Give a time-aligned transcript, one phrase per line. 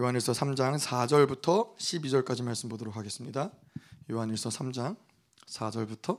[0.00, 3.52] 요한일서 3장 4절부터 12절까지 말씀 보도록 하겠습니다.
[4.10, 4.96] 요한일서 3장
[5.46, 6.18] 4절부터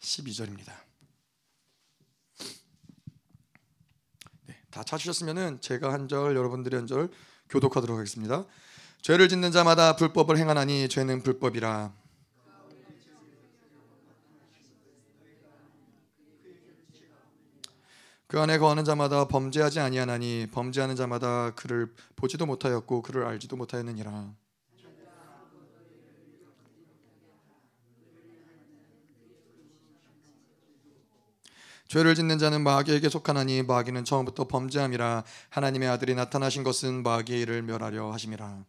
[0.00, 0.72] 12절입니다.
[4.46, 7.10] 네, 다 찾으셨으면은 제가 한 절, 여러분들이 한 절
[7.48, 8.44] 교독하도록 하겠습니다.
[9.00, 11.92] 죄를 짓는 자마다 불법을 행하나니 죄는 불법이라.
[18.34, 24.34] 그 안에 거하는 자마다 범죄하지 아니하나니 범죄하는 자마다 그를 보지도 못하였고 그를 알지도 못하였느니라.
[31.86, 38.10] 죄를 짓는 자는 마귀에게 속하나니 마귀는 처음부터 범죄함이라 하나님의 아들이 나타나신 것은 마귀의 일을 멸하려
[38.10, 38.64] 하심이라.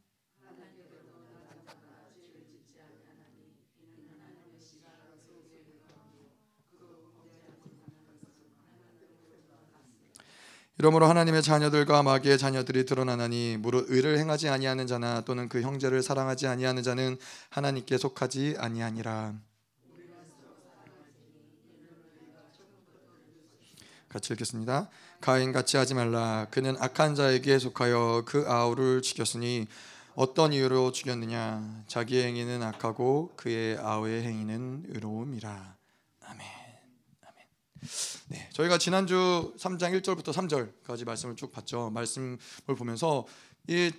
[10.78, 16.48] 이러므로 하나님의 자녀들과 마귀의 자녀들이 드러나나니 무릇 의를 행하지 아니하는 자나 또는 그 형제를 사랑하지
[16.48, 17.18] 아니하는 자는
[17.50, 19.36] 하나님께 속하지 아니하니라.
[24.10, 24.90] 같이 읽겠습니다.
[25.22, 26.48] 가인 같이 하지 말라.
[26.52, 29.68] 그는 악한 자에게 속하여 그 아우를 죽였으니
[30.16, 31.84] 어떤 이유로 죽였느냐?
[31.88, 35.76] 자기의 행위는 악하고 그의 아우의 행위는 의로움이라.
[36.28, 36.65] 아멘.
[38.28, 41.90] 네, 저희가 지난주 3장 1절부터 3절까지 말씀을 쭉 봤죠.
[41.92, 42.38] 말씀을
[42.78, 43.26] 보면서
[43.68, 43.92] 이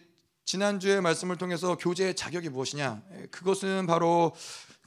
[0.45, 3.03] 지난주의 말씀을 통해서 교제의 자격이 무엇이냐?
[3.31, 4.33] 그것은 바로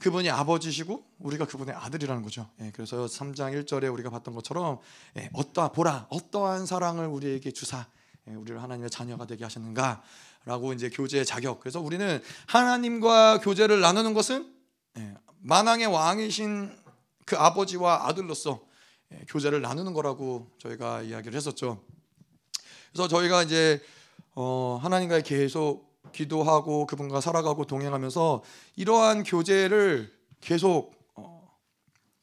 [0.00, 2.48] 그분이 아버지시고 우리가 그분의 아들이라는 거죠.
[2.60, 4.78] 예, 그래서 3장 1절에 우리가 봤던 것처럼
[5.18, 7.86] 예, 어떠 보라 어떠한 사랑을 우리에게 주사
[8.28, 11.60] 예, 우리를 하나님의 자녀가 되게 하셨는가라고 이제 교제의 자격.
[11.60, 14.50] 그래서 우리는 하나님과 교제를 나누는 것은
[14.96, 16.74] 예, 만왕의 왕이신
[17.26, 18.69] 그 아버지와 아들로서 예,
[19.28, 21.82] 교제를 나누는 거라고 저희가 이야기를 했었죠.
[22.92, 23.80] 그래서 저희가 이제
[24.34, 28.42] 어, 하나님과의 계속 기도하고 그분과 살아가고 동행하면서
[28.76, 31.56] 이러한 교제를 계속 어,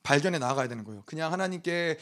[0.04, 1.04] 발견해 나가야 되는 거예요.
[1.06, 1.98] 그냥 하나님께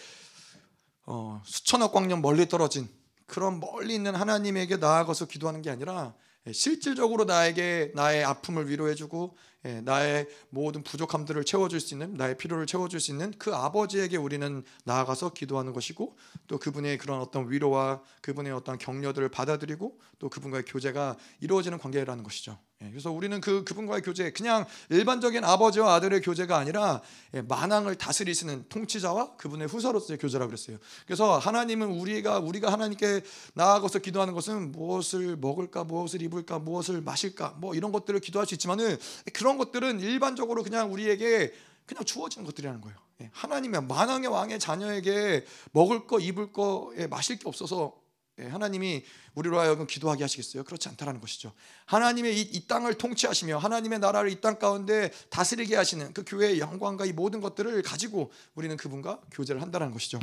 [1.06, 2.88] 어, 수천억 광년 멀리 떨어진
[3.26, 6.14] 그런 멀리 있는 하나님에게 나아가서 기도하는 게 아니라
[6.48, 12.68] 예, 실질적으로 나에게 나의 아픔을 위로해주고 예, 나의 모든 부족함들을 채워줄 수 있는 나의 필요를
[12.68, 16.16] 채워줄 수 있는 그 아버지에게 우리는 나아가서 기도하는 것이고
[16.48, 22.60] 또 그분의 그런 어떤 위로와 그분의 어떤 격려들을 받아들이고 또 그분과의 교제가 이루어지는 관계라는 것이죠.
[22.82, 27.02] 예, 그래서 우리는 그 그분과의 교제 그냥 일반적인 아버지와 아들의 교제가 아니라
[27.48, 30.78] 만왕을 다스리시는 통치자와 그분의 후사로서의 교제라고 그랬어요.
[31.06, 33.22] 그래서 하나님은 우리가 우리가 하나님께
[33.54, 38.98] 나아가서 기도하는 것은 무엇을 먹을까, 무엇을 입을까, 무엇을 마실까, 뭐 이런 것들을 기도할 수 있지만은
[39.34, 41.54] 그런 그런 것들은 일반적으로 그냥 우리에게
[41.86, 42.98] 그냥 주어지는 것들이라는 거예요.
[43.22, 47.94] 예, 하나님의 만왕의 왕의 자녀에게 먹을 거, 입을 거, 예, 마실 게 없어서
[48.40, 49.06] 예, 하나님이
[49.36, 50.64] 우리로 하여금 기도하게 하시겠어요?
[50.66, 51.54] 그렇지 않다라는 것이죠.
[51.86, 57.06] 하나님의 이, 이 땅을 통치하시며 하나님의 나라를 이 땅 가운데 다스리게 하시는 그 교회의 영광과
[57.06, 60.20] 이 모든 것들을 가지고 우리는 그분과 교제를 한다는 것이죠.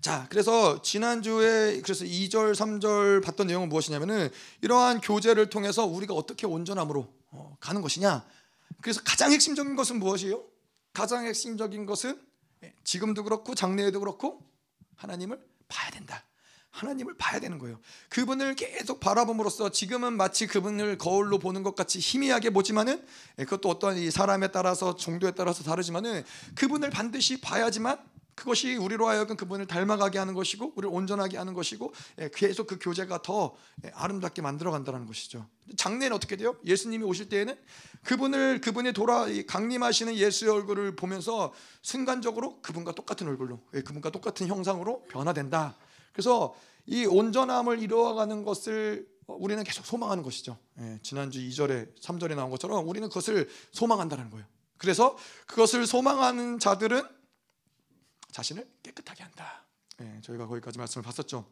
[0.00, 4.30] 자, 그래서 지난주에 그래서 2절, 3절 봤던 내용은 무엇이냐면은
[4.60, 7.25] 이러한 교제를 통해서 우리가 어떻게 온전함으로 어,
[7.60, 8.26] 가는 것이냐.
[8.80, 10.44] 그래서 가장 핵심적인 것은 무엇이에요?
[10.92, 12.20] 가장 핵심적인 것은
[12.62, 14.42] 예, 지금도 그렇고 장래에도 그렇고
[14.96, 15.38] 하나님을
[15.68, 16.24] 봐야 된다.
[16.70, 17.80] 하나님을 봐야 되는 거예요.
[18.10, 23.04] 그분을 계속 바라봄으로써 지금은 마치 그분을 거울로 보는 것 같이 희미하게 보지만은
[23.38, 26.24] 예, 그것도 어떤 이 사람에 따라서 정도에 따라서 다르지만은
[26.54, 27.98] 그분을 반드시 봐야지만
[28.36, 33.22] 그것이 우리로 하여금 그분을 닮아가게 하는 것이고 우리를 온전하게 하는 것이고 예, 계속 그 교제가
[33.22, 35.46] 더 예, 아름답게 만들어 간다는 것이죠.
[35.76, 36.54] 장래는 어떻게 돼요?
[36.64, 37.58] 예수님이 오실 때에는
[38.04, 45.04] 그분을 그분이 돌아 강림하시는 예수의 얼굴을 보면서 순간적으로 그분과 똑같은 얼굴로 예, 그분과 똑같은 형상으로
[45.08, 45.74] 변화된다.
[46.12, 46.54] 그래서
[46.84, 50.56] 이 온전함을 이루어가는 것을 우리는 계속 소망하는 것이죠.
[51.02, 54.46] 지난주 2절에 3절에 나온 것처럼 우리는 그것을 소망한다는 거예요.
[54.78, 55.16] 그래서
[55.46, 57.15] 그것을 소망하는 자들은
[58.36, 59.64] 자신을 깨끗하게 한다.
[59.96, 61.50] 네, 저희가 거기까지 말씀을 봤었죠.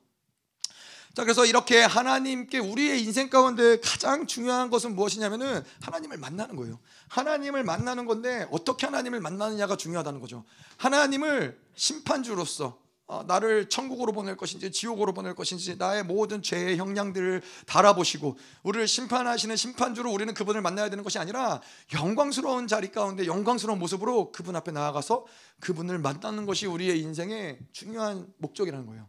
[1.15, 6.79] 자, 그래서 이렇게 하나님께 우리의 인생 가운데 가장 중요한 것은 무엇이냐면은 하나님을 만나는 거예요.
[7.09, 10.45] 하나님을 만나는 건데 어떻게 하나님을 만나느냐가 중요하다는 거죠.
[10.77, 12.84] 하나님을 심판주로서 어,
[13.27, 20.11] 나를 천국으로 보낼 것인지 지옥으로 보낼 것인지 나의 모든 죄의 형량들을 달아보시고 우리를 심판하시는 심판주로
[20.11, 21.61] 우리는 그분을 만나야 되는 것이 아니라
[21.93, 25.27] 영광스러운 자리 가운데 영광스러운 모습으로 그분 앞에 나아가서
[25.61, 29.07] 그분을 만나는 것이 우리의 인생의 중요한 목적이라는 거예요.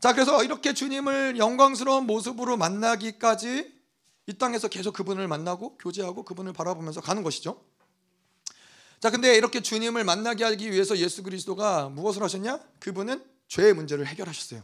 [0.00, 3.72] 자, 그래서 이렇게 주님을 영광스러운 모습으로 만나기까지
[4.26, 7.62] 이 땅에서 계속 그분을 만나고 교제하고 그분을 바라보면서 가는 것이죠.
[9.02, 12.60] 자, 근데 이렇게 주님을 만나게 하기 위해서 예수 그리스도가 무엇을 하셨냐?
[12.78, 14.62] 그분은 죄의 문제를 해결하셨어요.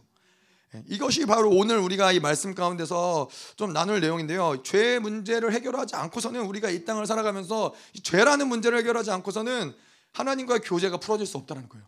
[0.76, 4.62] 예, 이것이 바로 오늘 우리가 이 말씀 가운데서 좀 나눌 내용인데요.
[4.62, 7.74] 죄 문제를 해결하지 않고서는 우리가 이 땅을 살아가면서
[8.04, 9.74] 죄라는 문제를 해결하지 않고서는
[10.12, 11.84] 하나님과의 교제가 풀어질 수 없다는 거예요.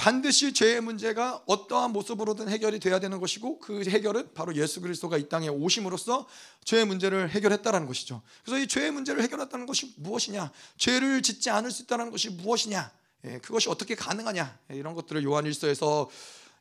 [0.00, 5.18] 예, 반드시 죄의 문제가 어떠한 모습으로든 해결이 돼야 되는 것이고 그 해결은 바로 예수 그리스도가
[5.18, 6.26] 이 땅에 오심으로써
[6.64, 8.22] 죄의 문제를 해결했다라는 것이죠.
[8.42, 10.50] 그래서 이 죄의 문제를 해결했다는 것이 무엇이냐?
[10.78, 12.90] 죄를 짓지 않을 수 있다는 것이 무엇이냐?
[13.26, 14.58] 예, 그것이 어떻게 가능하냐?
[14.70, 16.08] 이런 것들을 요한일서에서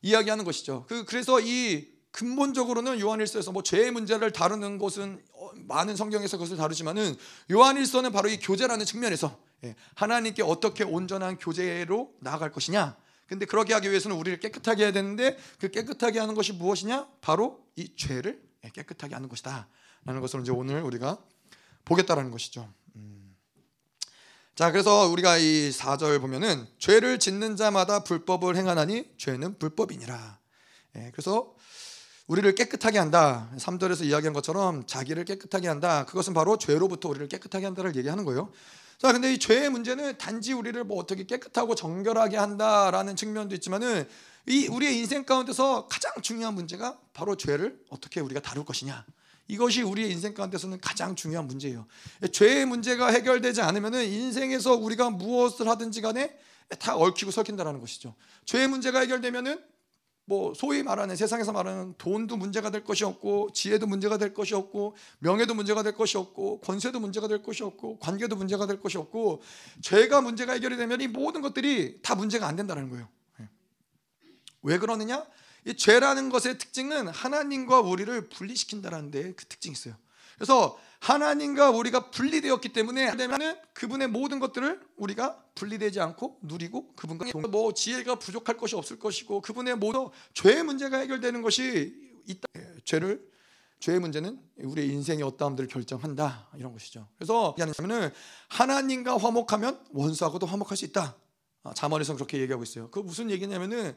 [0.02, 0.86] 이야기하는 것이죠.
[0.88, 7.16] 그 그래서 이 근본적으로는 요한일서에서 뭐 죄의 문제를 다루는 것은 어, 많은 성경에서 그것을 다루지만은
[7.52, 12.98] 요한일서는 바로 이 교제라는 측면에서 예, 하나님께 어떻게 온전한 교제로 나아갈 것이냐.
[13.30, 17.08] 근데 그러게 하기 위해서는 우리를 깨끗하게 해야 되는데 그 깨끗하게 하는 것이 무엇이냐?
[17.22, 19.70] 바로 이 죄를 예, 깨끗하게 하는 것이다.
[20.04, 21.20] 라는 것을 이제 오늘 우리가
[21.86, 22.68] 보겠다라는 것이죠.
[24.56, 30.40] 자, 그래서 우리가 이 4절 보면은 죄를 짓는 자마다 불법을 행하나니 죄는 불법이니라.
[30.98, 31.56] 예, 그래서
[32.28, 33.50] 우리를 깨끗하게 한다.
[33.56, 36.06] 3절에서 이야기한 것처럼 자기를 깨끗하게 한다.
[36.06, 38.52] 그것은 바로 죄로부터 우리를 깨끗하게 한다를 얘기하는 거예요.
[39.00, 44.06] 자, 근데 이 죄의 문제는 단지 우리를 뭐 어떻게 깨끗하고 정결하게 한다라는 측면도 있지만은
[44.46, 49.06] 이 우리의 인생 가운데서 가장 중요한 문제가 바로 죄를 어떻게 우리가 다룰 것이냐.
[49.48, 51.88] 이것이 우리의 인생 가운데서는 가장 중요한 문제예요.
[52.34, 56.38] 죄의 문제가 해결되지 않으면 인생에서 우리가 무엇을 하든지 간에
[56.78, 58.16] 다 얽히고 설킨다라는 것이죠.
[58.44, 59.64] 죄의 문제가 해결되면은
[60.30, 64.96] 뭐 소위 말하는 세상에서 말하는 돈도 문제가 될 것이 없고 지혜도 문제가 될 것이 없고
[65.18, 69.42] 명예도 문제가 될 것이 없고 권세도 문제가 될 것이 없고 관계도 문제가 될 것이 없고
[69.82, 73.10] 죄가 문제가 해결이 되면 이 모든 것들이 다 문제가 안 된다는 거예요.
[73.40, 73.50] 예.
[74.62, 75.26] 왜 그러느냐?
[75.66, 79.96] 이 죄라는 것의 특징은 하나님과 우리를 분리시킨다는 데그 특징이 있어요.
[80.40, 87.74] 그래서 하나님과 우리가 분리되었기 때문에 되면은 그분의 모든 것들을 우리가 분리되지 않고 누리고 그분과 뭐
[87.74, 91.94] 지혜가 부족할 것이 없을 것이고 그분의 모든 죄의 문제가 해결되는 것이
[92.26, 92.48] 있다.
[92.58, 93.30] 예, 죄를
[93.80, 97.08] 죄의 문제는 우리의 인생의 어떠함들을 결정한다 이런 것이죠.
[97.18, 98.12] 그래서 하냐면은
[98.50, 101.16] 하나님과 화목하면 원수하고도 화목할 수 있다.
[101.64, 102.90] 아, 자문에서 그렇게 얘기하고 있어요.
[102.90, 103.96] 그 무슨 얘기냐면은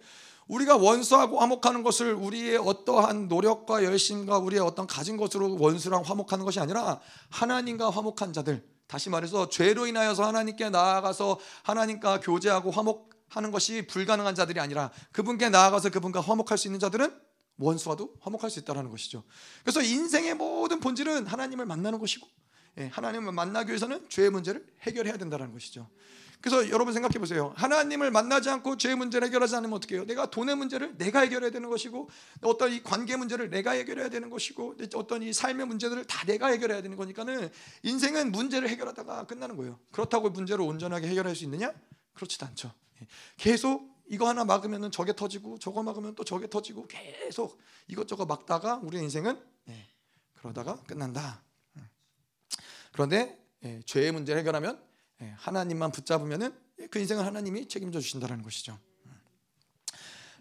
[0.49, 6.59] 우리가 원수하고 화목하는 것을 우리의 어떠한 노력과 열심과 우리의 어떤 가진 것으로 원수랑 화목하는 것이
[6.59, 7.01] 아니라
[7.31, 14.61] 하나님과 화목한 자들 다시 말해서 죄로 인하여서 하나님께 나아가서 하나님과 교제하고 화목하는 것이 불가능한 자들이
[14.61, 17.19] 아니라 그분께 나아가서 그분과 화목할 수 있는 자들은
[17.59, 19.23] 원수와도 화목할 수 있다는 것이죠.
[19.63, 22.27] 그래서 인생의 모든 본질은 하나님을 만나는 것이고
[22.79, 25.89] 예, 하나님을 만나기 위해서는 죄의 문제를 해결해야 된다는 것이죠.
[26.43, 27.53] 그래서 여러분 생각해 보세요.
[27.57, 30.05] 하나님을 만나지 않고 죄의 문제를 해결하지 않으면 어떻게 해요?
[30.05, 32.11] 내가 돈의 문제를 내가 해결해야 되는 것이고
[32.43, 36.83] 어떤 이 관계 문제를 내가 해결해야 되는 것이고 어떤 이 삶의 문제들을 다 내가 해결해야
[36.83, 37.49] 되는 거니까는
[37.85, 39.79] 인생은 문제를 해결하다가 끝나는 거예요.
[39.93, 41.73] 그렇다고 문제를 온전하게 해결할 수 있느냐?
[42.13, 42.73] 그렇지도 않죠.
[43.01, 43.07] 예.
[43.37, 47.57] 계속 이거 하나 막으면 저게 터지고 저거 막으면 또 저게 터지고 계속
[47.87, 49.87] 이것저것 막다가 우리 인생은 예,
[50.35, 51.41] 그러다가 끝난다.
[51.77, 51.89] 음.
[52.91, 54.92] 그런데 예, 죄의 문제를 해결하면 예,
[55.39, 56.53] 하나님만 붙잡으면은
[56.91, 58.79] 그 인생을 하나님이 책임져 주신다는 것이죠.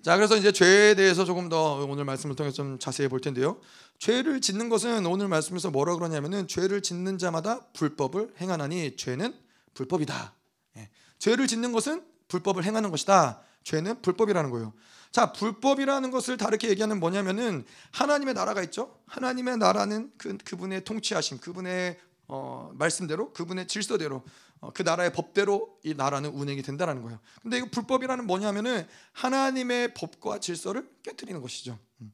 [0.01, 3.59] 자, 그래서 이제 죄에 대해서 조금 더 오늘 말씀을 통해서 좀 자세히 볼 텐데요.
[3.99, 9.35] 죄를 짓는 것은 오늘 말씀에서 뭐라 그러냐면은 죄를 짓는 자마다 불법을 행하나니 죄는
[9.75, 10.33] 불법이다.
[10.77, 10.89] 예.
[11.19, 13.41] 죄를 짓는 것은 불법을 행하는 것이다.
[13.63, 14.73] 죄는 불법이라는 거예요.
[15.11, 18.97] 자, 불법이라는 것을 다르게 얘기하는 뭐냐면은 하나님의 나라가 있죠.
[19.05, 21.99] 하나님의 나라는 그 그분의 통치하심, 그분의
[22.33, 24.23] 어, 말씀대로, 그분의 질서대로
[24.61, 27.19] 어, 그 나라의 법대로 이 나라는 운행이 된다는 거예요.
[27.41, 31.77] 근데 이거 불법이라는 뭐냐면은 하나님의 법과 질서를 깨뜨리는 것이죠.
[31.99, 32.13] 음.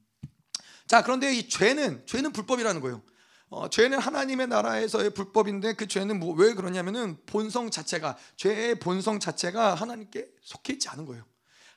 [0.87, 3.03] 자, 그런데 이 죄는 죄는 불법이라는 거예요.
[3.49, 9.75] 어, 죄는 하나님의 나라에서의 불법인데 그 죄는 뭐, 왜 그러냐면은 본성 자체가 죄의 본성 자체가
[9.75, 11.23] 하나님께 속해 있지 않은 거예요.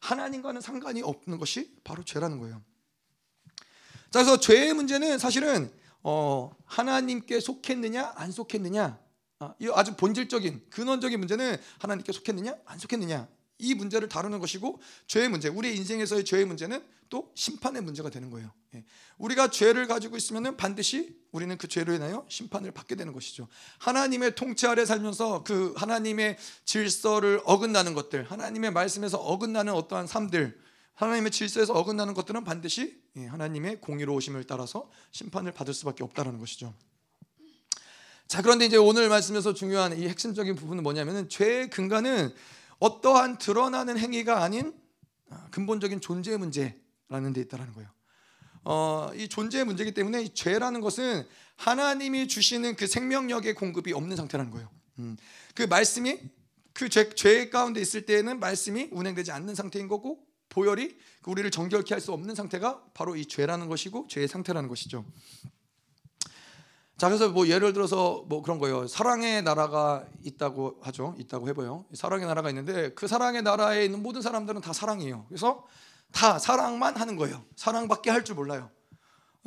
[0.00, 2.62] 하나님과는 상관이 없는 것이 바로 죄라는 거예요.
[4.10, 5.70] 자, 그래서 죄의 문제는 사실은
[6.02, 8.98] 어, 하나님께 속했느냐 안 속했느냐
[9.40, 13.28] 아, 이 아주 본질적인 근원적인 문제는 하나님께 속했느냐 안 속했느냐
[13.58, 18.50] 이 문제를 다루는 것이고 죄의 문제 우리의 인생에서의 죄의 문제는 또 심판의 문제가 되는 거예요.
[18.74, 18.84] 예.
[19.18, 23.48] 우리가 죄를 가지고 있으면 반드시 우리는 그 죄로 인하여 심판을 받게 되는 것이죠.
[23.78, 30.58] 하나님의 통치 아래 살면서 그 하나님의 질서를 어긋나는 것들, 하나님의 말씀에서 어긋나는 어떠한 삶들,
[31.00, 36.74] 하나님의 질서에서 어긋나는 것들은 반드시 예, 하나님의 공의로우심을 따라서 심판을 받을 수밖에 없다는 것이죠.
[38.28, 42.34] 자, 그런데 이제 오늘 말씀에서 중요한 이 핵심적인 부분은 뭐냐면은 죄의 근간은
[42.80, 44.74] 어떠한 드러나는 행위가 아닌
[45.30, 47.88] 아, 근본적인 존재의 문제라는 데 있다라는 거예요.
[48.64, 51.26] 어, 이 존재의 문제이기 때문에 이 죄라는 것은
[51.56, 54.68] 하나님이 주시는 그 생명력의 공급이 없는 상태라는 거예요.
[54.98, 55.16] 음,
[55.54, 56.20] 그 말씀이
[56.74, 61.94] 그 죄, 죄 가운데 있을 때에는 말씀이 운행되지 않는 상태인 거고 보혈이 그 우리를 정결케
[61.94, 65.04] 할 수 없는 상태가 바로 이 죄라는 것이고 죄의 상태라는 것이죠.
[66.98, 68.86] 자 그래서 뭐 예를 들어서 뭐 그런 거예요.
[68.86, 71.14] 사랑의 나라가 있다고 하죠.
[71.18, 71.86] 있다고 해봐요.
[71.94, 75.24] 사랑의 나라가 있는데 그 사랑의 나라에 있는 모든 사람들은 다 사랑이에요.
[75.28, 75.66] 그래서
[76.12, 77.42] 다 사랑만 하는 거예요.
[77.56, 78.70] 사랑밖에 할 줄 몰라요.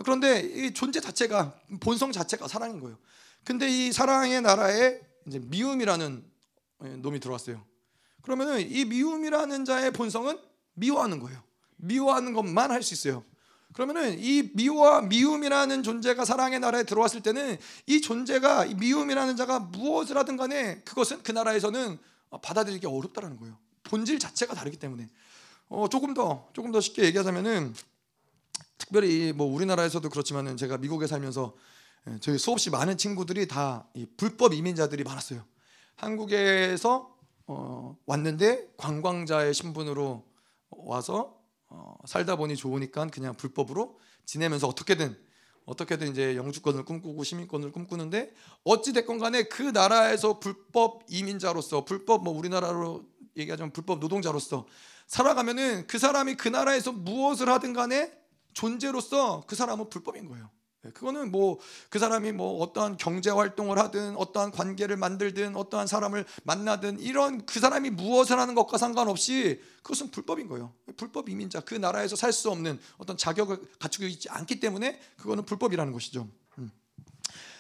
[0.04, 2.98] 그런데 이 존재 자체가 본성 자체가 사랑인 거예요.
[3.44, 6.26] 근데 이 사랑의 나라에 이제 미움이라는
[6.86, 7.64] 예, 놈이 들어왔어요.
[8.24, 10.40] 그러면은 이 미움이라는 자의 본성은
[10.74, 11.42] 미워하는 거예요.
[11.78, 13.24] 미워하는 것만 할 수 있어요.
[13.74, 20.16] 그러면은 이 미워와 미움이라는 존재가 사랑의 나라에 들어왔을 때는 이 존재가 이 미움이라는 자가 무엇을
[20.18, 21.98] 하든 간에 그것은 그 나라에서는
[22.42, 23.58] 받아들이기 어렵다라는 거예요.
[23.84, 25.10] 본질 자체가 다르기 때문에
[25.70, 27.74] 어, 조금 더 조금 더 쉽게 얘기하자면은
[28.78, 31.56] 특별히 뭐 우리나라에서도 그렇지만은 제가 미국에 살면서
[32.10, 33.88] 예, 저희 수없이 많은 친구들이 다
[34.18, 35.44] 불법 이민자들이 많았어요.
[35.96, 37.16] 한국에서
[37.48, 40.24] 어, 왔는데 관광자의 신분으로
[40.80, 41.40] 와서
[41.70, 45.18] 어, 살다 보니 좋으니까 그냥 불법으로 지내면서 어떻게든
[45.66, 52.38] 어떻게든 이제 영주권을 꿈꾸고 시민권을 꿈꾸는데 어찌 됐건 간에 그 나라에서 불법 이민자로서 불법 뭐
[52.38, 53.06] 우리나라로
[53.38, 54.68] 얘기하자면 불법 노동자로서
[55.08, 58.12] 살아가면은 그 사람이 그 나라에서 무엇을 하든 간에
[58.54, 60.50] 존재로서 그 사람은 불법인 거예요.
[60.84, 61.60] 네, 그거는 뭐
[61.90, 67.60] 그 사람이 뭐 어떠한 경제 활동을 하든 어떠한 관계를 만들든 어떠한 사람을 만나든 이런 그
[67.60, 70.74] 사람이 무엇을 하는 것과 상관없이 그것은 불법인 거예요.
[70.98, 75.94] 불법 이민자 그 나라에서 살 수 없는 어떤 자격을 갖추고 있지 않기 때문에 그거는 불법이라는
[75.94, 76.28] 것이죠.
[76.58, 76.72] 음.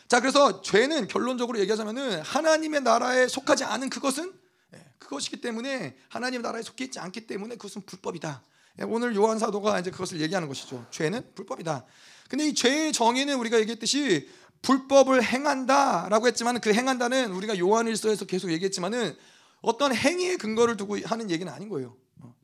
[0.07, 4.33] 자 그래서 죄는 결론적으로 얘기하자면은 하나님의 나라에 속하지 않은 그것은
[4.73, 8.41] 예, 그것이기 때문에 하나님의 나라에 속해 있지 않기 때문에 그것은 불법이다.
[8.79, 10.83] 예, 오늘 요한 사도가 이제 그것을 얘기하는 것이죠.
[10.89, 11.85] 죄는 불법이다.
[12.29, 14.29] 근데 이 죄의 정의는 우리가 얘기했듯이
[14.61, 19.15] 불법을 행한다라고 했지만 그 행한다는 우리가 요한일서에서 계속 얘기했지만은
[19.61, 21.97] 어떤 행위의 근거를 두고 하는 얘기는 아닌 거예요.
[22.21, 22.35] 어,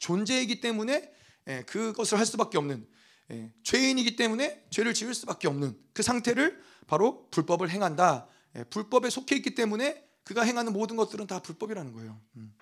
[0.00, 1.10] 존재이기 때문에
[1.48, 2.86] 예, 그것을 할 수밖에 없는
[3.30, 8.26] 예, 죄인이기 때문에 죄를 지을 수밖에 없는 그 상태를 바로 불법을 행한다.
[8.56, 12.20] 예, 불법에 속해 있기 때문에 그가 행하는 모든 것들은 다 불법이라는 거예요.
[12.36, 12.54] 음.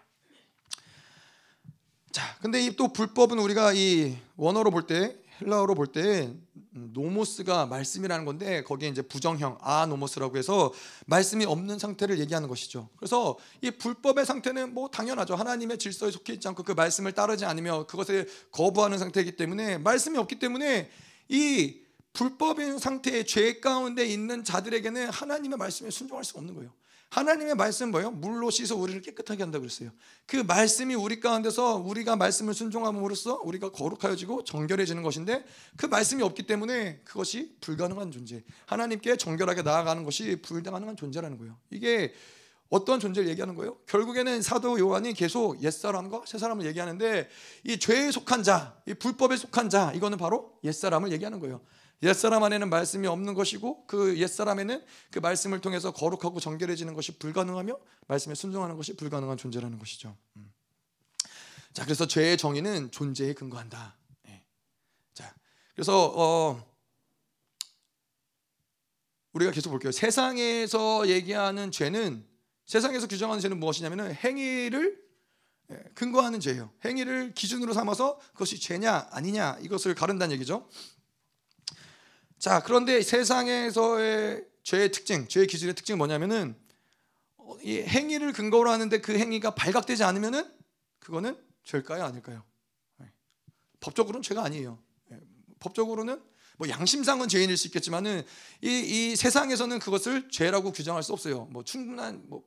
[2.13, 6.46] 자, 근데 이또 불법은 우리가 이 원어로 볼 때 헬라어로 볼때 음,
[6.77, 10.73] 노모스가 말씀이라는 건데 거기에 이제 부정형 아노모스라고 해서
[11.07, 12.89] 말씀이 없는 상태를 얘기하는 것이죠.
[12.97, 15.35] 그래서 이 불법의 상태는 뭐 당연하죠.
[15.35, 20.39] 하나님의 질서에 속해 있지 않고 그 말씀을 따르지 않으며 그것을 거부하는 상태이기 때문에 말씀이 없기
[20.39, 20.91] 때문에
[21.29, 21.81] 이
[22.13, 26.73] 불법인 상태의 죄 가운데 있는 자들에게는 하나님의 말씀에 순종할 수가 없는 거예요.
[27.11, 28.11] 하나님의 말씀 뭐예요?
[28.11, 29.91] 물로 씻어 우리를 깨끗하게 한다고 그랬어요.
[30.27, 35.45] 그 말씀이 우리 가운데서 우리가 말씀을 순종함으로써 우리가 거룩하여지고 정결해지는 것인데
[35.77, 38.43] 그 말씀이 없기 때문에 그것이 불가능한 존재.
[38.67, 41.57] 하나님께 정결하게 나아가는 것이 불가능한 존재라는 거예요.
[41.71, 42.13] 이게
[42.69, 43.77] 어떤 존재를 얘기하는 거예요?
[43.87, 47.29] 결국에는 사도 요한이 계속 옛사람과 새사람을 얘기하는데
[47.65, 51.61] 이 죄에 속한 자, 이 불법에 속한 자, 이거는 바로 옛사람을 얘기하는 거예요.
[52.03, 58.35] 옛사람 안에는 말씀이 없는 것이고 그 옛사람에는 그 말씀을 통해서 거룩하고 정결해지는 것이 불가능하며 말씀에
[58.35, 60.17] 순종하는 것이 불가능한 존재라는 것이죠.
[60.37, 60.53] 음.
[61.73, 63.97] 자, 그래서 죄의 정의는 존재에 근거한다.
[64.25, 64.45] 네.
[65.15, 65.35] 자,
[65.75, 66.77] 그래서 어,
[69.33, 69.93] 우리가 계속 볼게요.
[69.93, 72.27] 세상에서 얘기하는 죄는
[72.67, 75.07] 세상에서 규정하는 죄는 무엇이냐면은 행위를
[75.71, 76.73] 예, 근거하는 죄예요.
[76.85, 80.69] 행위를 기준으로 삼아서 그것이 죄냐 아니냐 이것을 가른다는 얘기죠.
[82.39, 86.57] 자, 그런데 세상에서의 죄의 특징, 죄의 기준의 특징은 뭐냐면은
[87.37, 90.45] 어, 이 행위를 근거로 하는데 그 행위가 발각되지 않으면은
[90.99, 92.43] 그거는 죄일까요, 아닐까요?
[92.99, 93.11] 네.
[93.81, 94.79] 법적으로는 죄가 아니에요.
[95.09, 95.21] 네.
[95.61, 96.21] 법적으로는
[96.59, 98.23] 뭐 양심상은 죄인일 수 있겠지만은
[98.63, 98.69] 이,
[99.13, 101.45] 이 세상에서는 그것을 죄라고 규정할 수 없어요.
[101.47, 102.43] 뭐 충분한 뭐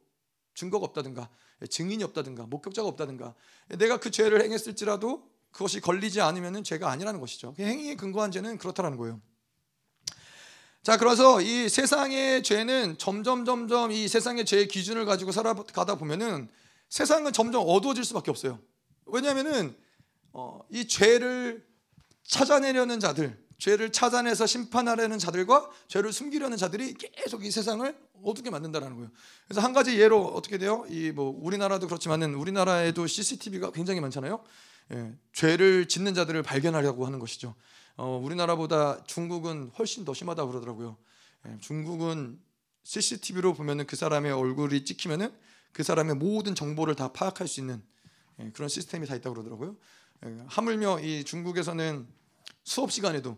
[0.55, 1.29] 증거가 없다든가
[1.69, 3.35] 증인이 없다든가 목격자가 없다든가
[3.77, 7.53] 내가 그 죄를 행했을지라도 그것이 걸리지 않으면은 죄가 아니라는 것이죠.
[7.55, 9.21] 그 행위에 근거한 죄는 그렇다라는 거예요.
[10.89, 16.49] 자, 그래서 이 세상의 죄는 점점 점점 이 세상의 죄의 기준을 가지고 살아가다 보면은
[16.89, 18.57] 세상은 점점 어두워질 수밖에 없어요.
[19.05, 19.77] 왜냐하면은
[20.33, 21.63] 어, 이 죄를
[22.23, 29.11] 찾아내려는 자들, 죄를 찾아내서 심판하려는 자들과 죄를 숨기려는 자들이 계속 이 세상을 어둡게 만든다라는 거예요.
[29.47, 30.87] 그래서 한 가지 예로 어떻게 돼요?
[30.89, 34.43] 이 뭐 우리나라도 그렇지만은 우리나라에도 CCTV가 굉장히 많잖아요.
[34.93, 37.53] 예, 죄를 짓는 자들을 발견하려고 하는 것이죠.
[37.99, 40.95] 어, 우리나라보다 중국은 훨씬 더 심하다 고 그러더라고요.
[41.45, 42.39] 예, 중국은
[42.83, 45.33] CCTV로 보면은 그 사람의 얼굴이 찍히면은
[45.73, 47.83] 그 사람의 모든 정보를 다 파악할 수 있는
[48.39, 49.75] 예, 그런 시스템이 다 있다고 그러더라고요.
[50.25, 52.07] 예, 하물며 이 중국에서는
[52.63, 53.37] 수업 시간에도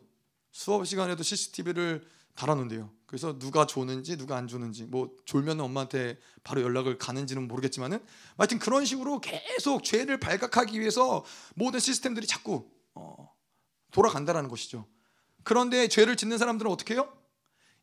[0.52, 2.92] 수업 시간에도 CCTV를 달아놓는데요.
[3.08, 7.98] 그래서 누가 조는지 누가 안 조는지 뭐 졸면 엄마한테 바로 연락을 가는지는 모르겠지만은
[8.38, 11.26] 하여튼 그런 식으로 계속 죄를 발각하기 위해서
[11.56, 13.41] 모든 시스템들이 자꾸 어,
[13.92, 14.88] 돌아간다라는 것이죠.
[15.44, 17.12] 그런데 죄를 짓는 사람들은 어떻게 해요?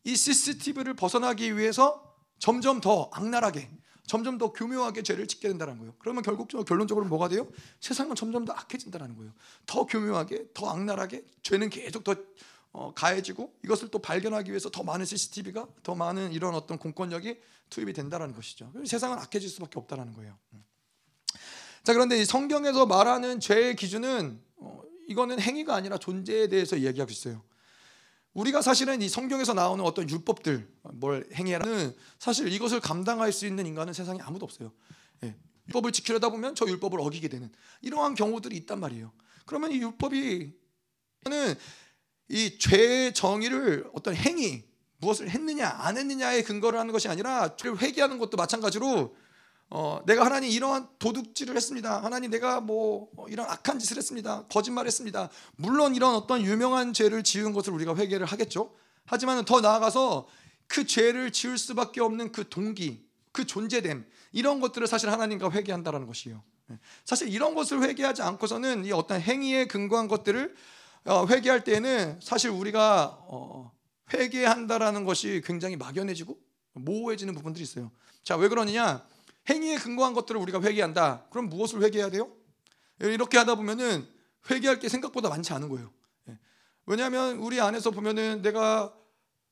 [0.03, 3.69] 이 CCTV를 벗어나기 위해서 점점 더 악랄하게
[4.09, 5.93] 점점 더 교묘하게 죄를 짓게 된다는 거예요.
[5.99, 7.47] 그러면 결국적으로 결론적으로 뭐가 돼요?
[7.79, 9.31] 세상은 점점 더 악해진다는 거예요.
[9.67, 12.15] 더 교묘하게, 더 악랄하게 죄는 계속 더
[12.71, 17.39] 어, 가해지고 이것을 또 발견하기 위해서 더 많은 CCTV가 더 많은 이런 어떤 공권력이
[17.69, 18.71] 투입이 된다는 것이죠.
[18.85, 20.35] 세상은 악해질 수밖에 없다는 거예요.
[20.53, 20.63] 음.
[21.83, 24.48] 자 그런데 이 성경에서 말하는 죄의 기준은 어,
[25.09, 27.41] 이거는 행위가 아니라 존재에 대해서 이야기하고 있어요.
[28.33, 33.91] 우리가 사실은 이 성경에서 나오는 어떤 율법들 뭘 행해라는 사실 이것을 감당할 수 있는 인간은
[33.91, 34.71] 세상에 아무도 없어요.
[35.23, 35.35] 예.
[35.67, 37.51] 율법을 지키려다 보면 저 율법을 어기게 되는
[37.81, 39.11] 이러한 경우들이 있단 말이에요.
[39.47, 40.53] 그러면 이 율법이
[41.25, 44.63] 는이 죄의 정의를 어떤 행위
[44.97, 49.15] 무엇을 했느냐 안 했느냐에 근거를 하는 것이 아니라 죄를 회개하는 것도 마찬가지로
[49.71, 52.03] 어, 내가 하나님 이러한 도둑질을 했습니다.
[52.03, 54.45] 하나님 내가 뭐 어, 이런 악한 짓을 했습니다.
[54.47, 55.29] 거짓말했습니다.
[55.57, 58.73] 물론 이런 어떤 유명한 죄를 지은 것을 우리가 회개를 하겠죠.
[59.05, 60.27] 하지만 더 나아가서
[60.67, 66.43] 그 죄를 지을 수밖에 없는 그 동기, 그 존재됨 이런 것들을 사실 하나님과 회개한다라는 것이에요.
[66.71, 66.79] 예.
[67.05, 70.55] 사실 이런 것을 회개하지 않고서는 이 어떤 행위에 근거한 것들을
[71.05, 73.71] 어, 회개할 때에는 사실 우리가 어,
[74.13, 76.37] 회개한다라는 것이 굉장히 막연해지고
[76.73, 77.91] 모호해지는 부분들이 있어요.
[78.23, 79.05] 자, 왜 그러느냐?
[79.49, 81.25] 행위에 근거한 것들을 우리가 회개한다.
[81.31, 82.31] 그럼 무엇을 회개해야 돼요?
[82.99, 84.07] 이렇게 하다 보면은
[84.49, 85.91] 회개할 게 생각보다 많지 않은 거예요.
[86.29, 86.37] 예.
[86.85, 88.93] 왜냐하면 우리 안에서 보면은 내가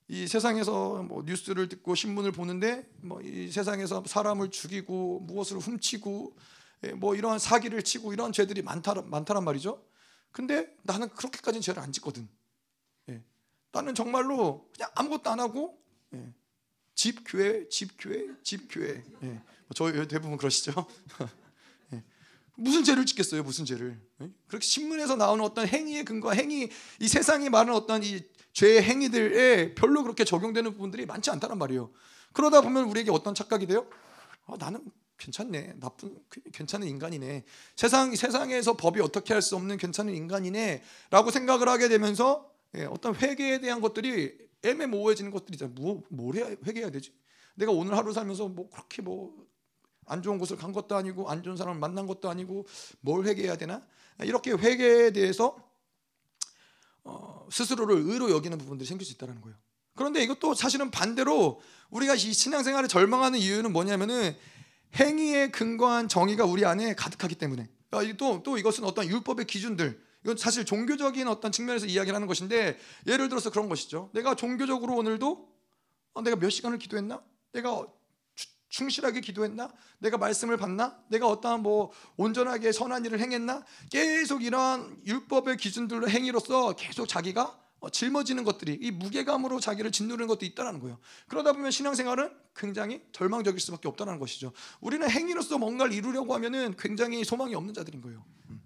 [0.10, 6.36] 이 세상에서 뭐 뉴스를 듣고 신문을 보는데 뭐 이 세상에서 사람을 죽이고 무엇을 훔치고
[6.84, 9.84] 예, 뭐 이러한 사기를 치고 이런 죄들이 많다 많다란 말이죠.
[10.32, 12.28] 근데 나는 그렇게까지는 죄를 안 짓거든.
[13.10, 13.22] 예.
[13.72, 15.82] 나는 정말로 그냥 아무것도 안 하고
[16.14, 16.34] 예.
[16.94, 19.04] 집 교회, 집 교회, 집 교회.
[19.24, 19.42] 예.
[19.68, 20.86] 뭐 저희 대부분 그러시죠.
[21.94, 22.04] 예.
[22.56, 23.44] 무슨 죄를 짓겠어요?
[23.44, 24.00] 무슨 죄를?
[24.22, 24.30] 예?
[24.48, 26.70] 그렇게 신문에서 나오는 어떤 행위의 근거, 행위
[27.00, 28.22] 이 세상이 말하는 어떤 이
[28.54, 31.92] 죄의 행위들에 별로 그렇게 적용되는 부분들이 많지 않다는 말이에요.
[32.34, 33.88] 그러다 보면 우리에게 어떤 착각이 돼요?
[34.46, 34.84] 아, 나는
[35.18, 35.76] 괜찮네.
[35.80, 36.18] 나쁜
[36.54, 37.44] 괜찮은 인간이네.
[37.76, 43.60] 세상 세상에서 법이 어떻게 할 수 없는 괜찮은 인간이네라고 생각을 하게 되면서 예, 어떤 회개에
[43.60, 45.74] 대한 것들이 애매모호해지는 것들이 있잖아요.
[45.76, 47.14] 뭐, 뭘 해야 회개해야 되지?
[47.56, 49.34] 내가 오늘 하루 살면서 뭐 그렇게 뭐
[50.08, 52.66] 안 좋은 곳을 간 것도 아니고 안 좋은 사람을 만난 것도 아니고
[53.02, 53.86] 뭘 회개해야 되나?
[54.24, 55.56] 이렇게 회개에 대해서
[57.04, 59.56] 어, 스스로를 의로 여기는 부분들이 생길 수 있다는 거예요.
[59.96, 64.36] 그런데 이것도 사실은 반대로 우리가 이 신앙생활을 절망하는 이유는 뭐냐면은
[64.96, 70.38] 행위에 근거한 정의가 우리 안에 가득하기 때문에 아, 또, 또 이것은 어떤 율법의 기준들 이건
[70.38, 75.50] 사실 종교적인 어떤 측면에서 이야기를 하는 것인데 예를 들어서 그런 것이죠 내가 종교적으로 오늘도
[76.14, 77.22] 어, 내가 몇 시간을 기도했나?
[77.54, 77.88] 내가
[78.70, 79.72] 충실하게 기도했나?
[80.00, 80.98] 내가 말씀을 받나?
[81.10, 83.64] 내가 어떠한 뭐 온전하게 선한 일을 행했나?
[83.90, 90.46] 계속 이러한 율법의 기준들로 행위로서 계속 자기가 어, 짊어지는 것들이 이 무게감으로 자기를 짓누르는 것도
[90.46, 90.98] 있다는 거예요.
[91.28, 94.52] 그러다 보면 신앙생활은 굉장히 절망적일 수밖에 없다는 것이죠.
[94.82, 98.26] 우리는 행위로서 뭔가를 이루려고 하면은 굉장히 소망이 없는 자들인 거예요.
[98.50, 98.62] 음.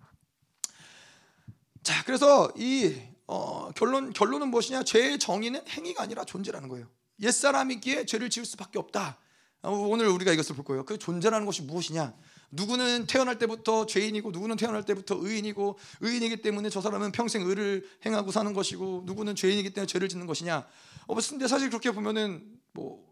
[1.84, 2.96] 자, 그래서 이
[3.28, 4.84] 어, 결론 결론은 무엇이냐?
[4.84, 6.88] 죄의 정의는 행위가 아니라 존재라는 거예요.
[7.20, 9.18] 옛 사람이기에 죄를 지을 수밖에 없다.
[9.64, 10.86] 어, 오늘 우리가 이것을 볼 거예요.
[10.86, 12.14] 그 존재라는 것이 무엇이냐?
[12.52, 18.32] 누구는 태어날 때부터 죄인이고 누구는 태어날 때부터 의인이고 의인이기 때문에 저 사람은 평생 의를 행하고
[18.32, 20.66] 사는 것이고 누구는 죄인이기 때문에 죄를 짓는 것이냐.
[21.08, 22.44] 어, 근데 사실 그렇게 보면은
[22.74, 23.06] 뭐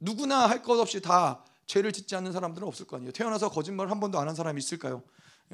[0.00, 3.12] 누구나 할 것 없이 다 죄를 짓지 않는 사람들은 없을 거 아니에요.
[3.12, 5.02] 태어나서 거짓말을 한 번도 안 한 사람이 있을까요?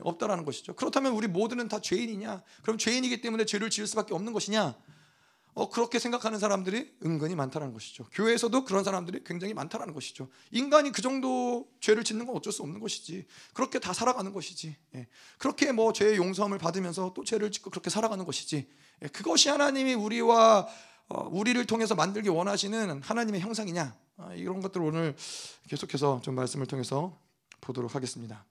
[0.00, 0.74] 없다라는 것이죠.
[0.74, 2.42] 그렇다면 우리 모두는 다 죄인이냐?
[2.62, 4.76] 그럼 죄인이기 때문에 죄를 지을 수밖에 없는 것이냐?
[5.58, 8.04] 어, 그렇게 생각하는 사람들이 은근히 많다는 것이죠.
[8.12, 10.28] 교회에서도 그런 사람들이 굉장히 많다는 것이죠.
[10.52, 13.26] 인간이 그 정도 죄를 짓는 건 어쩔 수 없는 것이지.
[13.54, 14.76] 그렇게 다 살아가는 것이지.
[14.94, 15.08] 예.
[15.36, 18.68] 그렇게 뭐 죄의 용서함을 받으면서 또 죄를 짓고 그렇게 살아가는 것이지.
[19.02, 19.08] 예.
[19.08, 20.68] 그것이 하나님이 우리와
[21.08, 23.96] 어, 우리를 통해서 만들기 원하시는 하나님의 형상이냐?
[24.18, 25.16] 아, 이런 것들 오늘
[25.68, 27.18] 계속해서 좀 말씀을 통해서
[27.60, 28.46] 보도록 하겠습니다.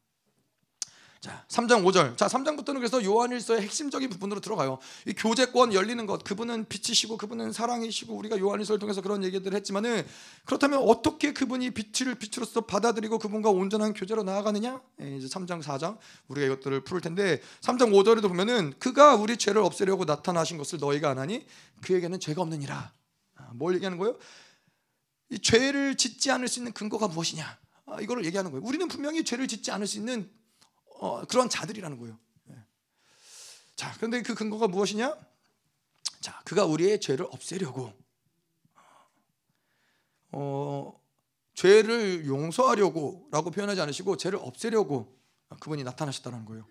[1.20, 2.16] 자, 3장 5절.
[2.18, 4.78] 자, 3장부터는 그래서 요한일서의 핵심적인 부분으로 들어가요.
[5.06, 6.24] 이 교제권 열리는 것.
[6.24, 10.06] 그분은 빛이시고 그분은 사랑이시고 우리가 요한일서를 통해서 그런 얘기들을 했지만은
[10.46, 14.82] 그렇다면 어떻게 그분이 빛을 빛으로서 받아들이고 그분과 온전한 교제로 나아가느냐?
[15.02, 20.06] 예, 이제 3장 4장 우리가 이것들을 풀을 텐데 3장 5절에도 보면은 그가 우리 죄를 없애려고
[20.06, 21.46] 나타나신 것을 너희가 안 하니
[21.82, 22.94] 그에게는 죄가 없느니라.
[23.36, 24.18] 아, 뭘 얘기하는 거예요?
[25.30, 27.58] 이 죄를 짓지 않을 수 있는 근거가 무엇이냐?
[27.88, 28.66] 아, 이거를 얘기하는 거예요.
[28.66, 30.30] 우리는 분명히 죄를 짓지 않을 수 있는
[31.00, 32.18] 어, 그런 자들이라는 거예요.
[32.50, 32.56] 예.
[33.76, 35.18] 자, 그런데 그 근거가 무엇이냐?
[36.22, 37.94] 자, 그가 우리의 죄를 없애려고
[40.32, 41.00] 어,
[41.54, 45.18] 죄를 용서하려고라고 표현하지 않으시고 죄를 없애려고
[45.60, 46.68] 그분이 나타나셨다는 거예요.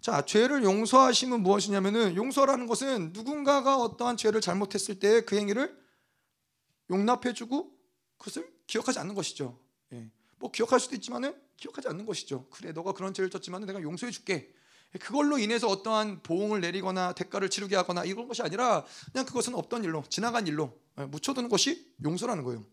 [0.00, 5.76] 자, 죄를 용서하심은 무엇이냐면은 용서라는 것은 누군가가 어떠한 죄를 잘못했을 때 그 행위를
[6.90, 7.72] 용납해주고
[8.18, 9.58] 그것을 기억하지 않는 것이죠.
[9.92, 10.10] 예.
[10.38, 12.46] 뭐 기억할 수도 있지만은 기억하지 않는 것이죠.
[12.50, 14.52] 그래, 너가 그런 죄를 졌지만은 내가 용서해 줄게.
[15.00, 20.04] 그걸로 인해서 어떠한 보응을 내리거나 대가를 치르게 하거나 이런 것이 아니라 그냥 그것은 없던 일로
[20.08, 22.64] 지나간 일로 예, 묻혀두는 것이 용서라는 거예요.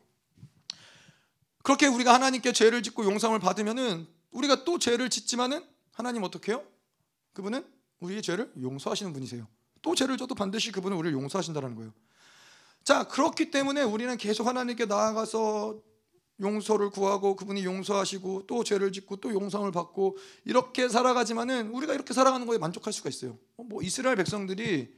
[1.63, 6.63] 그렇게 우리가 하나님께 죄를 짓고 용서를 받으면은 우리가 또 죄를 짓지만은 하나님 어떻게 해요?
[7.34, 7.65] 그분은
[8.00, 9.48] 우리의 죄를 용서하시는 분이세요.
[9.82, 11.93] 또 죄를 져도 반드시 그분은 우리를 용서하신다는 거예요.
[12.84, 15.80] 자, 그렇기 때문에 우리는 계속 하나님께 나아가서
[16.43, 22.45] 용서를 구하고 그분이 용서하시고 또 죄를 짓고 또 용서를 받고 이렇게 살아가지만은 우리가 이렇게 살아가는
[22.45, 23.39] 거에 만족할 수가 있어요.
[23.58, 24.93] 어, 뭐 이스라엘 백성들이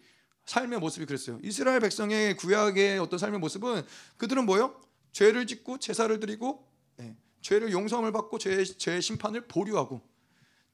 [0.46, 1.40] 삶의 모습이 그랬어요.
[1.44, 3.84] 이스라엘 백성의 구약의 어떤 삶의 모습은
[4.18, 4.80] 그들은 뭐요?
[5.12, 10.02] 죄를 짓고 제사를 드리고 네, 죄를 용서를 받고 죄, 죄의 심판을 보류하고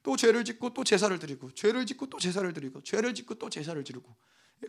[0.02, 3.82] 또 죄를 짓고 또 제사를 드리고 죄를 짓고 또 제사를 드리고 죄를 짓고 또 제사를
[3.84, 4.14] 드리고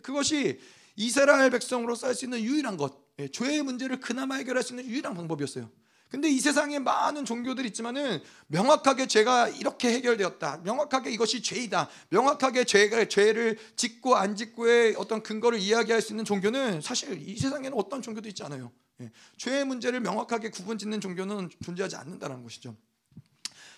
[0.02, 0.60] 그것이
[0.96, 5.70] 이스라엘 백성으로 살수 있는 유일한 것 예, 죄의 문제를 그나마 해결할 수 있는 유일한 방법이었어요.
[6.14, 10.58] 근데 이 세상에 많은 종교들이 있지만은 명확하게 죄가 이렇게 해결되었다.
[10.58, 11.88] 명확하게 이것이 죄이다.
[12.10, 17.76] 명확하게 죄가 죄를 짓고 안 짓고의 어떤 근거를 이야기할 수 있는 종교는 사실 이 세상에는
[17.76, 18.70] 어떤 종교도 있지 않아요.
[19.00, 19.10] 예.
[19.38, 22.76] 죄의 문제를 명확하게 구분짓는 종교는 존재하지 않는다는 것이죠.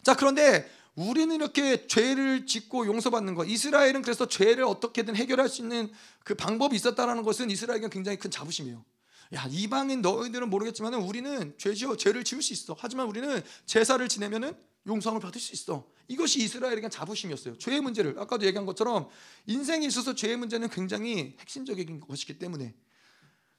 [0.03, 3.47] 자, 그런데 우리는 이렇게 죄를 짓고 용서받는 것.
[3.47, 5.91] 이스라엘은 그래서 죄를 어떻게든 해결할 수 있는
[6.23, 8.85] 그 방법이 있었다라는 것은 이스라엘에게 굉장히 큰 자부심이에요.
[9.35, 12.77] 야 이방인 너희들은 모르겠지만 우리는 죄지어 죄를 지을 수 있어.
[12.79, 15.89] 하지만 우리는 제사를 지내면은 용서을 받을 수 있어.
[16.09, 17.59] 이것이 이스라엘에게 자부심이었어요.
[17.59, 19.09] 죄의 문제를 아까도 얘기한 것처럼
[19.47, 22.75] 인생에 있어서 죄의 문제는 굉장히 핵심적인 것이기 때문에.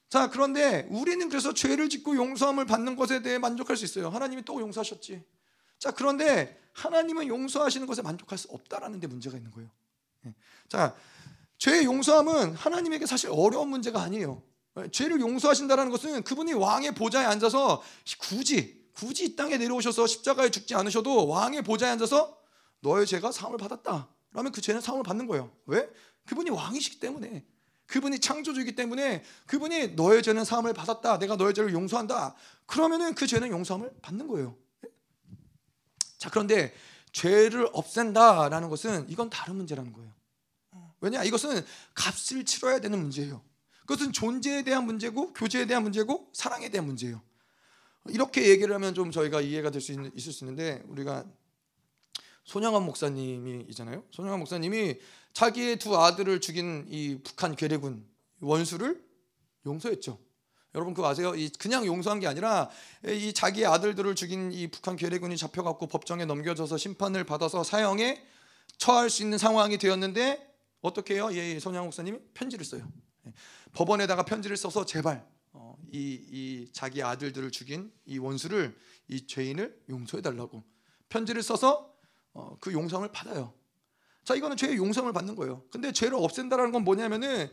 [0.10, 4.10] 자 그런데 우리는 그래서 죄를 짓고 용서함을 받는 것에 대해 만족할 수 있어요.
[4.10, 5.24] 하나님이 또 용서하셨지.
[5.80, 9.70] 자, 그런데 하나님은 용서하시는 것에 만족할 수 없다라는 데 문제가 있는 거예요.
[10.26, 10.34] 예.
[10.68, 10.96] 자,
[11.58, 14.42] 죄의 용서함은 하나님에게 사실 어려운 문제가 아니에요.
[14.78, 17.82] 예, 죄를 용서하신다는 것은 그분이 왕의 보좌에 앉아서
[18.20, 22.36] 굳이 굳이 이 땅에 내려오셔서 십자가에 죽지 않으셔도 왕의 보좌에 앉아서
[22.80, 24.10] 너의 죄가 사함을 받았다.
[24.32, 25.52] 그러면 그 죄는 사함을 받는 거예요.
[25.68, 25.88] 왜?
[26.26, 27.46] 그분이 왕이시기 때문에.
[27.86, 31.20] 그분이 창조주이기 때문에 그분이 너의 죄는 사함을 받았다.
[31.20, 32.36] 내가 너의 죄를 용서한다.
[32.66, 34.58] 그러면은 그 죄는 용서함을 받는 거예요.
[36.18, 36.74] 자, 그런데
[37.12, 40.12] 죄를 없앤다라는 것은 이건 다른 문제라는 거예요.
[41.00, 41.24] 왜냐?
[41.24, 41.64] 이것은
[41.94, 43.42] 값을 치러야 되는 문제예요.
[43.88, 47.22] 그것은 존재에 대한 문제고 교제에 대한 문제고 사랑에 대한 문제예요.
[48.10, 51.26] 이렇게 얘기를 하면 좀 저희가 이해가 될 수 있을 수 있는데 우리가
[52.44, 54.04] 손영환 목사님이 있잖아요.
[54.12, 55.00] 손영환 목사님이
[55.34, 58.06] 자기의 두 아들을 죽인 이 북한 괴뢰군
[58.42, 59.02] 원수를
[59.66, 60.20] 용서했죠.
[60.76, 61.34] 여러분 그거 아세요?
[61.36, 62.70] 이 그냥 용서한 게 아니라
[63.06, 68.22] 이 자기 아들들을 죽인 이 북한 괴뢰군이 잡혀갖고 법정에 넘겨져서 심판을 받아서 사형에
[68.78, 70.46] 처할 수 있는 상황이 되었는데
[70.82, 71.30] 어떻게 해요?
[71.32, 72.86] 예, 손양 목사님이 편지를 써요.
[73.68, 78.78] 예, 법원에다가 편지를 써서 제발 어, 이, 이 자기 아들들을 죽인 이 원수를
[79.08, 80.64] 이 죄인을 용서해 달라고
[81.10, 81.94] 편지를 써서
[82.34, 83.54] 어, 그 용서를 받아요.
[84.24, 85.64] 자 이거는 죄의 용서를 받는 거예요.
[85.72, 87.50] 근데 죄를 없앤다라는 건 뭐냐면은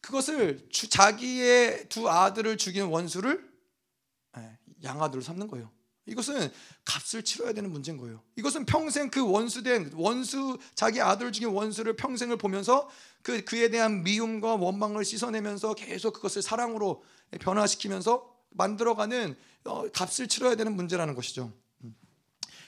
[0.00, 3.52] 그것을 주, 자기의 두 아들을 죽인 원수를
[4.38, 5.70] 예, 양아들로 삼는 거예요.
[6.06, 6.50] 이것은
[6.84, 8.22] 값을 치러야 되는 문제인 거예요.
[8.36, 12.88] 이것은 평생 그 원수된 원수 자기 아들을 죽인 원수를 평생을 보면서
[13.22, 17.02] 그 그에 대한 미움과 원망을 씻어내면서 계속 그것을 사랑으로
[17.40, 21.52] 변화시키면서 만들어가는 어, 값을 치러야 되는 문제라는 것이죠.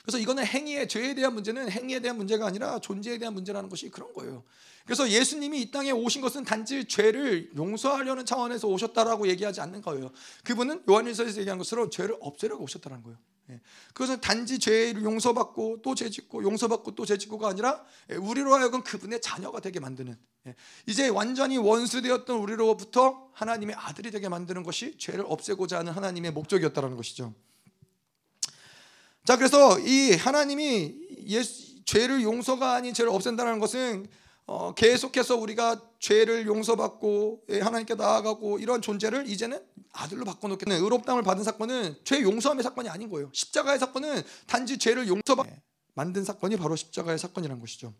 [0.06, 0.10] 음.
[0.16, 4.12] 그래서 이거는 행위의 죄에 대한 문제는 행위에 대한 문제가 아니라 존재에 대한 문제라는 것이 그런
[4.12, 4.44] 거예요.
[4.84, 10.10] 그래서 예수님이 이 땅에 오신 것은 단지 죄를 용서하려는 차원에서 오셨다라고 얘기하지 않는 거예요.
[10.44, 13.18] 그분은 요한일서에서 얘기한 것처럼 죄를 없애려고 오셨다는 거예요.
[13.50, 13.60] 예.
[13.88, 19.60] 그것은 단지 죄를 용서받고 또 죄짓고 용서받고 또 죄짓고가 아니라 예, 우리로 하여금 그분의 자녀가
[19.60, 20.16] 되게 만드는
[20.46, 20.54] 예.
[20.86, 27.34] 이제 완전히 원수되었던 우리로부터 하나님의 아들이 되게 만드는 것이 죄를 없애고자 하는 하나님의 목적이었다는 것이죠.
[29.26, 30.94] 자 그래서 이 하나님이
[31.26, 34.06] 예수, 죄를 용서가 아닌 죄를 없앤다는 것은
[34.46, 39.60] 어, 계속해서 우리가 죄를 용서받고 예, 하나님께 나아가고 이러한 존재를 이제는
[39.92, 43.28] 아들로 바꿔놓겠는 의롭담을 받은 사건은 죄 용서함의 사건이 아닌 거예요.
[43.32, 45.44] 십자가의 사건은 단지 죄를 용서받
[45.94, 47.92] 만든 사건이 바로 십자가의 사건이라는 것이죠.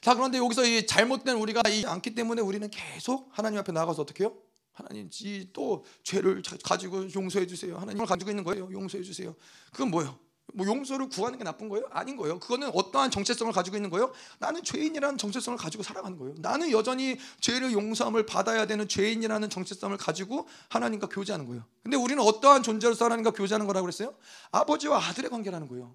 [0.00, 4.22] 자 그런데 여기서 이 잘못된 우리가 이 않기 때문에 우리는 계속 하나님 앞에 나가서 어떻게
[4.22, 4.36] 해요?
[4.74, 5.08] 하나님
[5.52, 7.76] 또 죄를 가지고 용서해 주세요.
[7.78, 8.70] 하나님을 가지고 있는 거예요.
[8.72, 9.34] 용서해 주세요.
[9.72, 10.18] 그건 뭐예요?
[10.52, 11.86] 뭐 용서를 구하는 게 나쁜 거예요?
[11.90, 12.38] 아닌 거예요.
[12.38, 14.12] 그거는 어떠한 정체성을 가지고 있는 거예요?
[14.38, 16.34] 나는 죄인이라는 정체성을 가지고 살아가는 거예요.
[16.38, 21.64] 나는 여전히 죄를 용서함을 받아야 되는 죄인이라는 정체성을 가지고 하나님과 교제하는 거예요.
[21.82, 24.14] 근데 우리는 어떠한 존재로서 하나님과 교제하는 거라고 그랬어요?
[24.52, 25.94] 아버지와 아들의 관계라는 거예요.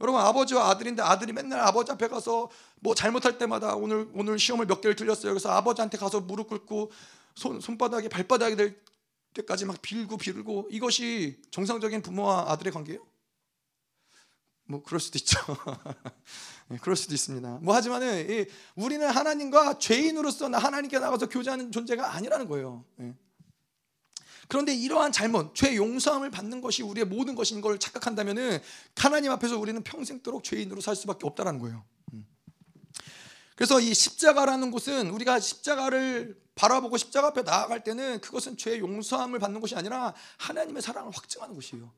[0.00, 2.48] 여러분 아버지와 아들인데 아들이 맨날 아버지 앞에 가서
[2.80, 5.32] 뭐 잘못할 때마다 오늘 오늘 시험을 몇 개를 틀렸어요.
[5.32, 6.92] 그래서 아버지한테 가서 무릎 꿇고
[7.38, 8.76] 손 손바닥이 발바닥이 될
[9.32, 13.06] 때까지 막 빌고 빌고 이것이 정상적인 부모와 아들의 관계예요?
[14.64, 15.38] 뭐 그럴 수도 있죠.
[16.66, 17.60] 네, 그럴 수도 있습니다.
[17.62, 22.84] 뭐 하지만은 우리는 하나님과 죄인으로서 하나님께 나가서 교제하는 존재가 아니라는 거예요.
[22.96, 23.14] 네.
[24.48, 28.58] 그런데 이러한 잘못, 죄 용서함을 받는 것이 우리의 모든 것인 걸 착각한다면은
[28.96, 31.84] 하나님 앞에서 우리는 평생도록 죄인으로 살 수밖에 없다라는 거예요.
[33.58, 33.64] 음.
[33.68, 39.60] 그래서 이 십자가라는 곳은 우리가 십자가를 바라보고 십자가 앞에 나아갈 때는 그것은 죄 용서함을 받는
[39.60, 41.92] 것이 아니라 하나님의 사랑을 확증하는 곳이에요.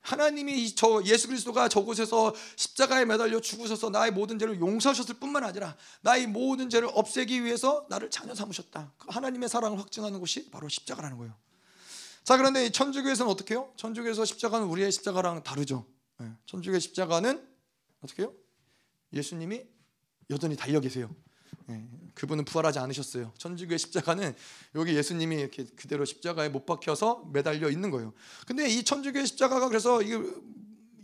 [0.00, 6.26] 하나님이 저 예수 그리스도가 저곳에서 십자가에 매달려 죽으셔서 나의 모든 죄를 용서하셨을 뿐만 아니라 나의
[6.26, 8.92] 모든 죄를 없애기 위해서 나를 자녀 삼으셨다.
[8.98, 11.34] 그 하나님의 사랑을 확증하는 것이 바로 십자가라는 거예요.
[12.24, 13.72] 자 그런데 천주교에서는 어떻게 해요?
[13.76, 15.86] 천주교에서 십자가는 우리의 십자가랑 다르죠.
[16.18, 16.32] 네.
[16.46, 17.48] 천주교의 십자가는
[18.02, 18.32] 어떻게 해요?
[19.12, 19.73] 예수님이
[20.30, 21.14] 여전히 달려 계세요.
[21.66, 21.86] 네.
[22.14, 23.32] 그분은 부활하지 않으셨어요.
[23.38, 24.34] 천주교의 십자가는
[24.74, 28.12] 여기 예수님이 이렇게 그대로 십자가에 못 박혀서 매달려 있는 거예요.
[28.46, 30.10] 근데 이 천주교의 십자가가 그래서 이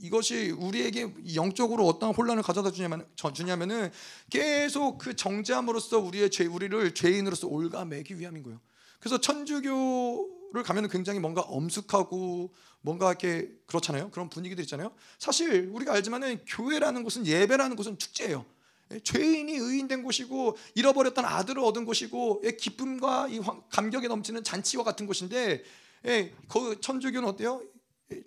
[0.02, 3.90] 이것이 우리에게 영적으로 어떤 혼란을 가져다 주냐면 주냐면은
[4.30, 8.60] 계속 그 정죄함으로써 우리의 죄 우리를 죄인으로서 올가매기 위함인 거예요.
[8.98, 14.10] 그래서 천주교를 가면은 굉장히 뭔가 엄숙하고 뭔가 이렇게 그렇잖아요.
[14.10, 14.92] 그런 분위기들 있잖아요.
[15.18, 18.46] 사실 우리가 알지만은 교회라는 곳은 예배라는 곳은 축제예요.
[18.92, 25.06] 예, 죄인이 의인된 곳이고 잃어버렸던 아들을 얻은 곳이고 예, 기쁨과 이 감격에 넘치는 잔치와 같은
[25.06, 25.62] 곳인데
[26.06, 27.62] 예, 그 천주교는 어때요?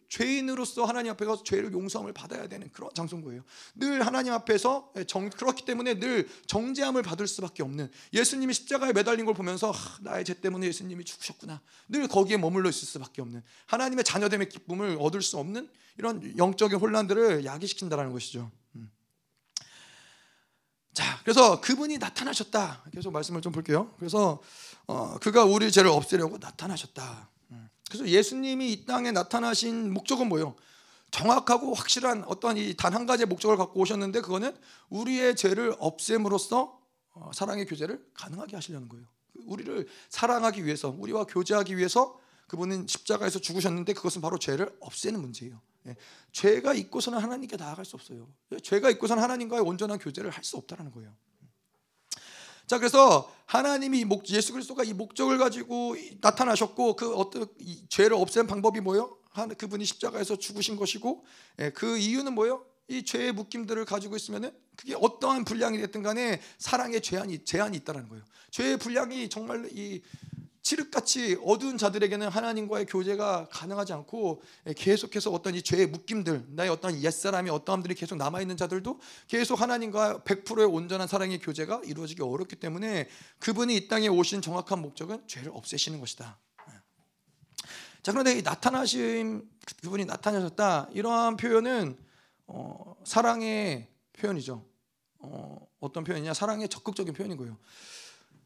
[0.09, 3.43] 죄인으로서 하나님 앞에 가서 죄를 용서함을 받아야 되는 그런 장소인 거예요.
[3.75, 9.33] 늘 하나님 앞에서 정, 그렇기 때문에 늘 정죄함을 받을 수밖에 없는 예수님이 십자가에 매달린 걸
[9.33, 11.61] 보면서 하, 나의 죄 때문에 예수님이 죽으셨구나.
[11.89, 17.45] 늘 거기에 머물러 있을 수밖에 없는 하나님의 자녀됨의 기쁨을 얻을 수 없는 이런 영적인 혼란들을
[17.45, 18.51] 야기시킨다라는 것이죠.
[20.93, 22.83] 자, 그래서 그분이 나타나셨다.
[22.93, 23.91] 계속 말씀을 좀 볼게요.
[23.97, 24.41] 그래서
[24.85, 27.29] 어, 그가 우리 죄를 없애려고 나타나셨다.
[27.51, 27.69] 음.
[27.89, 30.55] 그래서 예수님이 이 땅에 나타나신 목적은 뭐예요?
[31.11, 34.55] 정확하고 확실한 어떤 이 단 한 가지의 목적을 갖고 오셨는데 그거는
[34.89, 36.79] 우리의 죄를 없앰으로써
[37.15, 39.05] 어, 사랑의 교제를 가능하게 하시려는 거예요.
[39.45, 45.59] 우리를 사랑하기 위해서, 우리와 교제하기 위해서 그분은 십자가에서 죽으셨는데 그것은 바로 죄를 없애는 문제예요.
[45.87, 45.95] 예.
[46.31, 48.27] 죄가 있고서는 하나님께 나아갈 수 없어요.
[48.51, 51.15] 예, 죄가 있고서는 하나님과의 온전한 교제를 할 수 없다는 거예요.
[52.65, 57.47] 자 그래서 하나님이 예수 그리스도가 이 목적을 가지고 나타나셨고 그 어떤
[57.89, 59.17] 죄를 없애는 방법이 뭐요?
[59.57, 61.25] 그분이 십자가에서 죽으신 것이고
[61.59, 62.65] 예, 그 이유는 뭐요?
[62.87, 68.23] 이 죄의 묶임들을 가지고 있으면은 그게 어떠한 분량이 됐든 간에 사랑의 제한이 제한이 있다는 거예요.
[68.51, 70.01] 죄의 분량이 정말 이
[70.63, 74.41] 칠흑같이 어두운 자들에게는 하나님과의 교제가 가능하지 않고
[74.77, 80.23] 계속해서 어떤 이 죄의 묶임들, 나의 어떤 옛사람이 어떠함들이 계속 남아 있는 자들도 계속 하나님과
[80.23, 85.99] 100%의 온전한 사랑의 교제가 이루어지기 어렵기 때문에 그분이 이 땅에 오신 정확한 목적은 죄를 없애시는
[85.99, 86.39] 것이다.
[88.01, 89.49] 자 그런데 이 나타나심
[89.81, 91.97] 그분이 나타나셨다 이러한 표현은
[92.47, 94.65] 어, 사랑의 표현이죠.
[95.19, 97.57] 어, 어떤 표현이냐 사랑의 적극적인 표현인 거예요.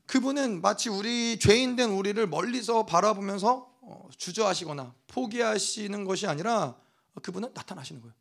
[0.07, 6.75] 그분은 마치 우리 죄인된 우리를 멀리서 바라보면서 어, 주저하시거나 포기하시는 것이 아니라
[7.21, 8.13] 그분은 나타나시는 거예요.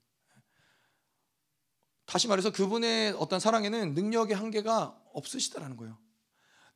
[2.04, 5.98] 다시 말해서 그분의 어떤 사랑에는 능력의 한계가 없으시다라는 거예요.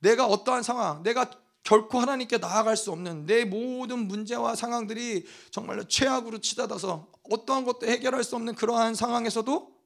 [0.01, 1.31] 내가 어떠한 상황, 내가
[1.63, 8.25] 결코 하나님께 나아갈 수 없는 내 모든 문제와 상황들이 정말로 최악으로 치닫아서 어떠한 것도 해결할
[8.25, 9.80] 수 없는 그러한 상황에서도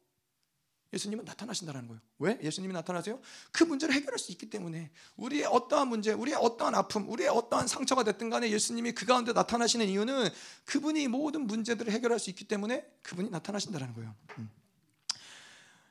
[0.95, 2.01] 예수님은 나타나신다는 거예요.
[2.19, 2.39] 왜?
[2.43, 3.21] 예수님이 나타나세요?
[3.53, 8.05] 그 문제를 해결할 수 있기 때문에 우리의 어떠한 문제, 우리의 어떠한 아픔, 우리의 어떠한 상처가
[8.05, 10.29] 됐든 간에 예수님이 그 가운데 나타나시는 이유는
[10.65, 14.15] 그분이 모든 문제들을 해결할 수 있기 때문에 그분이 나타나신다는 거예요.
[14.39, 14.51] 음.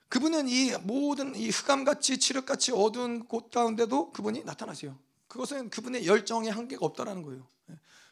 [0.07, 4.97] 그분은 이 모든 이 흑암같이 칠흑같이 어두운 곳 가운데도 그분이 나타나세요.
[5.27, 7.47] 그것은 그분의 열정의 한계가 없다라는 거예요.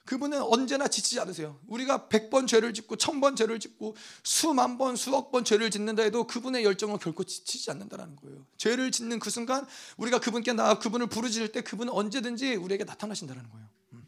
[0.06, 1.60] 그분은 언제나 지치지 않으세요.
[1.68, 6.64] 우리가 백번 죄를 짓고 천번 죄를 짓고 수만 번 수억 번 죄를 짓는다 해도 그분의
[6.64, 8.46] 열정은 결코 지치지 않는다라는 거예요.
[8.58, 9.66] 죄를 짓는 그 순간
[9.98, 13.68] 우리가 그분께 나아 그분을 부르짖을 때 그분은 언제든지 우리에게 나타나신다는 거예요.
[13.94, 14.08] 음.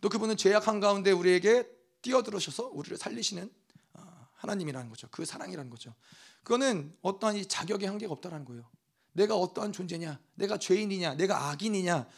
[0.00, 1.68] 또 그분은 죄악 한 가운데 우리에게
[2.00, 3.50] 뛰어들어셔서 우리를 살리시는
[3.94, 5.06] 어, 하나님이라는 거죠.
[5.10, 5.94] 그 사랑이라는 거죠.
[6.42, 8.64] 그거는 어떠한 이 자격의 한계가 없다라는 거예요.
[9.12, 12.08] 내가 어떠한 존재냐, 내가 죄인이냐, 내가 악인이냐,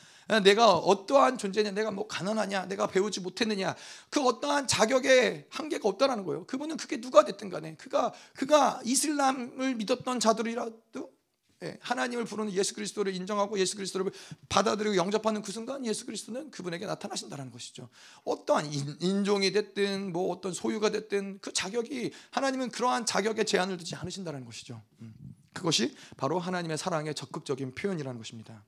[0.43, 3.75] 내가 어떠한 존재냐, 내가 뭐 가난하냐, 내가 배우지 못했느냐,
[4.11, 6.47] 그 어떠한 자격에 한계가 없다라는 거예요.
[6.47, 11.15] 그분은 그게 누가 됐든 간에 그가 그가 이슬람을 믿었던 자들이라도
[11.63, 14.11] 예, 하나님을 부르는 예수 그리스도를 인정하고 예수 그리스도를
[14.49, 17.89] 받아들이고 영접하는 그 순간 예수 그리스도는 그분에게 나타나신다는 것이죠.
[18.25, 24.45] 어떠한 인종이 됐든 뭐 어떤 소유가 됐든 그 자격이 하나님은 그러한 자격에 제한을 두지 않으신다는
[24.45, 24.83] 것이죠.
[25.01, 25.15] 음.
[25.53, 28.65] 그것이 바로 하나님의 사랑의 적극적인 표현이라는 것입니다.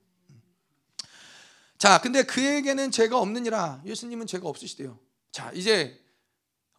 [1.77, 1.79] 음.
[1.79, 3.83] 자, 근데 그에게는 죄가 없느니라.
[3.85, 4.99] 예수님은 죄가 없으시대요.
[5.31, 6.03] 자, 이제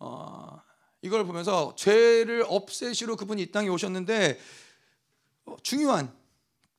[0.00, 0.61] 어,
[1.02, 4.38] 이걸 보면서 죄를 없애시러 그분이 이 땅에 오셨는데
[5.46, 6.12] 어, 중요한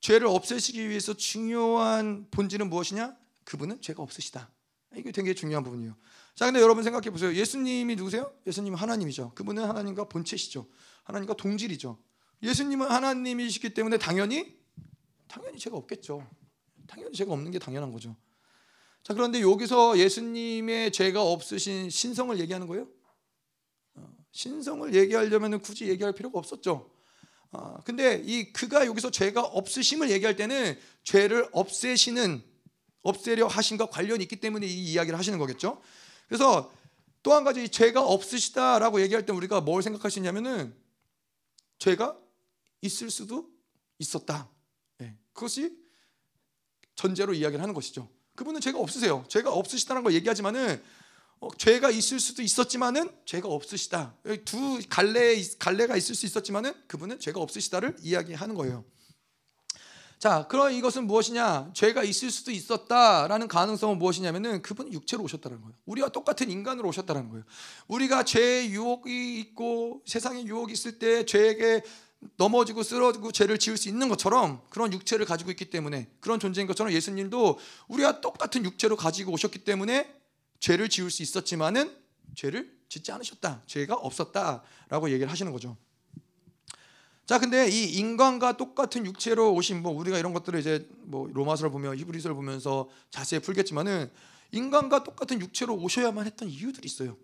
[0.01, 3.17] 죄를 없애시기 위해서 중요한 본질은 무엇이냐?
[3.45, 4.49] 그분은 죄가 없으시다.
[4.95, 5.95] 이게 되게 중요한 부분이에요.
[6.35, 7.33] 자, 근데 여러분 생각해 보세요.
[7.33, 8.33] 예수님이 누구세요?
[8.47, 9.33] 예수님은 하나님이죠.
[9.35, 10.67] 그분은 하나님과 본체시죠.
[11.03, 11.97] 하나님과 동질이죠.
[12.43, 14.57] 예수님은 하나님이시기 때문에 당연히
[15.27, 16.25] 당연히 죄가 없겠죠.
[16.89, 18.15] 당연히 죄가 없는 게 당연한 거죠.
[19.03, 22.87] 자, 그런데 여기서 예수님의 죄가 없으신 신성을 얘기하는 거예요?
[23.95, 26.91] 어, 신성을 얘기하려면 굳이 얘기할 필요가 없었죠.
[27.51, 32.43] 어, 근데 이 그가 여기서 죄가 없으심을 얘기할 때는 죄를 없애시는
[33.01, 35.81] 없애려 하신과 관련이 있기 때문에 이 이야기를 하시는 거겠죠.
[36.27, 36.71] 그래서
[37.21, 40.75] 또 한 가지 죄가 없으시다라고 얘기할 때 우리가 뭘 생각할 수 있냐면은
[41.77, 42.17] 죄가
[42.81, 43.49] 있을 수도
[43.97, 44.49] 있었다.
[44.97, 45.17] 네.
[45.33, 45.77] 그것이
[46.99, 48.09] 전제로 이야기를 하는 것이죠.
[48.35, 49.23] 그분은 죄가 없으세요.
[49.29, 50.83] 죄가 없으시다는 걸 얘기하지만은
[51.39, 54.15] 어, 죄가 있을 수도 있었지만은 죄가 없으시다.
[54.43, 58.83] 두 갈래 갈래가 있을 수 있었지만은 그분은 죄가 없으시다를 이야기하는 거예요.
[60.19, 61.71] 자, 그럼 이것은 무엇이냐?
[61.73, 65.73] 죄가 있을 수도 있었다라는 가능성은 무엇이냐면은 그분은 육체로 오셨다는 거예요.
[65.85, 67.45] 우리와 똑같은 인간으로 오셨다는 거예요.
[67.87, 71.83] 우리가 죄의 유혹이 있고 세상의 유혹이 있을 때 죄에게
[72.37, 76.91] 넘어지고 쓰러지고 죄를 지을 수 있는 것처럼 그런 육체를 가지고 있기 때문에 그런 존재인 것처럼
[76.93, 80.13] 예수님도 우리와 똑같은 육체로 가지고 오셨기 때문에
[80.59, 81.95] 죄를 지을 수 있었지만은
[82.35, 83.63] 죄를 짓지 않으셨다.
[83.65, 85.77] 죄가 없었다라고 얘기를 하시는 거죠.
[87.25, 91.93] 자, 근데 이 인간과 똑같은 육체로 오신 뭐 우리가 이런 것들을 이제 뭐 로마서를 보며
[91.95, 94.09] 히브리서를 보면서 자세히 풀겠지만은
[94.51, 97.15] 인간과 똑같은 육체로 오셔야만 했던 이유들이 있어요.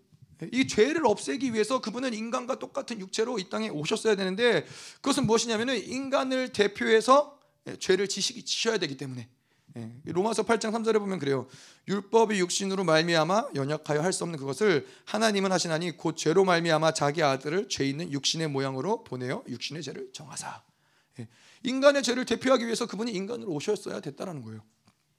[0.52, 6.52] 이 죄를 없애기 위해서 그분은 인간과 똑같은 육체로 이 땅에 오셨어야 되는데 그것은 무엇이냐면은 인간을
[6.52, 7.38] 대표해서
[7.78, 9.28] 죄를 지시기 지셔야 되기 때문에
[9.76, 11.46] 예, 로마서 8장 3절에 보면 그래요.
[11.86, 17.68] 율법이 육신으로 말미암아 연약하여 할 수 없는 그것을 하나님은 하시나니 곧 죄로 말미암아 자기 아들을
[17.68, 20.62] 죄 있는 육신의 모양으로 보내어 육신의 죄를 정하사.
[21.20, 21.28] 예,
[21.62, 24.62] 인간의 죄를 대표하기 위해서 그분이 인간으로 오셨어야 됐다라는 거예요.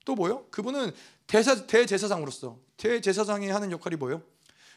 [0.05, 0.47] 또 뭐요?
[0.49, 0.91] 그분은
[1.27, 4.23] 대사, 대제사장으로서 대제사장이 하는 역할이 뭐예요?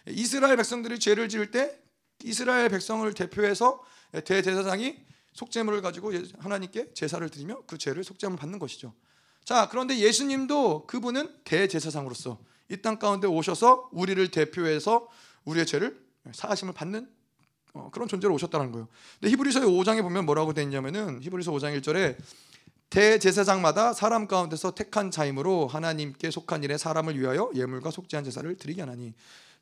[0.08, 1.78] 이스라엘 백성들이 죄를 지을 때
[2.24, 3.82] 이스라엘 백성을 대표해서
[4.24, 4.96] 대제사장이
[5.32, 8.92] 속죄물을 가지고 하나님께 제사를 드리며 그 죄를 속죄함을 받는 것이죠.
[9.44, 12.38] 자, 그런데 예수님도 그분은 대제사장으로서
[12.70, 15.08] 이 땅 가운데 오셔서 우리를 대표해서
[15.44, 16.00] 우리의 죄를
[16.32, 17.08] 사하심을 받는
[17.72, 18.88] 어, 그런 존재로 오셨다는 거예요.
[19.20, 22.16] 근데 히브리서 5장에 보면 뭐라고 되 있냐면은 히브리서 5장 1절에
[22.90, 29.14] 대제사장마다 사람 가운데서 택한 자임으로 하나님께 속한 일에 사람을 위하여 예물과 속죄한 제사를 드리게 하나니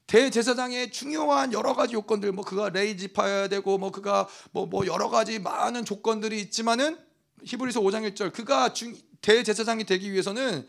[0.09, 5.39] 대제사장의 중요한 여러 가지 요건들 뭐 그가 레이지파여야 되고 뭐 그가 뭐, 뭐 여러 가지
[5.39, 6.99] 많은 조건들이 있지만은
[7.45, 10.67] 히브리서 5장 1절 그가 중, 대제사장이 되기 위해서는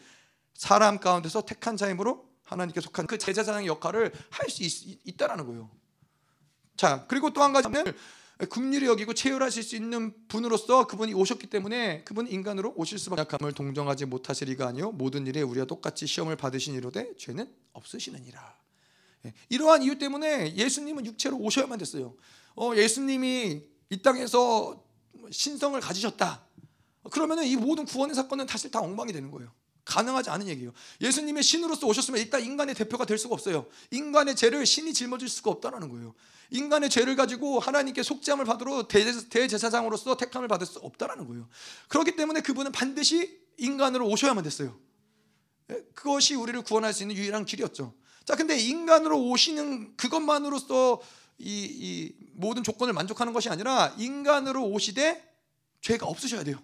[0.54, 4.64] 사람 가운데서 택한 자임으로 하나님께 속한 그 제사장의 역할을 할 수
[5.06, 5.70] 있다라는 거예요.
[6.76, 7.86] 자, 그리고 또 한 가지는
[8.50, 14.06] 국률이 여기고 체휼하실 수 있는 분으로서 그분이 오셨기 때문에 그분 인간으로 오실 수밖에 약함을 동정하지
[14.06, 18.59] 못하시리가 아니요 모든 일에 우리와 똑같이 시험을 받으신 이로되 죄는 없으시느니라.
[19.26, 22.16] 예, 이러한 이유 때문에 예수님은 육체로 오셔야만 됐어요.
[22.56, 24.84] 어, 예수님이 이 땅에서
[25.32, 26.46] 신성을 가지셨다.
[27.12, 29.52] 그러면은 이 모든 구원의 사건은 사실 다 엉망이 되는 거예요.
[29.86, 30.72] 가능하지 않은 얘기예요.
[31.02, 33.66] 예수님의 신으로서 오셨으면 일단 인간의 대표가 될 수가 없어요.
[33.92, 36.14] 인간의 죄를 신이 짊어질 수가 없다는 거예요.
[36.52, 41.48] 인간의 죄를 가지고 하나님께 속죄함을 받으러 대제사장으로서 택함을 받을 수 없다는 거예요.
[41.88, 44.80] 그렇기 때문에 그분은 반드시 인간으로 오셔야만 됐어요.
[45.72, 47.94] 예, 그것이 우리를 구원할 수 있는 유일한 길이었죠.
[48.30, 51.02] 자, 근데 인간으로 오시는 그것만으로서
[51.40, 55.34] 이, 이 모든 조건을 만족하는 것이 아니라 인간으로 오시되
[55.82, 56.62] 죄가 없으셔야 돼요.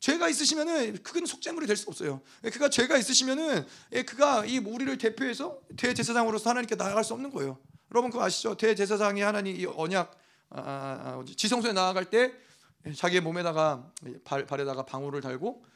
[0.00, 2.22] 죄가 있으시면은 그건 속죄물이 될 수 없어요.
[2.40, 7.58] 그가 죄가 있으시면은 예, 그가 이 우리를 대표해서 대제사장으로서 하나님께 나아갈 수 없는 거예요.
[7.92, 8.56] 여러분 그거 아시죠?
[8.56, 12.32] 대제사장이 하나님 이 언약 아, 아, 아 지성소에 나아갈 때
[12.96, 13.92] 자기의 몸에다가
[14.24, 15.68] 발, 발에다가 방울을 달고 예,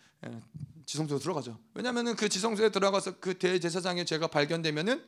[0.87, 1.59] 지성소에 들어가죠.
[1.75, 5.05] 왜냐하면은 그 지성소에 들어가서 그 대제사장의 죄가 발견되면은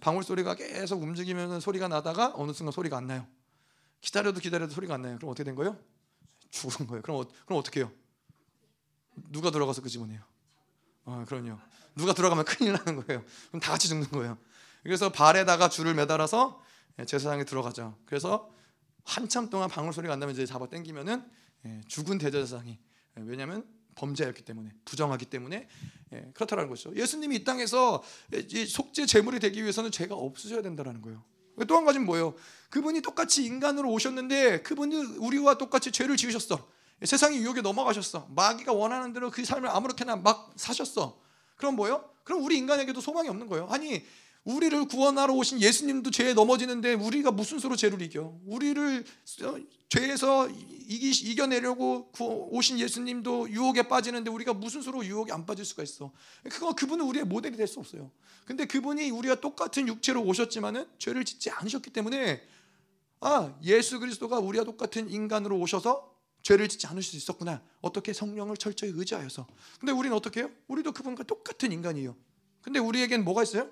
[0.00, 3.26] 방울 소리가 계속 움직이면 소리가 나다가 어느 순간 소리가 안 나요.
[4.00, 5.16] 기다려도 기다려도 소리가 안 나요.
[5.16, 5.78] 그럼 어떻게 된 거예요?
[6.50, 7.02] 죽은 거예요.
[7.02, 7.90] 그럼 어, 그럼 어떻게 해요?
[9.30, 10.20] 누가 들어가서 끄집어내요?
[11.04, 11.58] 어, 그럼요.
[11.96, 13.24] 누가 들어가면 큰일 나는 거예요.
[13.48, 14.38] 그럼 다 같이 죽는 거예요.
[14.82, 16.62] 그래서 발에다가 줄을 매달아서
[16.98, 17.96] 예, 제사장에 들어가죠.
[18.06, 18.50] 그래서
[19.04, 21.24] 한참 동안 방울 소리가 안 나면 이제 잡아 당기면은
[21.66, 22.78] 예, 죽은 대제사장이
[23.18, 23.64] 예, 왜냐하면
[23.94, 25.68] 범죄였기 때문에 부정하기 때문에
[26.34, 26.94] 그렇다라는 거죠.
[26.94, 28.02] 예수님이 이 땅에서
[28.68, 31.22] 속죄 제물이 되기 위해서는 죄가 없으셔야 된다라는 거예요.
[31.68, 32.34] 또 한 가지는 뭐예요?
[32.70, 36.68] 그분이 똑같이 인간으로 오셨는데 그분이 우리와 똑같이 죄를 지으셨어.
[37.04, 38.28] 세상의 유혹에 넘어가셨어.
[38.34, 41.20] 마귀가 원하는 대로 그 삶을 아무렇게나 막 사셨어.
[41.56, 42.08] 그럼 뭐요?
[42.24, 43.68] 그럼 우리 인간에게도 소망이 없는 거예요.
[43.70, 44.04] 아니
[44.44, 48.38] 우리를 구원하러 오신 예수님도 죄에 넘어지는데 우리가 무슨 수로 죄를 이겨?
[48.44, 49.04] 우리를
[49.88, 52.10] 죄에서 이기, 이겨내려고
[52.50, 56.12] 오신 예수님도 유혹에 빠지는데 우리가 무슨 수로 유혹에 안 빠질 수가 있어?
[56.50, 58.10] 그거 그분은 우리의 모델이 될 수 없어요.
[58.44, 62.42] 근데 그분이 우리가 똑같은 육체로 오셨지만은 죄를 짓지 않으셨기 때문에
[63.20, 67.62] 아 예수 그리스도가 우리와 똑같은 인간으로 오셔서 죄를 짓지 않을 수 있었구나.
[67.80, 69.46] 어떻게 성령을 철저히 의지하여서.
[69.80, 70.50] 근데 우리는 어떻게 해요?
[70.68, 72.14] 우리도 그분과 똑같은 인간이에요.
[72.60, 73.70] 근데 우리에겐 뭐가 있어요?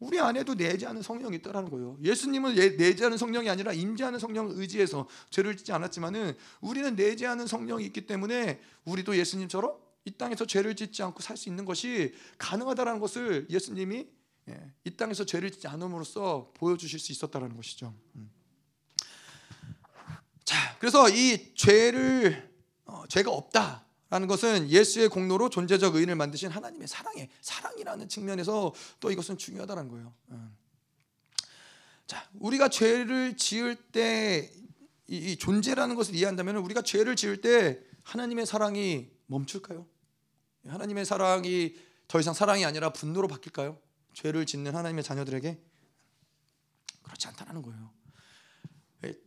[0.00, 1.98] 우리 안에도 내재하는 성령이 있다라는 거예요.
[2.02, 8.60] 예수님은 내재하는 성령이 아니라 임재하는 성령을 의지해서 죄를 짓지 않았지만은 우리는 내재하는 성령이 있기 때문에
[8.86, 9.76] 우리도 예수님처럼
[10.06, 14.08] 이 땅에서 죄를 짓지 않고 살 수 있는 것이 가능하다라는 것을 예수님이
[14.48, 17.94] 예, 이 땅에서 죄를 짓지 않음으로써 보여주실 수 있었다라는 것이죠.
[18.16, 18.30] 음.
[20.44, 22.50] 자, 그래서 이 죄를
[22.86, 23.84] 어, 죄가 없다.
[24.10, 30.12] 라는 것은 예수의 공로로 존재적 의인을 만드신 하나님의 사랑의 사랑이라는 측면에서 또 이것은 중요하다는 거예요.
[30.30, 30.56] 음.
[32.06, 34.52] 자, 우리가 죄를 지을 때
[35.10, 39.84] 이 존재라는 것을 이해한다면 우리가 죄를 지을 때 하나님의 사랑이 멈출까요?
[40.68, 41.74] 하나님의 사랑이
[42.06, 43.76] 더 이상 사랑이 아니라 분노로 바뀔까요?
[44.14, 45.60] 죄를 짓는 하나님의 자녀들에게
[47.02, 47.90] 그렇지 않다는 거예요.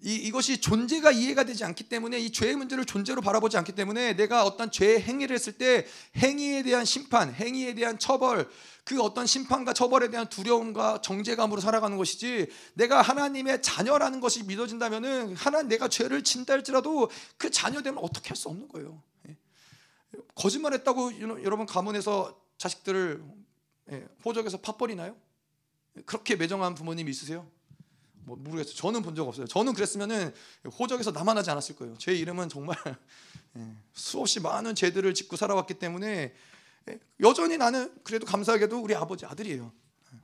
[0.03, 4.45] 이, 이것이 존재가 이해가 되지 않기 때문에 이 죄의 문제를 존재로 바라보지 않기 때문에 내가
[4.45, 8.47] 어떤 죄의 행위를 했을 때 행위에 대한 심판, 행위에 대한 처벌,
[8.83, 15.69] 그 어떤 심판과 처벌에 대한 두려움과 정죄감으로 살아가는 것이지 내가 하나님의 자녀라는 것이 믿어진다면은 하나님
[15.69, 19.01] 내가 죄를 진다 할지라도 그 자녀 되면 어떻게 할 수 없는 거예요.
[19.29, 19.37] 예.
[20.35, 23.23] 거짓말했다고 여러분 가문에서 자식들을
[23.91, 25.15] 예, 호적에서 팥벌이나요?
[26.05, 27.47] 그렇게 매정한 부모님 있으세요?
[28.25, 28.73] 뭐 모르겠어요.
[28.75, 29.45] 저는 본 적 없어요.
[29.47, 30.33] 저는 그랬으면은
[30.79, 31.97] 호적에서 남아나지 않았을 거예요.
[31.97, 32.75] 제 이름은 정말
[33.57, 36.33] 예, 수없이 많은 죄들을 짓고 살아왔기 때문에
[36.89, 39.71] 예, 여전히 나는 그래도 감사하게도 우리 아버지 아들이에요.
[40.13, 40.17] 예.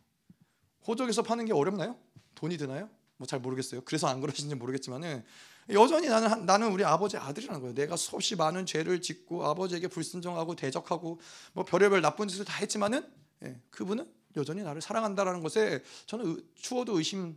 [0.88, 1.98] 호적에서 파는 게 어렵나요?
[2.36, 2.90] 돈이 드나요?
[3.18, 3.82] 뭐 잘 모르겠어요.
[3.82, 5.24] 그래서 안 그러신지 모르겠지만은
[5.72, 7.76] 여전히 나는 나는 우리 아버지 아들이라는 거예요.
[7.76, 11.20] 내가 수없이 많은 죄를 짓고 아버지에게 불순종하고 대적하고
[11.54, 13.06] 뭐 별의별 나쁜 짓을 다 했지만은
[13.44, 17.36] 예, 그분은 여전히 나를 사랑한다라는 것에 저는 추워도 의심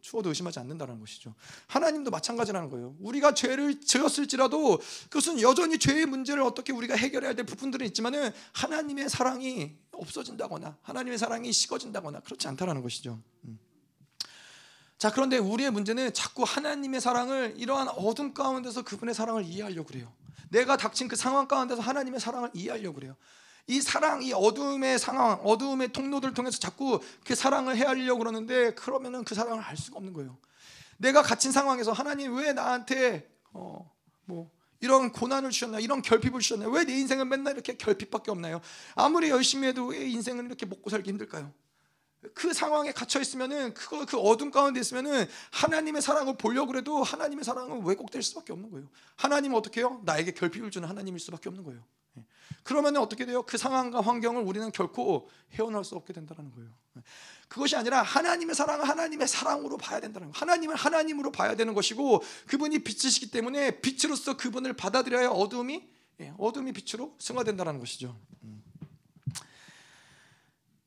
[0.00, 1.34] 추워도 의심하지 않는다는 것이죠.
[1.66, 2.94] 하나님도 마찬가지라는 거예요.
[3.00, 4.78] 우리가 죄를 지었을지라도
[5.10, 11.52] 그것은 여전히 죄의 문제를 어떻게 우리가 해결해야 될 부분들은 있지만은 하나님의 사랑이 없어진다거나 하나님의 사랑이
[11.52, 13.20] 식어진다거나 그렇지 않다라는 것이죠.
[13.44, 13.58] 음.
[14.96, 20.12] 자 그런데 우리의 문제는 자꾸 하나님의 사랑을 이러한 어둠 가운데서 그분의 사랑을 이해하려고 그래요.
[20.50, 23.16] 내가 닥친 그 상황 가운데서 하나님의 사랑을 이해하려고 그래요.
[23.68, 29.34] 이 사랑, 이 어둠의 상황, 어둠의 통로들을 통해서 자꾸 그 사랑을 헤아리려고 그러는데 그러면은 그
[29.34, 30.38] 사랑을 알 수가 없는 거예요.
[30.96, 33.90] 내가 갇힌 상황에서 하나님 왜 나한테 어,
[34.24, 34.50] 뭐
[34.80, 38.60] 이런 고난을 주셨나, 이런 결핍을 주셨나, 왜내 인생은 맨날 이렇게 결핍밖에 없나요?
[38.94, 41.52] 아무리 열심히 해도 왜 인생은 이렇게 먹고 살기 힘들까요?
[42.34, 47.84] 그 상황에 갇혀 있으면은 그거 그 어둠 가운데 있으면은 하나님의 사랑을 보려고 해도 하나님의 사랑은
[47.84, 48.88] 왜곡될 수밖에 없는 거예요.
[49.16, 50.00] 하나님은 어떻게 해요?
[50.04, 51.84] 나에게 결핍을 주는 하나님일 수밖에 없는 거예요.
[52.62, 53.42] 그러면 어떻게 돼요?
[53.42, 56.70] 그 상황과 환경을 우리는 결코 헤어날 수 없게 된다는 거예요.
[57.48, 60.32] 그것이 아니라 하나님의 사랑을 하나님의 사랑으로 봐야 된다는 거예요.
[60.34, 65.88] 하나님을 하나님으로 봐야 되는 것이고 그분이 빛이시기 때문에 빛으로서 그분을 받아들여야 어둠이
[66.20, 68.16] 예, 어둠이 빛으로 승화된다는 것이죠.
[68.42, 68.62] 음.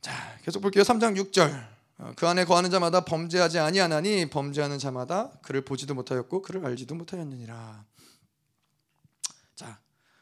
[0.01, 0.84] 자, 계속 볼게요.
[0.84, 1.68] 3장 6절.
[1.99, 7.86] 어, 그 안에 거하는 자마다 범죄하지 아니하나니 범죄하는 자마다 그를 보지도 못하였고 그를 알지도 못하였느니라.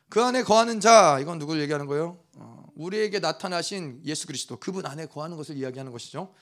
[0.10, 2.18] 그 안에 거하는 자 이건 누굴 얘기하는 거예요?
[2.36, 6.34] 어, 우리에게 나타나신 예수 그리스도 그분 안에 거하는 것을 이야기하는 것이죠.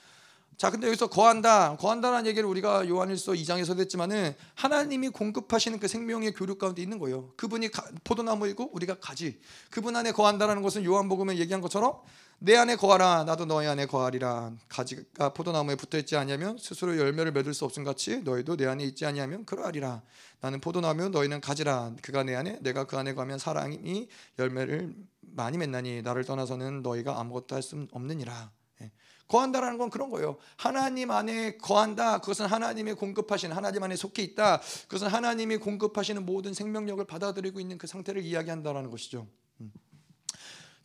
[0.55, 6.55] 자, 근데 여기서 거한다, 거한다라는 얘기를 우리가 요한일서 2장에서도 했지만은 하나님이 공급하시는 그 생명의 교류
[6.55, 7.31] 가운데 있는 거예요.
[7.37, 9.39] 그분이 가, 포도나무이고 우리가 가지.
[9.69, 12.01] 그분 안에 거한다라는 것은 요한복음에 얘기한 것처럼
[12.39, 17.53] 내 안에 거하라 나도 너희 안에 거하리라 가지가 포도나무에 붙어 있지 아니하면 스스로 열매를 맺을
[17.55, 20.03] 수 없음 같이 너희도 내 안에 있지 아니하면 그러하리라
[20.39, 24.07] 나는 포도나무 너희는 가지라 그가 내 안에 내가 그 안에 가면 사랑이
[24.37, 28.91] 열매를 많이 맺나니 나를 떠나서는 너희가 아무것도 할 수 없느니라 예.
[29.27, 30.37] 거한다라는 건 그런 거예요.
[30.55, 32.19] 하나님 안에 거한다.
[32.19, 34.61] 그것은 하나님의 공급하신 하나님 안에 속해 있다.
[34.83, 39.27] 그것은 하나님이 공급하시는 모든 생명력을 받아들이고 있는 그 상태를 이야기한다라는 것이죠.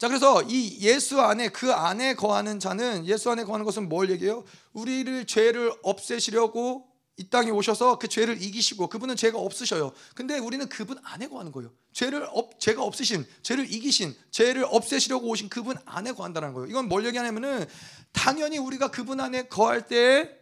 [0.03, 0.05] 음.
[0.05, 4.43] 자 그래서 이 예수 안에 그 안에 거하는 자는 예수 안에 거하는 것은 뭘 얘기해요?
[4.73, 9.93] 우리를 죄를 없애시려고 이 땅에 오셔서 그 죄를 이기시고 그분은 죄가 없으셔요.
[10.17, 11.73] 근데 우리는 그분 안에 거하는 거예요.
[11.93, 16.69] 죄를 없 죄가 없으신 죄를 이기신 죄를 없애시려고 오신 그분 안에 거한다는 거예요.
[16.69, 17.65] 이건 뭘 얘기하냐면은
[18.11, 20.37] 당연히 우리가 그분 안에 거할 때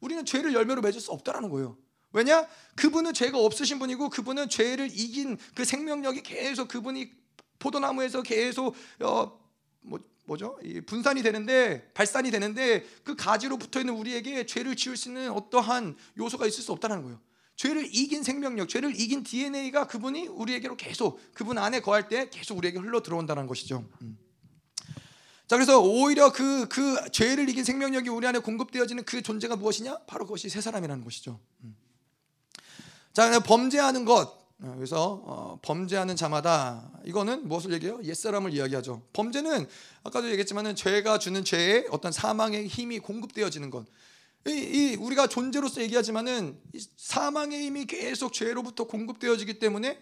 [0.00, 1.76] 우리는 죄를 열매로 맺을 수 없다라는 거예요.
[2.12, 2.48] 왜냐?
[2.74, 7.17] 그분은 죄가 없으신 분이고 그분은 죄를 이긴 그 생명력이 계속 그분이
[7.58, 9.38] 포도나무에서 계속 어,
[9.80, 10.58] 뭐 뭐죠?
[10.86, 16.46] 분산이 되는데 발산이 되는데 그 가지로 붙어 있는 우리에게 죄를 지을 수 있는 어떠한 요소가
[16.46, 17.18] 있을 수 없다는 거예요.
[17.56, 22.78] 죄를 이긴 생명력, 죄를 이긴 DNA가 그분이 우리에게로 계속 그분 안에 거할 때 계속 우리에게
[22.78, 23.84] 흘러 들어온다는 것이죠.
[24.02, 24.16] 음.
[25.48, 30.00] 자 그래서 오히려 그그 그 죄를 이긴 생명력이 우리 안에 공급되어지는 그 존재가 무엇이냐?
[30.06, 31.40] 바로 그것이 새 사람이라는 것이죠.
[31.64, 31.74] 음.
[33.14, 38.02] 자 범죄하는 것 어, 그래서 어, 범죄하는 자마다 이거는 무엇을 얘기해요?
[38.04, 39.00] 옛사람을 이야기하죠.
[39.14, 39.66] 범죄는
[40.04, 43.86] 아까도 얘기했지만은 죄가 주는 죄에 어떤 사망의 힘이 공급되어지는 것.
[44.46, 46.60] 이, 이 우리가 존재로서 얘기하지만은
[46.96, 49.98] 사망의 힘이 계속 죄로부터 공급되어지기 때문에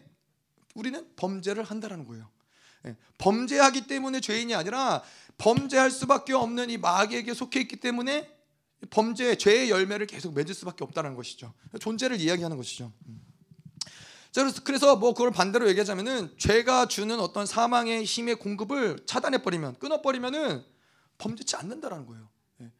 [0.74, 2.28] 우리는 범죄를 한다라는 거예요.
[2.86, 5.04] 예, 범죄하기 때문에 죄인이 아니라
[5.38, 8.28] 범죄할 수밖에 없는 이 마귀에게 속해 있기 때문에
[8.90, 11.54] 범죄 죄의 열매를 계속 맺을 수밖에 없다는 것이죠.
[11.78, 12.92] 존재를 이야기하는 것이죠.
[13.06, 13.25] 음.
[14.64, 20.64] 그래서 뭐 그걸 반대로 얘기하자면은 죄가 주는 어떤 사망의 힘의 공급을 차단해 버리면 끊어 버리면은
[21.18, 22.28] 범죄치 않는다라는 거예요.
[22.60, 22.70] 예.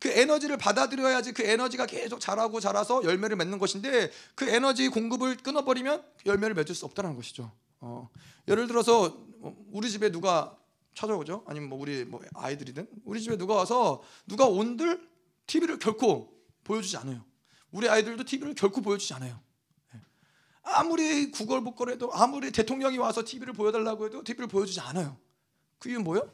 [0.00, 5.64] 그 에너지를 받아들여야지 그 에너지가 계속 자라고 자라서 열매를 맺는 것인데 그 에너지 공급을 끊어
[5.64, 7.52] 버리면 열매를 맺을 수 없다는 것이죠.
[7.80, 8.08] 어.
[8.48, 10.56] 예를 들어서 뭐 우리 집에 누가
[10.94, 11.44] 찾아오죠?
[11.46, 15.08] 아니면 뭐 우리 뭐 아이들이든 우리 집에 누가 와서 누가 온들
[15.46, 16.32] TV를 결코
[16.64, 17.24] 보여주지 않아요.
[17.70, 19.43] 우리 아이들도 TV를 결코 보여주지 않아요.
[20.64, 25.16] 아무리 구걸복걸해도 아무리 대통령이 와서 TV를 보여달라고 해도 TV를 보여주지 않아요.
[25.78, 26.30] 그 이유는 뭐요?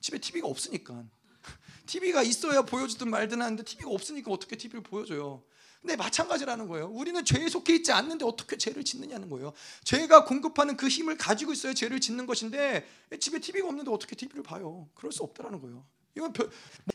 [0.00, 1.04] 집에 TV가 없으니까.
[1.86, 5.42] TV가 있어야 보여주든 말든 하는데 TV가 없으니까 어떻게 TV를 보여줘요?
[5.80, 6.88] 근데 마찬가지라는 거예요.
[6.88, 9.54] 우리는 죄에 속해 있지 않는데 어떻게 죄를 짓느냐는 거예요.
[9.84, 12.86] 죄가 공급하는 그 힘을 가지고 있어야 죄를 짓는 것인데
[13.18, 14.90] 집에 TV가 없는데 어떻게 TV를 봐요?
[14.94, 15.86] 그럴 수 없다라는 거예요.
[16.16, 16.32] 이건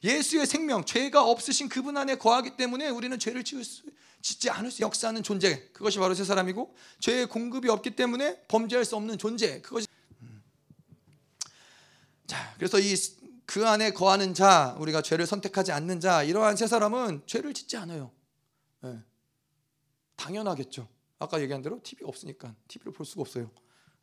[0.03, 3.83] 예수의 생명, 죄가 없으신 그분 안에 거하기 때문에 우리는 죄를 지을 수
[4.21, 8.95] 짓지 않을 수 역사하는 존재 그것이 바로 새 사람이고 죄의 공급이 없기 때문에 범죄할 수
[8.95, 9.87] 없는 존재 그것이
[10.21, 10.43] 음.
[12.25, 12.95] 자 그래서 이
[13.45, 18.11] 그 안에 거하는 자 우리가 죄를 선택하지 않는 자 이러한 새 사람은 죄를 짓지 않아요
[18.81, 18.99] 네.
[20.15, 20.87] 당연하겠죠
[21.19, 23.51] 아까 얘기한 대로 TV 없으니까 TV를 볼 수가 없어요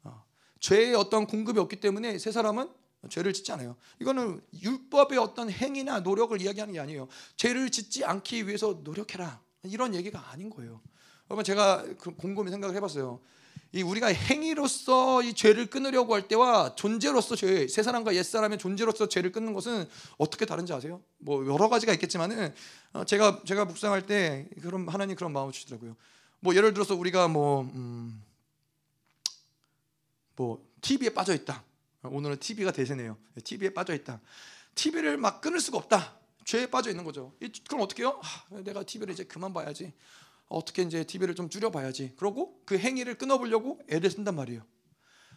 [0.04, 0.24] 어.
[0.60, 2.70] 죄의 어떤 공급이 없기 때문에 새 사람은
[3.08, 3.76] 죄를 짓지 않아요.
[4.00, 7.08] 이거는 율법의 어떤 행위나 노력을 이야기하는 게 아니에요.
[7.36, 9.40] 죄를 짓지 않기 위해서 노력해라.
[9.64, 10.80] 이런 얘기가 아닌 거예요.
[11.30, 13.20] 여러분 제가 그 곰곰이 생각을 해봤어요.
[13.74, 19.08] 이 우리가 행위로서 이 죄를 끊으려고 할 때와 존재로서 죄, 새 사람과 옛 사람의 존재로서
[19.08, 19.88] 죄를 끊는 것은
[20.18, 21.00] 어떻게 다른지 아세요?
[21.18, 22.54] 뭐 여러 가지가 있겠지만은
[22.92, 25.96] 어, 제가 제가 묵상할 때 그런 하나님 그런 마음을 주시더라고요.
[26.40, 28.22] 뭐 예를 들어서 우리가 뭐 음,
[30.36, 31.64] 뭐 TV에 빠져 있다.
[32.04, 33.16] 오늘은 TV가 대세네요.
[33.44, 34.20] TV에 빠져 있다.
[34.74, 36.16] TV를 막 끊을 수가 없다.
[36.44, 37.32] 죄에 빠져 있는 거죠.
[37.68, 38.20] 그럼 어떻게 해요?
[38.22, 39.92] 아, 내가 TV를 이제 그만 봐야지.
[40.48, 42.14] 어떻게 이제 TV를 좀 줄여 봐야지.
[42.16, 44.62] 그러고 그 행위를 끊어 보려고 애를 쓴단 말이에요.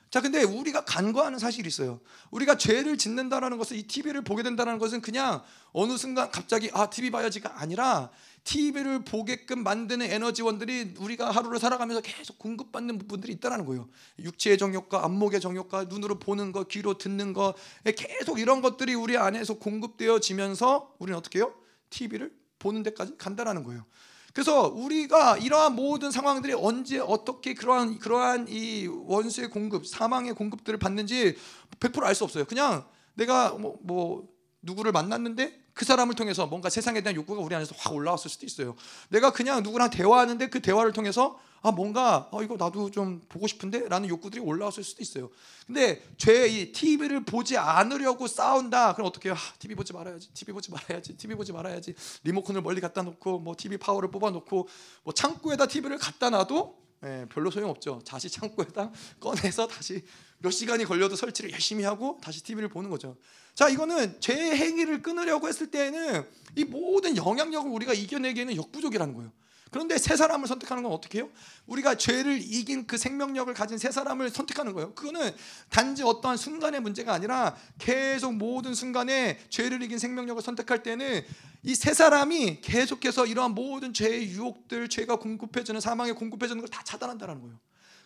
[0.09, 1.99] 자, 근데 우리가 간과하는 사실이 있어요.
[2.31, 7.11] 우리가 죄를 짓는다라는 것은 이 TV를 보게 된다는 것은 그냥 어느 순간 갑자기 아, TV
[7.11, 8.11] 봐야지가 아니라
[8.45, 13.89] TV를 보게끔 만드는 에너지원들이 우리가 하루를 살아가면서 계속 공급받는 부분들이 있다는 거예요.
[14.19, 17.55] 육체의 정욕과 안목의 정욕과 눈으로 보는 것, 귀로 듣는 것,
[17.97, 21.53] 계속 이런 것들이 우리 안에서 공급되어지면서 우리는 어떻게 해요?
[21.89, 23.83] TV를 보는 데까지 간다라는 거예요.
[24.31, 31.35] 그래서 우리가 이러한 모든 상황들이 언제 어떻게 그러한 그러한 이 원수의 공급, 사망의 공급들을 받는지
[31.79, 32.45] 100%알 수 없어요.
[32.45, 32.85] 그냥
[33.15, 34.27] 내가 뭐, 뭐
[34.61, 38.75] 누구를 만났는데 그 사람을 통해서 뭔가 세상에 대한 욕구가 우리 안에서 확 올라왔을 수도 있어요.
[39.09, 44.07] 내가 그냥 누구랑 대화하는데 그 대화를 통해서 아 뭔가 어 이거 나도 좀 보고 싶은데라는
[44.07, 45.29] 욕구들이 올라왔을 수도 있어요.
[45.67, 48.93] 근데 죄이 TV를 보지 않으려고 싸운다.
[48.93, 49.37] 그럼 어떻게 해요?
[49.37, 50.29] 아, TV 보지 말아야지.
[50.33, 51.17] TV 보지 말아야지.
[51.17, 51.93] TV 보지 말아야지.
[52.23, 54.69] 리모컨을 멀리 갖다 놓고 뭐 TV 파워를 뽑아 놓고
[55.03, 58.01] 뭐 창고에다 TV를 갖다 놔도 예, 별로 소용없죠.
[58.07, 60.05] 다시 창고에다 꺼내서 다시
[60.39, 63.17] 몇 시간이 걸려도 설치를 열심히 하고 다시 TV를 보는 거죠.
[63.53, 66.25] 자, 이거는 제 행위를 끊으려고 했을 때에는
[66.55, 69.31] 이 모든 영향력을 우리가 이겨내기에는 역부족이라는 거예요.
[69.71, 71.29] 그런데 새 사람을 선택하는 건 어떻게 해요?
[71.65, 74.93] 우리가 죄를 이긴 그 생명력을 가진 새 사람을 선택하는 거예요.
[74.93, 75.31] 그거는
[75.69, 81.25] 단지 어떠한 순간의 문제가 아니라 계속 모든 순간에 죄를 이긴 생명력을 선택할 때는
[81.63, 87.57] 이새 사람이 계속해서 이러한 모든 죄의 유혹들, 죄가 공급해주는 사망에 공급해주는 걸 다 차단한다는 거예요.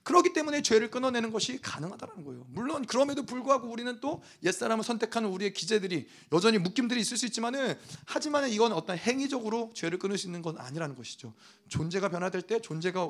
[0.10, 2.44] 그렇기 때문에 죄를 끊어내는 것이 가능하다는 거예요.
[2.50, 8.50] 물론 그럼에도 불구하고 우리는 또 옛사람을 선택하는 우리의 기재들이 여전히 묶임들이 있을 수 있지만은 하지만
[8.50, 11.34] 이건 어떤 행위적으로 죄를 끊을 수 있는 건 아니라는 것이죠.
[11.68, 13.08] 존재가 변화될 때 존재가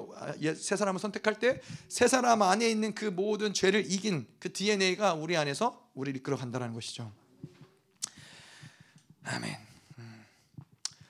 [0.57, 5.37] 새 사람을 선택할 때 새 사람 안에 있는 그 모든 죄를 이긴 그 DNA가 우리
[5.37, 7.11] 안에서 우리를 이끌어 간다는 것이죠.
[9.23, 9.55] 아멘.
[9.99, 10.25] 음.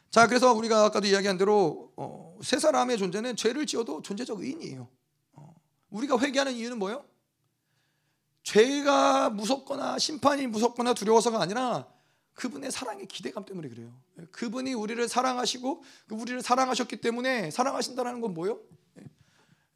[0.09, 4.87] 자, 그래서 우리가 아까도 이야기한 대로 어, 새 사람의 존재는 죄를 지어도 존재적 의인이에요.
[5.89, 7.05] 어, 우리가 회개하는 이유는 뭐예요?
[8.43, 11.87] 죄가 무섭거나 심판이 무섭거나 두려워서가 아니라
[12.33, 13.91] 그분의 사랑의 기대감 때문에 그래요.
[14.31, 18.59] 그분이 우리를 사랑하시고 우리를 사랑하셨기 때문에 사랑하신다는 건 뭐예요?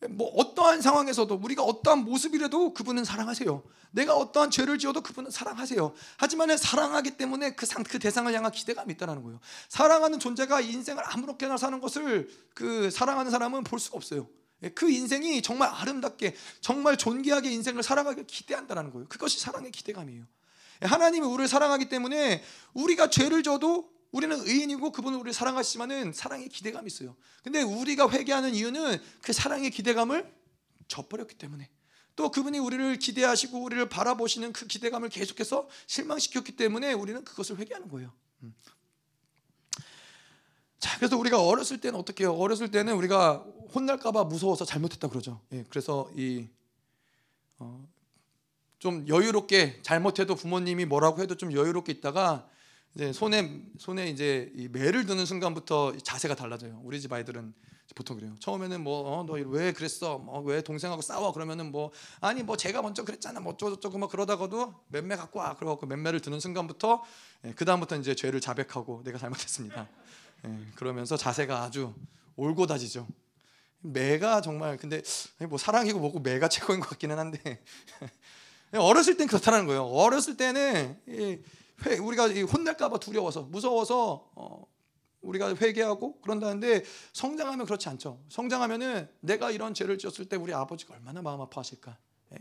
[0.09, 3.63] 뭐 어떠한 상황에서도 우리가 어떠한 모습이라도 그분은 사랑하세요.
[3.91, 5.93] 내가 어떠한 죄를 지어도 그분은 사랑하세요.
[6.17, 9.39] 하지만 사랑하기 때문에 그, 상, 그 대상을 향한 기대감이 있다는 거예요.
[9.69, 14.27] 사랑하는 존재가 인생을 아무렇게나 사는 것을 그 사랑하는 사람은 볼 수가 없어요.
[14.63, 19.07] 예, 그 인생이 정말 아름답게 정말 존귀하게 인생을 살아가길 기대한다는 거예요.
[19.07, 20.25] 그것이 사랑의 기대감이에요.
[20.83, 22.43] 예, 하나님이 우리를 사랑하기 때문에
[22.73, 27.15] 우리가 죄를 져도 우리는 의인이고 그분은 우리를 사랑하시지만은 사랑의 기대감이 있어요.
[27.43, 30.31] 근데 우리가 회개하는 이유는 그 사랑의 기대감을
[30.87, 31.69] 져버렸기 때문에
[32.15, 38.13] 또 그분이 우리를 기대하시고 우리를 바라보시는 그 기대감을 계속해서 실망시켰기 때문에 우리는 그것을 회개하는 거예요.
[40.83, 40.85] 음.
[40.85, 42.33] 자, 그래서 우리가 어렸을 때는 어떻게 해요?
[42.33, 45.39] 어렸을 때는 우리가 혼날까봐 무서워서 잘못했다 그러죠.
[45.53, 46.47] 예, 그래서 이
[47.57, 47.87] 어,
[48.79, 52.47] 좀 여유롭게 잘못해도 부모님이 뭐라고 해도 좀 여유롭게 있다가
[52.95, 56.81] 이제 손에 손에 이제 이 매를 드는 순간부터 자세가 달라져요.
[56.83, 57.53] 우리 집 아이들은
[57.95, 58.35] 보통 그래요.
[58.39, 60.17] 처음에는 뭐 너왜 어, 그랬어?
[60.17, 61.31] 뭐 왜 동생하고 싸워?
[61.31, 63.39] 그러면은 뭐 아니 뭐 제가 먼저 그랬잖아.
[63.39, 65.55] 뭐 어쩌고저쩌고 막 그러다가도 맴매 갖고 와.
[65.55, 67.03] 그러고 맴매를 드는 순간부터
[67.45, 69.87] 예, 그 다음부터 이제 죄를 자백하고 내가 잘못했습니다.
[70.45, 71.93] 예, 그러면서 자세가 아주
[72.35, 73.07] 올곧아지죠.
[73.83, 75.01] 매가 정말 근데
[75.49, 77.63] 뭐 사랑이고 뭐고 매가 최고인 것 같기는 한데
[78.73, 79.83] 어렸을 땐 그렇다는 거예요.
[79.83, 80.97] 어렸을 때는
[81.85, 84.65] 회, 우리가 혼날까봐 두려워서 무서워서 어,
[85.21, 86.83] 우리가 회개하고 그런다는데
[87.13, 88.21] 성장하면 그렇지 않죠.
[88.29, 91.97] 성장하면은 내가 이런 죄를 지었을 때 우리 아버지가 얼마나 마음 아파하실까.
[92.33, 92.37] 예?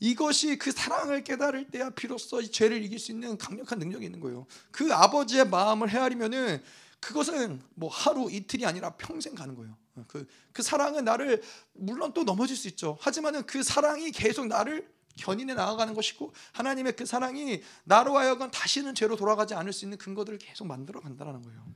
[0.00, 4.46] 이것이 그 사랑을 깨달을 때야 비로소 이 죄를 이길 수 있는 강력한 능력이 있는 거예요.
[4.70, 6.62] 그 아버지의 마음을 헤아리면은
[7.00, 9.76] 그것은 뭐 하루 이틀이 아니라 평생 가는 거예요.
[10.06, 11.42] 그, 그 사랑은 나를
[11.72, 12.96] 물론 또 넘어질 수 있죠.
[13.00, 19.16] 하지만은 그 사랑이 계속 나를 견인해 나아가는 것이고 하나님의 그 사랑이 나로 하여금 다시는 죄로
[19.16, 21.66] 돌아가지 않을 수 있는 근거들을 계속 만들어 간다는 거예요.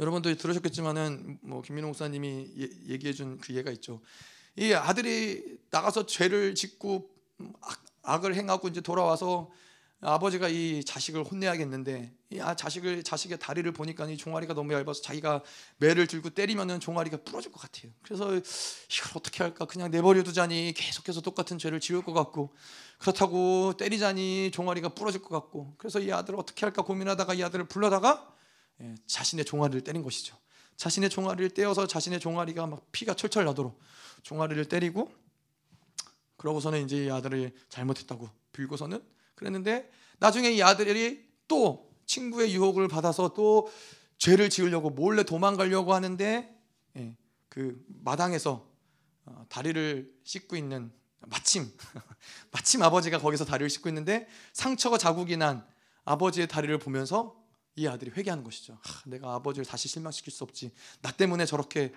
[0.00, 4.00] 여러분도 들으셨겠지만은 뭐 김민호 목사님이 예, 얘기해 준 그 예가 있죠.
[4.56, 7.10] 이 아들이 나가서 죄를 짓고
[8.02, 9.50] 악, 을 행하고 이제 돌아와서
[10.04, 15.42] 아버지가 이 자식을 혼내야겠는데 이 아, 자식을 자식의 다리를 보니까 이 종아리가 너무 얇아서 자기가
[15.76, 17.92] 매를 들고 때리면은 종아리가 부러질 것 같아요.
[18.02, 18.42] 그래서 이걸
[19.14, 19.64] 어떻게 할까?
[19.64, 22.52] 그냥 내버려 두자니 계속해서 똑같은 죄를 지을 것 같고
[22.98, 28.28] 그렇다고 때리자니 종아리가 부러질 것 같고 그래서 이 아들을 어떻게 할까 고민하다가 이 아들을 불러다가
[28.80, 30.36] 예, 자신의 종아리를 때린 것이죠.
[30.78, 33.78] 자신의 종아리를 떼어서 자신의 종아리가 막 피가 철철 나도록
[34.22, 35.12] 종아리를 때리고
[36.38, 43.70] 그러고서는 이제 이 아들을 잘못했다고 빌고서는 그랬는데 나중에 이 아들이 또 친구의 유혹을 받아서 또
[44.18, 46.56] 죄를 지으려고 몰래 도망가려고 하는데
[46.96, 47.16] 예,
[47.48, 48.68] 그 마당에서
[49.24, 51.70] 어, 다리를 씻고 있는 마침
[52.50, 55.66] 마침 아버지가 거기서 다리를 씻고 있는데 상처가 자국이 난
[56.04, 57.40] 아버지의 다리를 보면서
[57.74, 58.78] 이 아들이 회개하는 것이죠.
[58.82, 60.72] 하, 내가 아버지를 다시 실망시킬 수 없지.
[61.00, 61.96] 나 때문에 저렇게 어,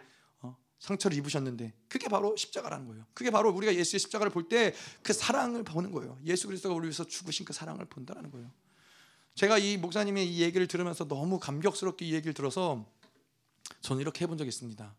[0.80, 3.06] 상처를 입으셨는데 그게 바로 십자가라는 거예요.
[3.14, 4.74] 그게 바로 우리가 예수의 십자가를 볼 때
[5.04, 6.18] 그 사랑을 보는 거예요.
[6.26, 8.52] 예수 그리스도가 우리 위해서 죽으신 그 사랑을 본다는 거예요.
[9.36, 12.86] 제가 이 목사님의 이 얘기를 들으면서 너무 감격스럽게 이 얘기를 들어서
[13.82, 14.96] 저는 이렇게 해본 적이 있습니다.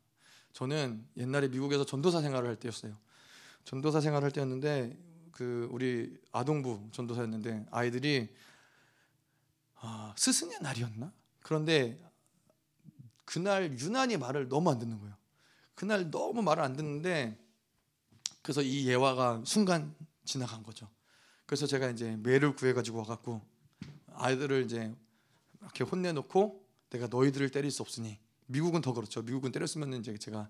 [0.52, 2.96] 저는 옛날에 미국에서 전도사 생활을 할 때였어요.
[3.64, 4.96] 전도사 생활을 할 때였는데
[5.32, 8.34] 그 우리 아동부 전도사였는데 아이들이
[9.76, 11.12] 아, 스승의 날이었나?
[11.42, 11.98] 그런데
[13.24, 15.14] 그날 유난히 말을 너무 안 듣는 거예요.
[15.76, 17.38] 그날 너무 말을 안 듣는데
[18.42, 20.88] 그래서 이 예화가 순간 지나간 거죠.
[21.44, 23.40] 그래서 제가 이제 매를 구해 가지고 와갖고
[24.14, 24.92] 아이들을 이제
[25.60, 29.22] 이렇게 혼내놓고 내가 너희들을 때릴 수 없으니 미국은 더 그렇죠.
[29.22, 30.48] 미국은 때렸으면 이제 제가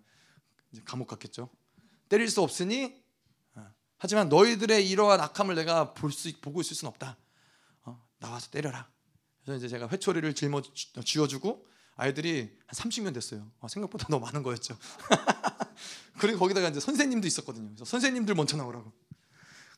[0.72, 1.50] 이제 감옥 갔겠죠.
[2.08, 3.02] 때릴 수 없으니
[3.54, 3.66] 어,
[3.98, 7.16] 하지만 너희들의 이러한 악함을 내가 볼 수 보고 있을 수는 없다.
[7.82, 8.88] 어, 나와서 때려라.
[9.42, 10.62] 그래서 이제 제가 회초리를 짊어
[11.04, 11.66] 쥐어주고
[11.96, 13.50] 아이들이 한 30명 됐어요.
[13.60, 14.76] 어, 생각보다 너무 많은 거였죠.
[16.18, 17.68] 그리고 거기다가 이제 선생님도 있었거든요.
[17.68, 18.92] 그래서 선생님들 먼저 나오라고.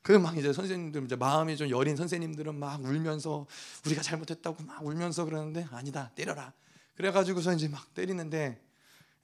[0.02, 3.46] 그막 이제 선생님들 이제 마음이 좀 여린 선생님들은 막 울면서
[3.86, 6.52] 우리가 잘못했다고 막 울면서 그러는데 아니다 때려라.
[6.94, 8.60] 그래가지고서 이제 막 때리는데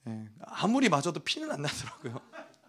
[0.07, 2.21] 예, 아무리 맞아도 피는 안 나더라고요.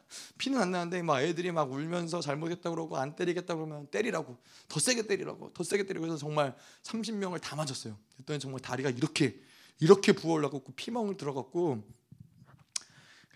[0.38, 5.06] 피는 안 나는데 막 애들이 막 울면서 잘못했다 그러고 안 때리겠다 그러면 때리라고 더 세게
[5.06, 7.98] 때리라고 더 세게 때리고 해서 정말 30명을 다 맞았어요.
[8.14, 9.40] 그랬더니 정말 다리가 이렇게
[9.78, 11.82] 이렇게 부어 올라갔고 피멍을 들어갔고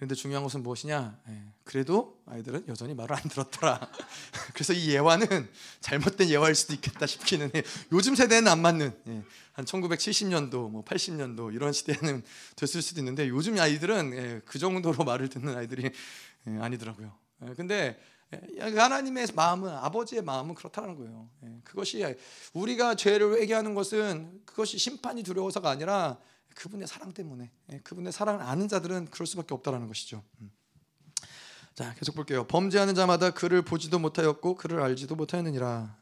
[0.00, 1.20] 그런데 중요한 것은 무엇이냐?
[1.28, 3.86] 예, 그래도 아이들은 여전히 말을 안 들었더라.
[4.54, 5.46] 그래서 이 예화는
[5.80, 7.62] 잘못된 예화일 수도 있겠다 싶기는 해.
[7.92, 9.22] 요즘 세대는 안 맞는 예,
[9.52, 12.22] 한 1970년도, 뭐 80년도 이런 시대는
[12.56, 15.90] 됐을 수도 있는데 요즘 아이들은 예, 그 정도로 말을 듣는 아이들이
[16.46, 17.14] 예, 아니더라고요.
[17.46, 17.98] 예, 근데 예,
[18.60, 21.28] 하나님의 마음은 아버지의 마음은 그렇다는 거예요.
[21.44, 22.04] 예, 그것이
[22.52, 26.18] 우리가 죄를 회개하는 것은 그것이 심판이 두려워서가 아니라
[26.54, 30.22] 그분의 사랑 때문에 예, 그분의 사랑을 아는 자들은 그럴 수밖에 없다라는 것이죠.
[30.40, 30.52] 음.
[31.74, 32.46] 자 계속 볼게요.
[32.46, 35.96] 범죄하는 자마다 그를 보지도 못하였고 그를 알지도 못하였느니라.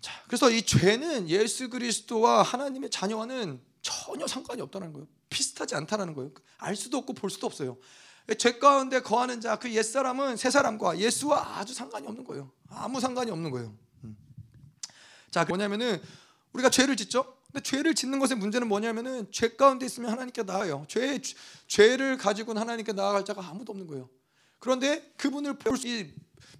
[0.00, 5.06] 자 그래서 이 죄는 예수 그리스도와 하나님의 자녀와는 전혀 상관이 없다는 거예요.
[5.28, 6.32] 비슷하지 않다는 거예요.
[6.58, 7.76] 알 수도 없고 볼 수도 없어요.
[8.38, 12.50] 죄 가운데 거하는 자 그 옛사람은 새 사람과 예수와 아주 상관이 없는 거예요.
[12.68, 13.76] 아무 상관이 없는 거예요.
[14.04, 14.16] 음.
[15.30, 16.00] 자 뭐냐면은
[16.52, 17.36] 우리가 죄를 짓죠.
[17.46, 20.86] 근데 죄를 짓는 것의 문제는 뭐냐면은 죄 가운데 있으면 하나님께 나아요.
[20.88, 21.20] 죄
[21.66, 24.08] 죄를 가지고는 하나님께 나아갈 자가 아무도 없는 거예요.
[24.58, 25.86] 그런데 그분을 볼수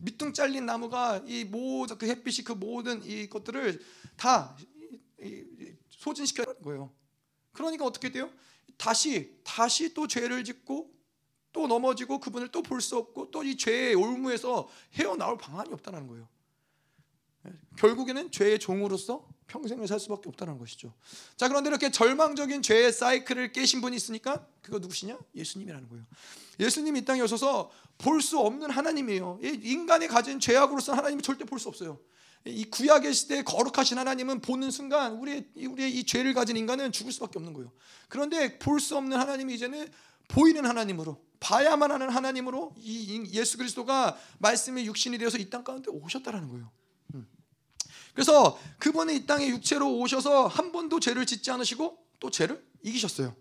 [0.00, 3.80] 밑둥 잘린 나무가 이 모든 그 햇빛이 그 모든 이 것들을
[4.16, 4.56] 다
[5.88, 6.92] 소진시켜 거예요.
[7.52, 8.30] 그러니까 어떻게 돼요?
[8.76, 10.93] 다시 다시 또 죄를 짓고
[11.54, 16.28] 또 넘어지고 그분을 또 볼 수 없고 또 이 죄의 올무에서 헤어나올 방안이 없다는 거예요.
[17.78, 20.94] 결국에는 죄의 종으로서 평생을 살 수밖에 없다는 것이죠.
[21.36, 25.18] 자 그런데 이렇게 절망적인 죄의 사이클을 깨신 분이 있으니까 그거 누구시냐?
[25.34, 26.04] 예수님이라는 거예요.
[26.58, 29.38] 예수님이 이 땅에 오셔서 볼 수 없는 하나님이에요.
[29.42, 32.00] 인간이 가진 죄악으로서 하나님이 절대 볼 수 없어요.
[32.46, 37.38] 이 구약의 시대에 거룩하신 하나님은 보는 순간 우리의 우리의 이 죄를 가진 인간은 죽을 수밖에
[37.38, 37.72] 없는 거예요.
[38.08, 39.90] 그런데 볼 수 없는 하나님이 이제는
[40.28, 46.48] 보이는 하나님으로 봐야만 하는 하나님으로 이 예수 그리스도가 말씀의 육신이 되어서 이 땅 가운데 오셨다라는
[46.48, 46.70] 거예요.
[48.14, 53.34] 그래서 그분이 이 땅에 육체로 오셔서 한 번도 죄를 짓지 않으시고 또 죄를 이기셨어요.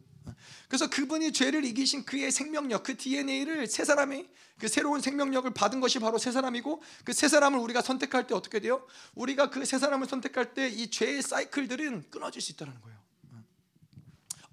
[0.68, 4.28] 그래서 그분이 죄를 이기신 그의 생명력, 그 DNA를 새 사람이
[4.60, 8.86] 그 새로운 생명력을 받은 것이 바로 새 사람이고 그새 사람을 우리가 선택할 때 어떻게 돼요?
[9.16, 13.04] 우리가 그새 사람을 선택할 때 이 죄의 사이클들은 끊어질 수 있다는 거예요.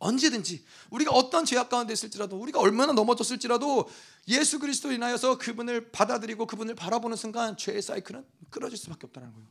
[0.01, 3.89] 언제든지 우리가 어떤 죄악 가운데 있을지라도 우리가 얼마나 넘어졌을지라도
[4.29, 9.47] 예수 그리스도 인하여서 그분을 받아들이고 그분을 바라보는 순간 죄의 사이클은 끊어질 수밖에 없다는 거예요.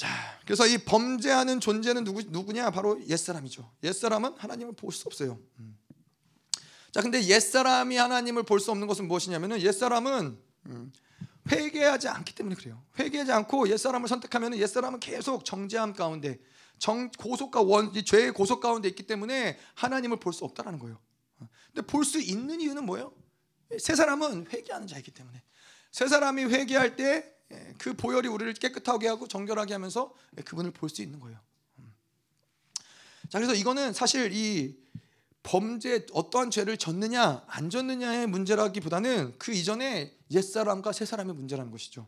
[0.00, 0.08] 자,
[0.46, 2.70] 그래서 이 범죄하는 존재는 누구 누구냐?
[2.70, 3.70] 바로 옛사람이죠.
[3.82, 5.38] 옛사람은 하나님을 볼 수 없어요.
[5.58, 5.78] 음.
[6.90, 10.38] 자, 근데 옛사람이 하나님을 볼 수 없는 것은 무엇이냐면은 옛사람은
[10.68, 10.92] 음,
[11.52, 12.82] 회개하지 않기 때문에 그래요.
[12.98, 16.38] 회개하지 않고 옛사람을 선택하면 옛사람은 계속 정죄함 가운데
[16.78, 20.98] 정 고속과 원 죄의 고속 가운데 있기 때문에 하나님을 볼 수 없다라는 거예요.
[21.74, 23.12] 근데 볼 수 있는 이유는 뭐예요?
[23.78, 25.42] 새 사람은 회개하는 자이기 때문에
[25.92, 27.34] 새 사람이 회개할 때
[27.78, 31.38] 그 보혈이 우리를 깨끗하게 하고 정결하게 하면서 그분을 볼 수 있는 거예요.
[31.78, 31.92] 음.
[33.28, 34.76] 자, 그래서 이거는 사실 이
[35.42, 42.06] 범죄 어떠한 죄를 졌느냐 안 졌느냐의 문제라기보다는 그 이전에 옛 사람과 새 사람의 문제라는 것이죠.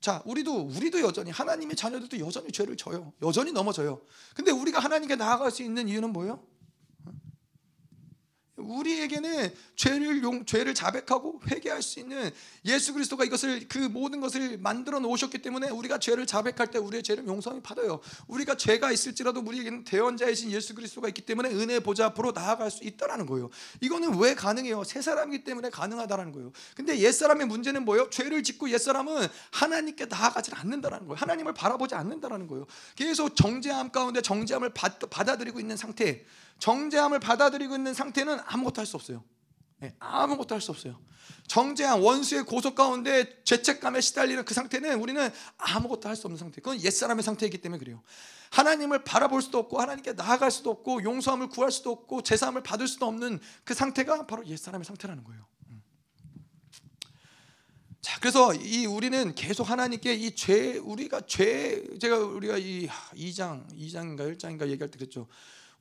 [0.00, 3.12] 자, 우리도 우리도 여전히 하나님의 자녀들도 여전히 죄를 져요.
[3.22, 4.00] 여전히 넘어져요.
[4.34, 6.42] 근데 우리가 하나님께 나아갈 수 있는 이유는 뭐예요?
[8.64, 12.30] 우리에게는 죄를 용, 죄를 자백하고 회개할 수 있는
[12.64, 17.26] 예수 그리스도가 이것을 그 모든 것을 만들어 놓으셨기 때문에 우리가 죄를 자백할 때 우리의 죄를
[17.26, 18.00] 용서함이 받아요.
[18.28, 23.26] 우리가 죄가 있을지라도 우리에게는 대원자이신 예수 그리스도가 있기 때문에 은혜 보좌 앞으로 나아갈 수 있다라는
[23.26, 23.50] 거예요.
[23.80, 24.84] 이거는 왜 가능해요?
[24.84, 26.52] 새 사람이기 때문에 가능하다라는 거예요.
[26.76, 28.10] 근데 옛 사람의 문제는 뭐예요?
[28.10, 31.18] 죄를 짓고 옛 사람은 하나님께 나아가지 않는다라는 거예요.
[31.18, 32.66] 하나님을 바라보지 않는다라는 거예요.
[32.96, 36.24] 계속 정죄함 가운데 정죄함을 받, 받아들이고 있는 상태.
[36.58, 39.24] 정죄함을 받아들이고 있는 상태는 아무것도 할 수 없어요.
[39.78, 41.00] 네, 아무것도 할 수 없어요.
[41.48, 45.28] 정죄함 원수의 고속 가운데 죄책감에 시달리는 그 상태는 우리는
[45.58, 46.60] 아무것도 할 수 없는 상태.
[46.60, 48.02] 그건 옛 사람의 상태이기 때문에 그래요.
[48.50, 53.06] 하나님을 바라볼 수도 없고 하나님께 나아갈 수도 없고 용서함을 구할 수도 없고 제사함을 받을 수도
[53.06, 55.46] 없는 그 상태가 바로 옛 사람의 상태라는 거예요.
[55.70, 55.82] 음.
[58.02, 64.36] 자, 그래서 이 우리는 계속 하나님께 이 죄 우리가 죄 제가 우리가 이 2장 2장인가
[64.36, 65.28] 1장인가 얘기할 때 그랬죠.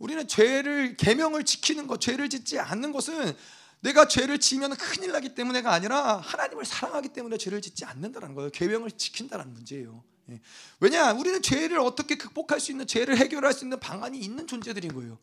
[0.01, 3.35] 우리는 죄를 계명을 지키는 것, 죄를 짓지 않는 것은
[3.81, 8.49] 내가 죄를 지면 큰일 나기 때문에가 아니라 하나님을 사랑하기 때문에 죄를 짓지 않는다는 거예요.
[8.49, 10.03] 계명을 지킨다는 문제예요.
[10.31, 10.41] 예.
[10.79, 11.13] 왜냐?
[11.13, 15.19] 우리는 죄를 어떻게 극복할 수 있는 죄를 해결할 수 있는 방안이 있는 존재들인 거예요.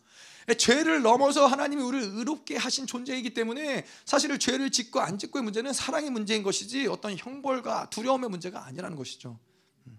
[0.49, 5.73] 예, 죄를 넘어서 하나님이 우리를 의롭게 하신 존재이기 때문에 사실은 죄를 짓고 안 짓고의 문제는
[5.73, 9.41] 사랑의 문제인 것이지 어떤 형벌과 두려움의 문제가 아니라는 것이죠.
[9.89, 9.99] 음.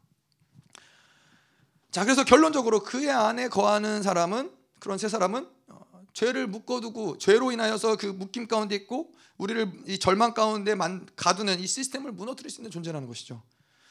[1.92, 7.98] 자, 그래서 결론적으로 그의 안에 거하는 사람은 그런 세 사람은 어, 죄를 묶어두고 죄로 인하여서
[7.98, 10.76] 그 묶임 가운데 있고 우리를 이 절망 가운데
[11.16, 13.42] 가두는 이 시스템을 무너뜨릴 수 있는 존재라는 것이죠.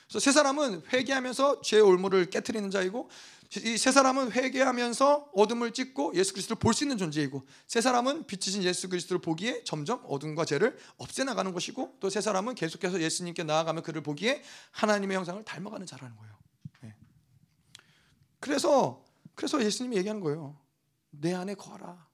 [0.06, 3.08] 그래서 세 사람은 회개하면서 죄의 올무를 깨뜨리는 자이고
[3.64, 8.62] 이 세 사람은 회개하면서 어둠을 찢고 예수 그리스도를 볼 수 있는 존재이고 세 사람은 빛이신
[8.62, 13.80] 예수 그리스도를 보기에 점점 어둠과 죄를 없애 나가는 것이고 또 세 사람은 계속해서 예수님께 나아가며
[13.82, 16.34] 그를 보기에 하나님의 형상을 닮아가는 자라는 거예요.
[16.82, 16.94] 네.
[18.40, 19.02] 그래서
[19.34, 20.58] 그래서 예수님이 얘기하는 거예요.
[21.10, 22.06] 내 안에 거하라.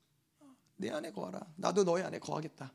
[0.77, 1.41] 내 안에 거하라.
[1.57, 2.73] 나도 너희 안에 거하겠다.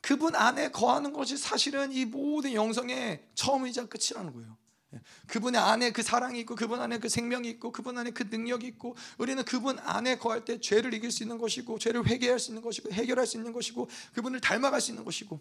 [0.00, 4.56] 그분 안에 거하는 것이 사실은 이 모든 영성의 처음이자 끝이라는 거예요.
[4.94, 5.00] 예.
[5.26, 8.96] 그분 안에 그 사랑이 있고 그분 안에 그 생명이 있고 그분 안에 그 능력이 있고
[9.18, 12.92] 우리는 그분 안에 거할 때 죄를 이길 수 있는 것이고 죄를 회개할 수 있는 것이고
[12.92, 15.40] 해결할 수 있는 것이고 그분을 닮아갈 수 있는 것이고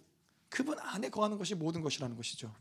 [0.49, 2.53] 그분 안에 거하는 것이 모든 것이라는 것이죠.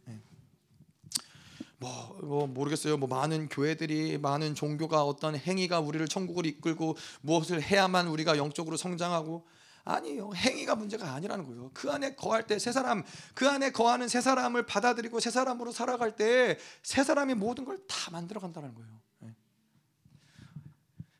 [1.85, 2.27] 예.
[2.27, 2.97] 뭐, 뭐, 모르겠어요.
[2.97, 9.47] 뭐 많은 교회들이 많은 종교가 어떤 행위가 우리를 천국으로 이끌고 무엇을 해야만 우리가 영적으로 성장하고
[9.87, 10.31] 아니요.
[10.35, 11.71] 행위가 문제가 아니라는 거예요.
[11.75, 13.03] 그 안에 거할 때세 사람,
[13.35, 18.41] 그 안에 거하는 세 사람을 받아들이고 세 사람으로 살아갈 때세 사람이 모든 걸 다 만들어
[18.41, 19.01] 간다는 거예요.
[19.21, 19.35] 네.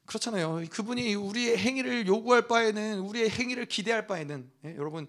[0.07, 0.65] 그렇잖아요.
[0.71, 5.07] 그분이 우리의 행위를 요구할 바에는 우리의 행위를 기대할 바에는 예, 여러분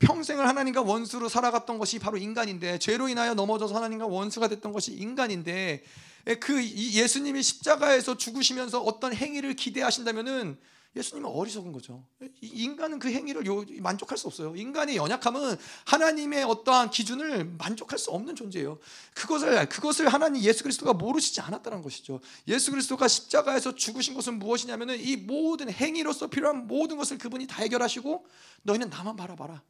[0.00, 5.84] 평생을 하나님과 원수로 살아갔던 것이 바로 인간인데 죄로 인하여 넘어져서 하나님과 원수가 됐던 것이 인간인데
[6.26, 10.58] 예, 그 예수님이 십자가에서 죽으시면서 어떤 행위를 기대하신다면은
[10.96, 12.04] 예수님은 어리석은 거죠.
[12.40, 13.44] 인간은 그 행위를
[13.80, 14.56] 만족할 수 없어요.
[14.56, 18.78] 인간의 연약함은 하나님의 어떠한 기준을 만족할 수 없는 존재예요.
[19.14, 22.20] 그것을 그것을 하나님 예수 그리스도가 모르시지 않았다는 것이죠.
[22.48, 28.26] 예수 그리스도가 십자가에서 죽으신 것은 무엇이냐면은 이 모든 행위로서 필요한 모든 것을 그분이 다 해결하시고
[28.62, 29.62] 너희는 나만 바라봐라.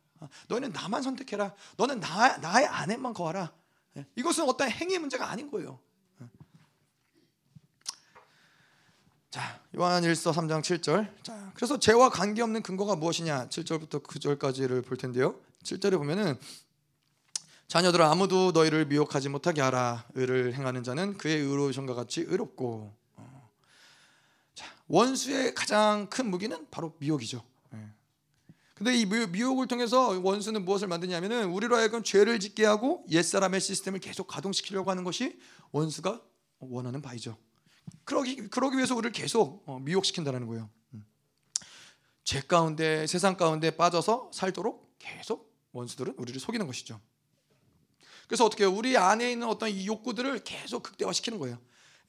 [0.49, 1.55] 너희는 나만 선택해라.
[1.77, 3.53] 너는 나, 나의 안에만 거하라.
[4.17, 5.81] 이것은 어떤 행위 문제가 아닌 거예요.
[9.31, 11.09] 자, 요한일서 3장 7절.
[11.23, 13.49] 자, 그래서 죄와 관계없는 근거가 무엇이냐?
[13.49, 15.37] 7절부터 9절까지를 볼 텐데요.
[15.63, 16.37] 7절에 보면은
[17.69, 20.05] 자녀들아 아무도 너희를 미혹하지 못하게 하라.
[20.15, 22.93] 의를 행하는 자는 그의 의로우심과 같이 의롭고.
[23.15, 23.51] 어.
[24.57, 27.45] 자, 원수의 가장 큰 무기는 바로 미혹이죠.
[27.75, 27.79] 예.
[28.75, 34.27] 근데 이 미혹을 통해서 원수는 무엇을 만드냐면은 우리로 하여금 죄를 짓게 하고 옛사람의 시스템을 계속
[34.27, 35.39] 가동시키려고 하는 것이
[35.71, 36.21] 원수가
[36.59, 37.37] 원하는 바이죠.
[38.05, 40.69] 그러기 그러기 위해서 우리를 계속 어, 미혹시킨다는 거예요.
[40.95, 41.05] 음.
[42.25, 47.01] 죄 가운데 세상 가운데 빠져서 살도록 계속 원수들은 우리를 속이는 것이죠.
[48.27, 48.73] 그래서 어떻게 해요?
[48.73, 51.59] 우리 안에 있는 어떤 이 욕구들을 계속 극대화시키는 거예요.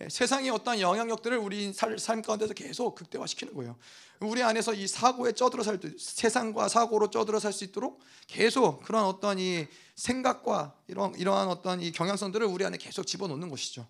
[0.01, 3.77] 예, 세상의 어떤 영향력들을 우리 삶 가운데서 계속 극대화시키는 거예요.
[4.19, 9.39] 우리 안에서 이 사고에 쩌들어 살 세상과 사고로 쩌들어 살 수 있도록 계속 그런 어떤
[9.39, 13.87] 이 생각과 이런 이러한 어떤 이 경향성들을 우리 안에 계속 집어넣는 것이죠.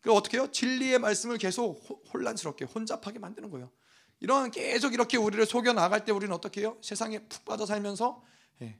[0.00, 0.48] 그 어떻게 해요?
[0.50, 1.82] 진리의 말씀을 계속
[2.12, 3.70] 혼란스럽게 혼잡하게 만드는 거예요.
[4.20, 6.76] 이런 계속 이렇게 우리를 속여 나갈 때 우리는 어떻게 해요?
[6.82, 8.22] 세상에 푹 빠져 살면서
[8.62, 8.78] 예,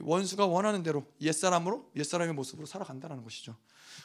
[0.00, 3.56] 원수가 원하는 대로 옛사람으로 옛사람의 모습으로 살아간다는 것이죠.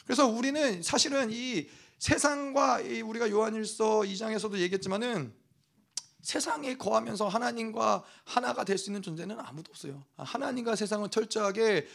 [0.06, 1.68] 그래서 우리는 사실은 이
[2.00, 5.34] 세상과 이 우리가 요한일서 2장에서도 얘기했지만은
[6.24, 10.04] 세상에 거하면서 하나님과 하나가 될 수 있는 존재는 아무도 없어요.
[10.18, 11.86] 하나님과 세상은 철저하게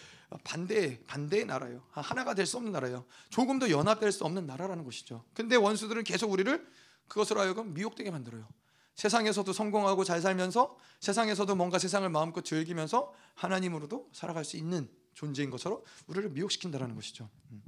[0.45, 1.83] 반대 반대의 나라예요.
[1.91, 3.07] 하나가 될 수 없는 나라예요.
[3.31, 5.25] 조금 더 연합될 수 없는 나라라는 것이죠.
[5.33, 6.65] 근데 원수들은 계속 우리를
[7.09, 8.47] 그것으로 하여금 미혹되게 만들어요.
[8.95, 15.81] 세상에서도 성공하고 잘 살면서 세상에서도 뭔가 세상을 마음껏 즐기면서 하나님으로도 살아갈 수 있는 존재인 것처럼
[16.07, 17.31] 우리를 미혹시킨다라는 것이죠.
[17.53, 17.63] 음.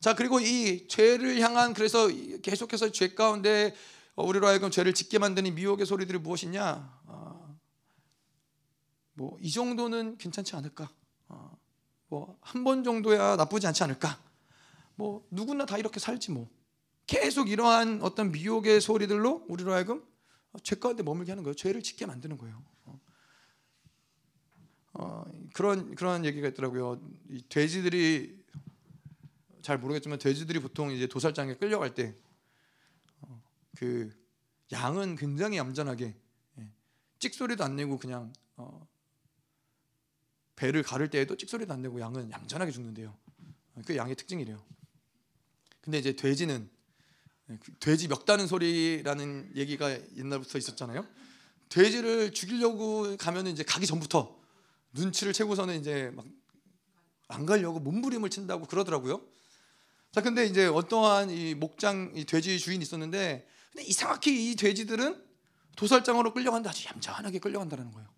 [0.00, 2.08] 자 그리고 이 죄를 향한 그래서
[2.42, 3.74] 계속해서 죄 가운데
[4.22, 7.02] 우리로 하여금 죄를 짓게 만드는 미혹의 소리들이 무엇이냐?
[7.06, 7.56] 아,
[9.14, 10.90] 뭐이 정도는 괜찮지 않을까?
[11.28, 11.58] 어,
[12.08, 14.18] 뭐한 번 정도야 나쁘지 않지 않을까?
[14.94, 16.48] 뭐 누구나 다 이렇게 살지 뭐.
[17.06, 20.02] 계속 이러한 어떤 미혹의 소리들로 우리로 하여금
[20.62, 21.54] 죄 가운데 머물게 하는 거예요.
[21.54, 22.62] 죄를 짓게 만드는 거예요.
[22.84, 23.00] 어,
[24.94, 27.00] 어 그런 그런 얘기가 있더라고요.
[27.30, 28.44] 이 돼지들이
[29.60, 32.16] 잘 모르겠지만 돼지들이 보통 이제 도살장에 끌려갈 때
[33.76, 34.24] 그 어,
[34.72, 36.14] 양은 굉장히 얌전하게
[36.58, 36.72] 예,
[37.18, 38.86] 찍소리도 안 내고 그냥 어,
[40.56, 43.16] 배를 가를 때에도 찍소리도 안 내고 양은 얌전하게 죽는데요.
[43.84, 44.64] 그 양의 특징이래요.
[45.80, 46.70] 근데 이제 돼지는
[47.46, 51.06] 그 돼지 멱다는 소리라는 얘기가 옛날부터 있었잖아요.
[51.68, 54.40] 돼지를 죽이려고 가면 이제 가기 전부터
[54.92, 56.24] 눈치를 채고서는 이제 막
[57.28, 59.22] 안 가려고 몸부림을 친다고 그러더라고요.
[60.12, 65.20] 자, 근데 이제 어떠한 이 목장 이 돼지 주인이 있었는데 근데 이상하게 이 돼지들은
[65.76, 68.08] 도살장으로 끌려간다 아주 얌전하게 끌려간다는 거예요.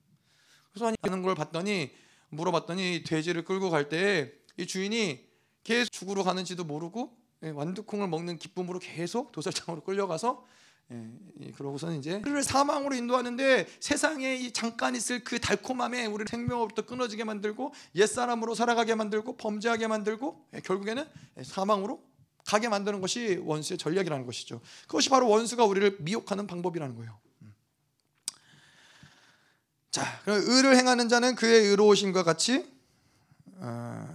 [0.71, 1.91] 그래서 하는 걸 봤더니
[2.29, 5.23] 물어봤더니 돼지를 끌고 갈 때 이 주인이
[5.65, 10.47] 계속 죽으러 가는지도 모르고 예, 완두콩을 먹는 기쁨으로 계속 도살장으로 끌려가서
[10.93, 17.25] 예, 그러고서는 이제 우리를 사망으로 인도하는데 세상에 이 잠깐 있을 그 달콤함에 우리를 생명으로부터 끊어지게
[17.25, 21.05] 만들고 옛 사람으로 살아가게 만들고 범죄하게 만들고 예, 결국에는
[21.43, 22.03] 사망으로
[22.47, 24.61] 가게 만드는 것이 원수의 전략이라는 것이죠.
[24.87, 27.19] 그것이 바로 원수가 우리를 미혹하는 방법이라는 거예요.
[27.43, 27.55] 음.
[29.91, 32.65] 자, 그럼 의를 행하는 자는 그의 의로우심과 같이
[33.59, 34.07] 어,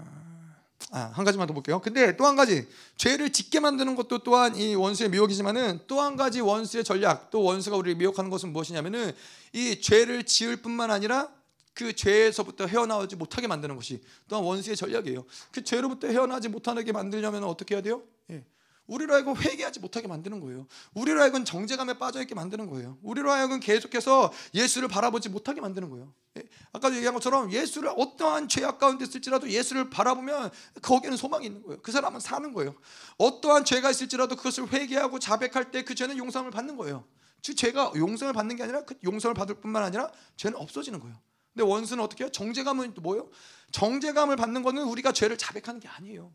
[0.91, 1.79] 아, 한 가지만 더 볼게요.
[1.79, 2.67] 근데 또 한 가지
[2.97, 7.75] 죄를 짓게 만드는 것도 또한 이 원수의 미혹이지만은 또 한 가지 원수의 전략, 또 원수가
[7.77, 9.13] 우리를 미혹하는 것은 무엇이냐면은
[9.53, 11.29] 이 죄를 지을 뿐만 아니라
[11.73, 15.25] 그 죄에서부터 헤어나오지 못하게 만드는 것이 또한 원수의 전략이에요.
[15.51, 18.03] 그 죄로부터 헤어나지 못하게 만들려면 어떻게 해야 돼요?
[18.29, 18.45] 예.
[18.87, 20.67] 우리로 하여금 회개하지 못하게 만드는 거예요.
[20.93, 22.97] 우리로 하여금 정죄감에 빠져 있게 만드는 거예요.
[23.03, 26.13] 우리로 하여금 계속해서 예수를 바라보지 못하게 만드는 거예요.
[26.37, 26.43] 예.
[26.73, 30.51] 아까도 얘기한 것처럼 예수를 어떠한 죄악 가운데 있을지라도 예수를 바라보면
[30.81, 31.81] 거기에는 소망이 있는 거예요.
[31.81, 32.75] 그 사람은 사는 거예요.
[33.17, 37.05] 어떠한 죄가 있을지라도 그것을 회개하고 자백할 때 그 죄는 용서을 받는 거예요.
[37.41, 41.15] 즉 죄가 용서를 받는 게 아니라 그 용서를 받을 뿐만 아니라 죄는 없어지는 거예요.
[41.53, 42.31] 근데 원수는 어떻게 해요?
[42.31, 43.29] 정죄감은 뭐예요?
[43.71, 46.33] 정죄감을 받는 거는 우리가 죄를 자백하는 게 아니에요.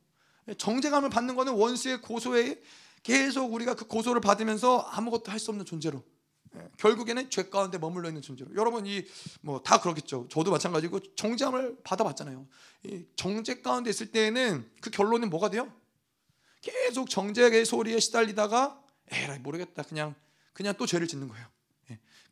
[0.59, 2.61] 정죄감을 받는 거는 원수의 고소에
[3.03, 6.03] 계속 우리가 그 고소를 받으면서 아무것도 할 수 없는 존재로
[6.57, 9.05] 예, 결국에는 죄 가운데 머물러 있는 존재로 여러분 이
[9.43, 10.27] 뭐 다 그렇겠죠.
[10.31, 12.47] 저도 마찬가지고 정죄함을 받아봤잖아요.
[12.85, 15.73] 이 정죄 가운데 있을 때에는 그 결론은 뭐가 돼요?
[16.63, 20.15] 계속 정죄의 소리에 시달리다가 에라이 모르겠다 그냥
[20.53, 21.47] 그냥 또 죄를 짓는 거예요.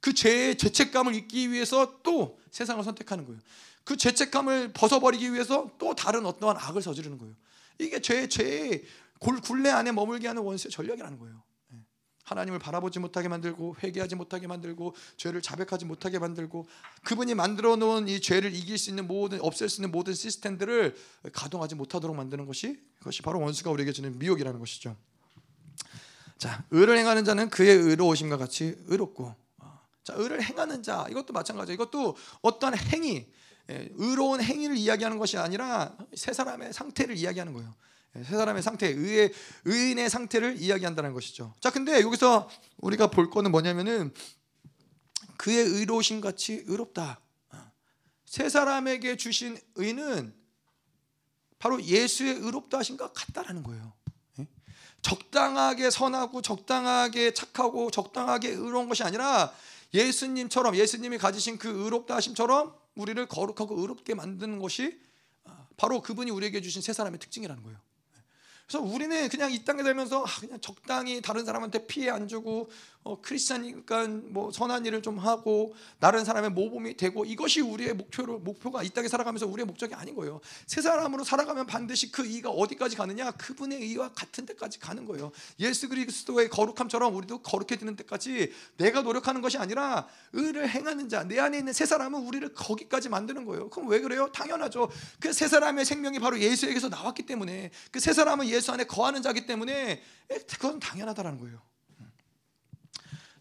[0.04, 3.40] 예, 그 죄의 죄책감을 잊기 위해서 또 세상을 선택하는 거예요.
[3.84, 7.34] 그 죄책감을 벗어버리기 위해서 또 다른 어떠한 악을 저지르는 거예요.
[7.78, 8.84] 이게 죄 죄의
[9.18, 11.42] 굴레 안에 머물게 하는 원수의 전략이라는 거예요.
[11.72, 11.78] 예.
[12.24, 16.66] 하나님을 바라보지 못하게 만들고 회개하지 못하게 만들고 죄를 자백하지 못하게 만들고
[17.04, 20.96] 그분이 만들어 놓은 이 죄를 이길 수 있는 모든 없앨 수 있는 모든 시스템들을
[21.32, 24.96] 가동하지 못하도록 만드는 것이 그것이 바로 원수가 우리에게 주는 미혹이라는 것이죠.
[26.36, 29.43] 자, 의를 행하는 자는 그의 의로우심과 같이 의롭고 어.
[30.04, 31.72] 자, 의를 행하는 자 이것도 마찬가지.
[31.72, 33.26] 이것도 어떠한 행위
[33.70, 37.74] 예, 의로운 행위를 이야기하는 것이 아니라 세 사람의 상태를 이야기하는 거예요.
[38.16, 39.32] 예, 세 사람의 상태, 의의
[39.64, 41.54] 의인의 상태를 이야기한다는 것이죠.
[41.60, 44.12] 자, 근데 여기서 우리가 볼 거는 뭐냐면은
[45.38, 47.20] 그의 의로우신 같이 의롭다.
[48.26, 50.34] 세 사람에게 주신 의는
[51.58, 53.92] 바로 예수의 의롭다 하신 것 같다라는 거예요.
[54.40, 54.48] 예?
[55.02, 59.52] 적당하게 선하고 적당하게 착하고 적당하게 의로운 것이 아니라
[59.94, 65.00] 예수님처럼 예수님이 가지신 그 의롭다 하심처럼 우리를 거룩하고 의롭게 만드는 것이
[65.44, 67.78] 아, 바로 그분이 우리에게 주신 세 사람의 특징이라는 거예요.
[68.66, 72.70] 그래서 우리는 그냥 이 땅에 살면서 아, 그냥 적당히 다른 사람한테 피해 안 주고
[73.04, 78.82] 어, 크리스천이니까 뭐 선한 일을 좀 하고 다른 사람의 모범이 되고 이것이 우리의 목표로 목표가
[78.82, 80.40] 이 땅에 살아가면서 우리의 목적이 아닌 거예요.
[80.66, 83.30] 새 사람으로 살아가면 반드시 그 의가 어디까지 가느냐?
[83.32, 85.32] 그분의 의와 같은 데까지 가는 거예요.
[85.60, 91.58] 예수 그리스도의 거룩함처럼 우리도 거룩해지는 데까지 내가 노력하는 것이 아니라 의를 행하는 자, 내 안에
[91.58, 93.68] 있는 새 사람은 우리를 거기까지 만드는 거예요.
[93.68, 94.32] 그럼 왜 그래요?
[94.32, 94.90] 당연하죠.
[95.20, 100.02] 그새 사람의 생명이 바로 예수에게서 나왔기 때문에 그새 사람은 예수 안에 거하는 자기 때문에
[100.48, 101.73] 그건 당연하다라는 거예요.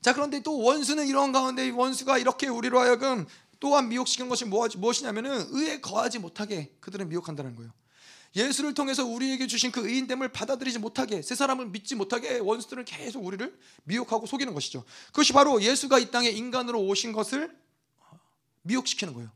[0.04, 3.26] 자 그런데 또 원수는 이런 가운데 원수가 이렇게 우리로 하여금
[3.62, 7.72] 또한 미혹시킨 것이 무엇이냐면은 의에 거하지 못하게 그들은 미혹한다는 거예요.
[8.36, 13.58] 예수를 통해서 우리에게 주신 그 의인됨을 받아들이지 못하게 새 사람을 믿지 못하게 원수들은 계속 우리를
[13.86, 14.84] 미혹하고 속이는 것이죠.
[15.08, 17.56] 그것이 바로 예수가 이 땅에 인간으로 오신 것을
[18.64, 19.32] 미혹시키는 거예요.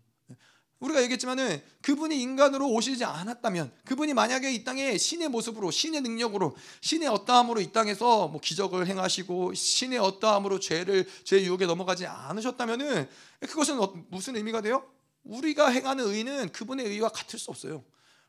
[0.80, 7.08] 우리가 얘기했지만은 그분이 인간으로 오시지 않았다면 그분이 만약에 이 땅에 신의 모습으로 신의 능력으로 신의
[7.08, 13.10] 어떠함으로 이 땅에서 뭐 기적을 행하시고 신의 어떠함으로 죄를 죄 유혹에 넘어가지 않으셨다면은
[13.42, 14.88] 그것은 어, 무슨 의미가 돼요?
[15.24, 17.84] 우리가 행하는 의는 그분의 의와 같을 수 없어요.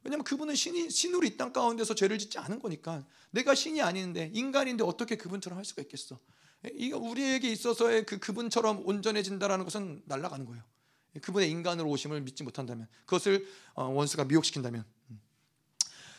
[0.05, 4.84] 왜냐하면 그분은 신이 신으로 이 땅 가운데서 죄를 짓지 않은 거니까 내가 신이 아닌데 인간인데
[4.84, 6.18] 어떻게 그분처럼 할 수가 있겠어?
[6.74, 10.62] 이거 우리에게 있어서의 그 그분처럼 온전해진다라는 것은 날아가는 거예요.
[11.23, 15.21] 그분의 인간으로 오심을 믿지 못한다면 그것을 어, 원수가 미혹시킨다면 음.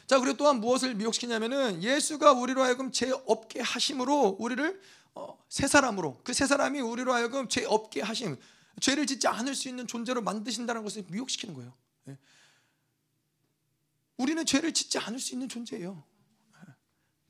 [0.07, 4.81] 자 그리고 또한 무엇을 미혹시키냐면은 예수가 우리로 하여금 죄 없게 하심으로 우리를
[5.15, 8.37] 어, 새 사람으로 그 새 사람이 우리로 하여금 죄 없게 하심
[8.79, 11.73] 죄를 짓지 않을 수 있는 존재로 만드신다는 것을 미혹시키는 거예요.
[12.07, 12.17] 예.
[14.17, 16.03] 우리는 죄를 짓지 않을 수 있는 존재예요.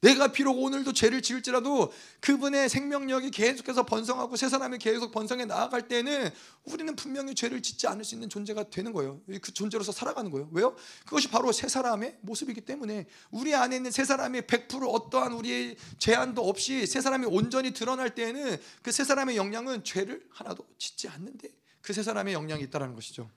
[0.01, 1.91] 내가 비록 오늘도 죄를 지을지라도
[2.21, 6.29] 그분의 생명력이 계속해서 번성하고 새 사람이 계속 번성해 나아갈 때는
[6.63, 9.19] 우리는 분명히 죄를 짓지 않을 수 있는 존재가 되는 거예요.
[9.41, 10.49] 그 존재로서 살아가는 거예요.
[10.53, 10.75] 왜요?
[11.05, 16.47] 그것이 바로 새 사람의 모습이기 때문에 우리 안에 있는 새 사람이 100% 어떠한 우리의 제한도
[16.47, 21.49] 없이 새 사람이 온전히 드러날 때에는 그 새 사람의 영향은 죄를 하나도 짓지 않는데
[21.81, 23.29] 그 새 사람의 영향이 있다는 것이죠.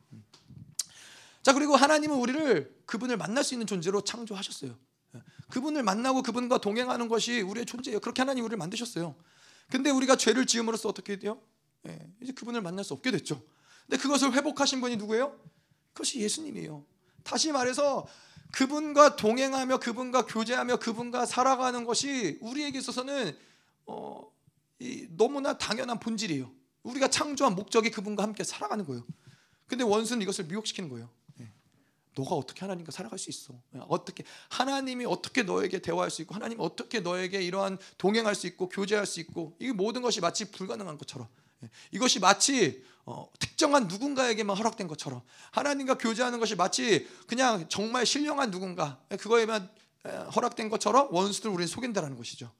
[1.42, 4.76] 자 그리고 하나님은 우리를 그분을 만날 수 있는 존재로 창조하셨어요.
[5.53, 8.00] 그분을 만나고 그분과 동행하는 것이 우리의 존재예요.
[8.00, 9.14] 그렇게 하나님 우리를 만드셨어요.
[9.70, 11.42] 근데 우리가 죄를 지음으로써 어떻게 돼요?
[11.86, 13.42] 예, 이제 그분을 만날 수 없게 됐죠.
[13.86, 15.38] 근데 그것을 회복하신 분이 누구예요?
[15.92, 16.86] 그것이 예수님이에요.
[17.22, 18.07] 다시 말해서
[18.53, 23.36] 그분과 동행하며 그분과 교제하며 그분과 살아가는 것이 우리에게 있어서는
[23.84, 24.32] 어,
[25.11, 26.50] 너무나 당연한 본질이에요.
[26.82, 29.05] 우리가 창조한 목적이 그분과 함께 살아가는 거예요.
[29.66, 31.11] 근데 원수는 이것을 미혹시키는 거예요.
[32.16, 32.20] 예.
[32.20, 33.54] 너가 어떻게 하나님과 살아갈 수 있어?
[33.74, 38.68] 예, 어떻게 하나님이 어떻게 너에게 대화할 수 있고 하나님이 어떻게 너에게 이러한 동행할 수 있고
[38.68, 41.28] 교제할 수 있고 이 모든 것이 마치 불가능한 것처럼
[41.64, 41.70] 예.
[41.90, 49.00] 이것이 마치 어, 특정한 누군가에게만 허락된 것처럼 하나님과 교제하는 것이 마치 그냥 정말 신령한 누군가
[49.08, 49.68] 그거에만
[50.34, 52.50] 허락된 것처럼 원수들 우리는 속인다라는 것이죠.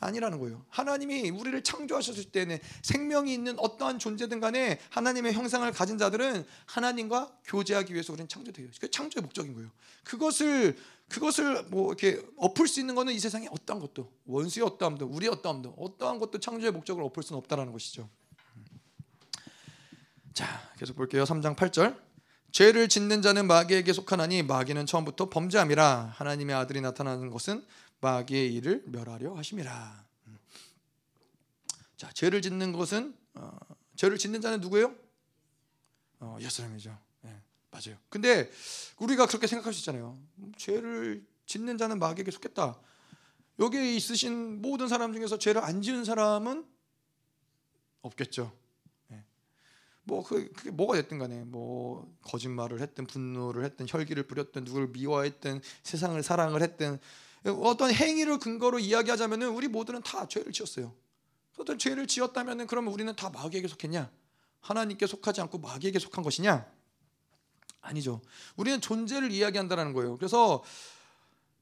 [0.00, 0.64] 아니라는 거예요.
[0.68, 7.92] 하나님이 우리를 창조하셨을 때는 생명이 있는 어떠한 존재든 간에 하나님의 형상을 가진 자들은 하나님과 교제하기
[7.92, 8.68] 위해서 우리는 창조돼요.
[8.80, 9.70] 그 창조의 목적인 거예요.
[10.04, 10.76] 그것을
[11.08, 15.74] 그것을 뭐 이렇게 엎을 수 있는 것은 이 세상에 어떠한 것도 원수의 어떠함도 우리의 어떠함도
[15.78, 18.08] 어떠한 것도 창조의 목적을 엎을 수는 없다라는 것이죠.
[20.32, 20.46] 자,
[20.78, 21.24] 계속 볼게요.
[21.24, 21.96] 3장 8절.
[22.50, 27.64] 죄를 짓는 자는 마귀에게 속하나니 마귀는 처음부터 범죄함이라 하나님의 아들이 나타나는 것은
[28.04, 30.04] 마귀의 일을 멸하려 하심이라.
[31.96, 33.58] 자, 죄를 짓는 것은 어,
[33.96, 34.94] 죄를 짓는 자는 누구예요?
[36.20, 36.98] 어, 옛사람이죠.
[37.22, 37.96] 네, 맞아요.
[38.10, 38.50] 근데
[38.98, 40.18] 우리가 그렇게 생각할 수 있잖아요.
[40.58, 42.78] 죄를 짓는 자는 마귀에게 속했다.
[43.58, 46.66] 여기에 있으신 모든 사람 중에서 죄를 안 지은 사람은
[48.02, 48.52] 없겠죠.
[49.08, 49.24] 네.
[50.02, 55.62] 뭐 그, 그게 뭐가 됐든 간에 뭐 거짓말을 했든 분노를 했든 혈기를 부렸든 누구를 미워했든
[55.84, 56.98] 세상을 사랑을 했든
[57.46, 60.94] 어떤 행위를 근거로 이야기하자면은 우리 모두는 다 죄를 지었어요.
[61.58, 64.10] 어떤 죄를 지었다면은 그러면 우리는 다 마귀에게 속했냐?
[64.60, 66.66] 하나님께 속하지 않고 마귀에게 속한 것이냐?
[67.82, 68.22] 아니죠.
[68.56, 70.16] 우리는 존재를 이야기한다는 거예요.
[70.16, 70.64] 그래서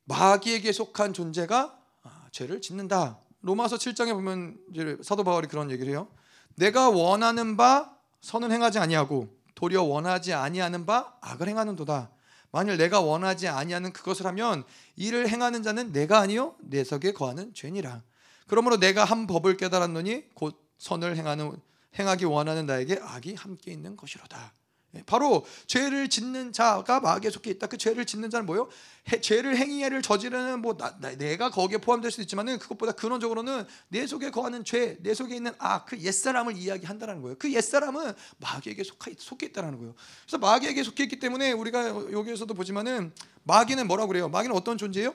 [0.05, 3.19] 마귀에게 속한 존재가 아, 죄를 짓는다.
[3.41, 6.09] 로마서 7장에 보면 사도 바울이 그런 얘기를 해요.
[6.55, 12.11] 내가 원하는 바 선은 행하지 아니하고 도리어 원하지 아니하는 바 악을 행하는도다.
[12.53, 18.03] 만일 내가 원하지 아니하는 그것을 하면 이를 행하는 자는 내가 아니요 내 속에 거하는 죄니라.
[18.47, 21.57] 그러므로 내가 한 법을 깨달았노니 곧 선을 행하는
[21.99, 24.53] 행하기 원하는 나에게 악이 함께 있는 것이로다.
[24.95, 27.67] 예, 바로 죄를 짓는 자가 마귀에 속해 있다.
[27.67, 28.69] 그 죄를 짓는 자는 뭐요?
[29.11, 34.07] 해, 죄를 행위를 저지르는 뭐 나, 나, 내가 거기에 포함될 수도 있지만은 그것보다 근원적으로는 내
[34.07, 37.37] 속에 거하는 죄, 내 속에 있는 악, 그 옛사람을 이야기한다는 거예요.
[37.39, 39.95] 그 옛사람은 마귀에게 속해, 속해 있다는 거예요.
[40.25, 43.13] 그래서 마귀에게 속해 있기 때문에 우리가 여기에서도 보지만은
[43.45, 44.29] 마귀는 뭐라고 그래요?
[44.29, 45.15] 마귀는 어떤 존재예요?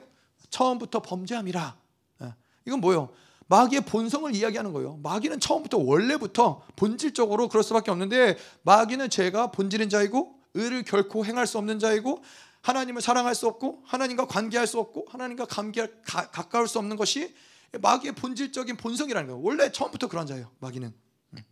[0.50, 1.76] 처음부터 범죄함이라.
[2.22, 2.34] 예,
[2.66, 3.10] 이건 뭐요?
[3.48, 4.98] 마귀의 본성을 이야기하는 거예요.
[5.02, 11.58] 마귀는 처음부터 원래부터 본질적으로 그럴 수밖에 없는데 마귀는 죄가 본질인 자이고 의를 결코 행할 수
[11.58, 12.22] 없는 자이고
[12.62, 17.34] 하나님을 사랑할 수 없고 하나님과 관계할 수 없고 하나님과 감기할, 가, 가까울 수 없는 것이
[17.80, 19.42] 마귀의 본질적인 본성이라는 거예요.
[19.42, 20.50] 원래 처음부터 그런 자예요.
[20.60, 20.92] 마귀는.
[21.34, 21.44] 음.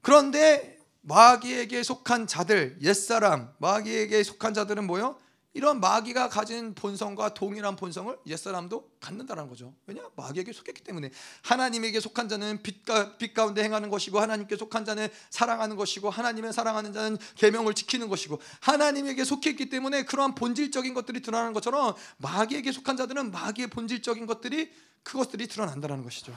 [0.00, 5.18] 그런데 마귀에게 속한 자들, 옛사람, 마귀에게 속한 자들은 뭐요?
[5.58, 9.74] 이런 마귀가 가진 본성과 동일한 본성을 옛사람도 갖는다는 거죠.
[9.88, 10.08] 왜냐?
[10.14, 11.10] 마귀에게 속했기 때문에
[11.42, 16.92] 하나님에게 속한 자는 빛가, 빛 가운데 행하는 것이고 하나님께 속한 자는 사랑하는 것이고 하나님의 사랑하는
[16.92, 23.32] 자는 계명을 지키는 것이고 하나님에게 속했기 때문에 그러한 본질적인 것들이 드러나는 것처럼 마귀에게 속한 자들은
[23.32, 24.70] 마귀의 본질적인 것들이
[25.02, 26.32] 그것들이 드러난다는 것이죠.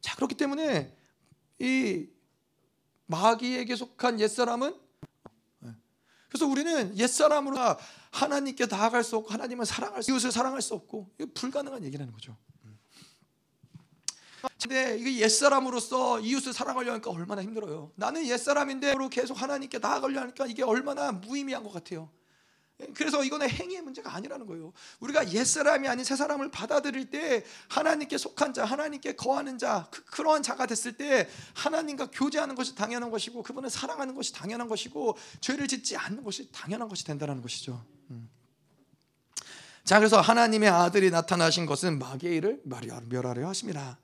[0.00, 0.92] 자 그렇기 때문에
[1.60, 2.08] 이
[3.06, 4.83] 마귀에게 속한 옛사람은
[6.34, 7.56] 그래서 우리는 옛사람으로
[8.10, 12.36] 하나님께 나아갈 수 없고 하나님을 사랑할 수 이웃을 사랑할 수 없고 이거 불가능한 얘기라는 거죠.
[14.60, 17.92] 근데 이게 옛사람으로서 이웃을 사랑하려 하니까 얼마나 힘들어요.
[17.94, 22.10] 나는 옛사람인데 계속 하나님께 나아가려 하니까 이게 얼마나 무의미한 것 같아요.
[22.94, 24.72] 그래서 이거는 행위의 문제가 아니라는 거예요.
[24.98, 30.42] 우리가 옛사람이 아닌 새 사람을 받아들일 때 하나님께 속한 자, 하나님께 거하는 자, 그, 러한
[30.42, 35.96] 자가 됐을 때 하나님과 교제하는 것이 당연한 것이고 그분을 사랑하는 것이 당연한 것이고 죄를 짓지
[35.96, 37.84] 않는 것이 당연한 것이 된다는 것이죠.
[38.10, 38.28] 음.
[39.84, 43.98] 자, 그래서 하나님의 아들이 나타나신 것은 마귀의 일을 멸하려 하십니다.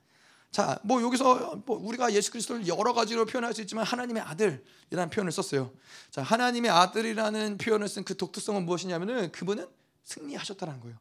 [0.51, 5.31] 자, 뭐 여기서 뭐 우리가 예수 그리스도를 여러 가지로 표현할 수 있지만 하나님의 아들이라는 표현을
[5.31, 5.71] 썼어요.
[6.11, 9.69] 자, 하나님의 아들이라는 표현을 쓴 그 독특성은 무엇이냐면은 그분은
[10.05, 10.97] 승리하셨다는 거예요.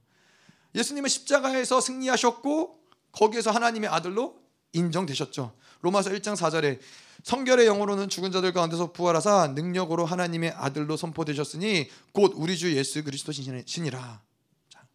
[0.75, 2.79] 예수님은 십자가에서 승리하셨고
[3.11, 4.39] 거기에서 하나님의 아들로
[4.73, 5.55] 인정되셨죠.
[5.81, 6.79] 로마서 1장 4절에
[7.23, 13.31] 성결의 영으로는 죽은 자들 가운데서 부활하사 능력으로 하나님의 아들로 선포되셨으니 곧 우리 주 예수 그리스도
[13.31, 14.21] 신이라.
[14.69, 14.87] 자,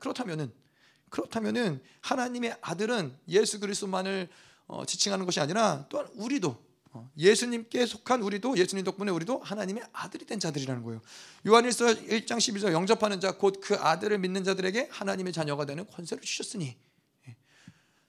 [0.00, 0.52] 그렇다면은
[1.14, 4.28] 그렇다면은 하나님의 아들은 예수 그리스도만을
[4.66, 6.60] 어, 지칭하는 것이 아니라 또한 우리도
[6.90, 11.00] 어, 예수님께 속한 우리도 예수님 덕분에 우리도 하나님의 아들이 된 자들이라는 거예요.
[11.46, 16.76] 요한일서 1장 12절 영접하는 자 곧 그 아들을 믿는 자들에게 하나님의 자녀가 되는 권세를 주셨으니.
[17.28, 17.36] 예.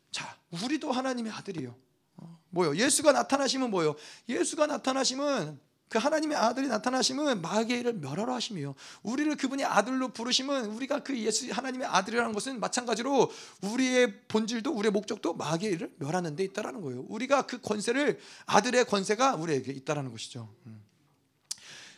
[0.10, 1.76] 자, 우리도 하나님의 아들이요.
[2.18, 2.76] 어, 뭐요?
[2.76, 3.96] 예수가 나타나시면 뭐요?
[4.28, 5.60] 예수가 나타나시면
[5.96, 8.76] 그 하나님의 아들이 나타나시면 일을 멸하러 하심이요.
[9.04, 13.32] 우리를 그분이 아들로 부르시면 우리가 그 예수 하나님의 아들이라는 것은 마찬가지로
[13.62, 17.06] 우리의 본질도 우리의 목적도 일을 멸하는 데 있다라는 거예요.
[17.08, 20.54] 우리가 그 권세를 아들의 권세가 우리에게 있다라는 것이죠.
[20.66, 20.84] 음.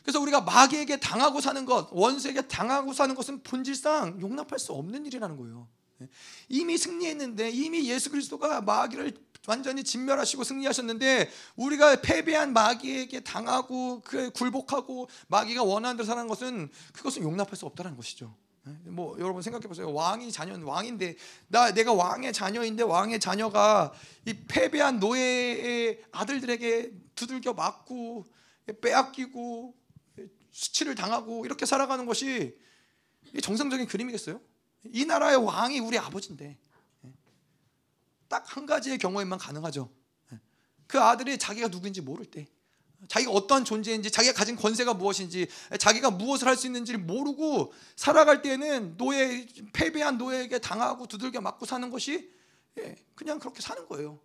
[0.03, 5.37] 그래서 우리가 마귀에게 당하고 사는 것, 원수에게 당하고 사는 것은 본질상 용납할 수 없는 일이라는
[5.37, 5.67] 거예요.
[6.03, 6.09] 예.
[6.49, 9.15] 이미 승리했는데 이미 예수 그리스도가 마귀를
[9.47, 17.23] 완전히 진멸하시고 승리하셨는데 우리가 패배한 마귀에게 당하고 그 굴복하고 마귀가 원하는 대로 사는 것은 그것은
[17.23, 18.35] 용납할 수 없다는 것이죠.
[18.67, 18.71] 예?
[18.89, 19.91] 뭐 여러분 생각해 보세요.
[19.93, 21.15] 왕이 자녀 왕인데
[21.47, 23.93] 나 내가 왕의 자녀인데 왕의 자녀가
[24.25, 28.25] 이 패배한 노예의 아들들에게 두들겨 맞고
[28.81, 29.73] 빼앗기고
[30.51, 32.57] 수치를 당하고 이렇게 살아가는 것이
[33.41, 34.41] 정상적인 그림이겠어요?
[34.91, 36.57] 이 나라의 왕이 우리 아버지인데
[38.29, 39.89] 딱 한 가지의 경우에만 가능하죠.
[40.87, 42.47] 그 아들이 자기가 누구인지 모를 때,
[43.07, 45.47] 자기가 어떠한 존재인지, 자기가 가진 권세가 무엇인지,
[45.79, 51.89] 자기가 무엇을 할 수 있는지를 모르고 살아갈 때는 노예 패배한 노예에게 당하고 두들겨 맞고 사는
[51.89, 52.31] 것이
[52.79, 54.19] 예, 그냥 그렇게 사는 거예요.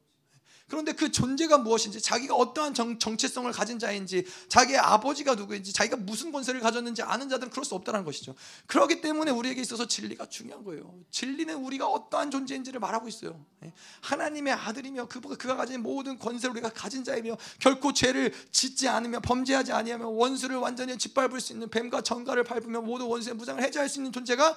[0.72, 6.32] 그런데 그 존재가 무엇인지, 자기가 어떠한 정, 정체성을 가진 자인지, 자기의 아버지가 누구인지, 자기가 무슨
[6.32, 8.34] 권세를 가졌는지 아는 자들은 그럴 수 없다는 것이죠.
[8.68, 10.94] 그렇기 때문에 우리에게 있어서 진리가 중요한 거예요.
[11.10, 13.44] 진리는 우리가 어떠한 존재인지를 말하고 있어요.
[13.66, 13.74] 예.
[14.00, 19.72] 하나님의 아들이며 그가, 그가 가진 모든 권세를 우리가 가진 자이며 결코 죄를 짓지 않으며 범죄하지
[19.72, 24.10] 아니하며 원수를 완전히 짓밟을 수 있는 뱀과 전갈을 밟으며 모든 원수의 무장을 해제할 수 있는
[24.10, 24.56] 존재가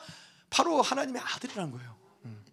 [0.50, 1.98] 바로 하나님의 아들이라는 거예요.
[2.24, 2.46] 음.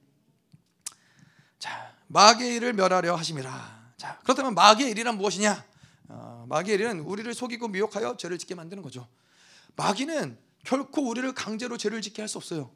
[1.61, 1.92] 자.
[2.13, 3.93] 마귀의 일을 멸하려 하심이라.
[3.97, 5.65] 자, 그렇다면 마귀의 일이란 무엇이냐?
[6.09, 9.09] 어, 마귀의 일은 우리를 속이고 미혹하여 죄를 짓게 만드는 거죠.
[9.77, 12.71] 마귀는 결코 우리를 강제로 죄를 짓게 할 수 없어요.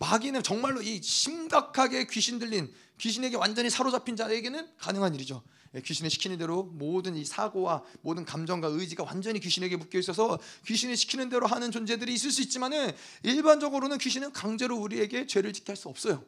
[0.00, 5.42] 마귀는 정말로 이 심각하게 귀신 들린 귀신에게 완전히 사로잡힌 자에게는 가능한 일이죠.
[5.74, 10.96] 예, 귀신이 시키는 대로 모든 이 사고와 모든 감정과 의지가 완전히 귀신에게 묶여 있어서 귀신이
[10.96, 12.90] 시키는 대로 하는 존재들이 있을 수 있지만은
[13.22, 16.24] 일반적으로는 귀신은 강제로 우리에게 죄를 짓게 할 수 없어요.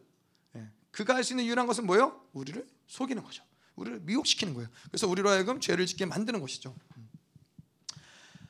[0.93, 2.21] 그가 할 수 있는 유일한 것은 뭐예요?
[2.33, 3.43] 우리를 속이는 거죠.
[3.77, 4.69] 우리를 미혹시키는 거예요.
[4.89, 6.75] 그래서 우리로 하여금 죄를 짓게 만드는 것이죠.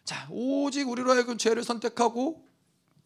[0.05, 2.47] 자, 오직 우리로 하여금 죄를 선택하고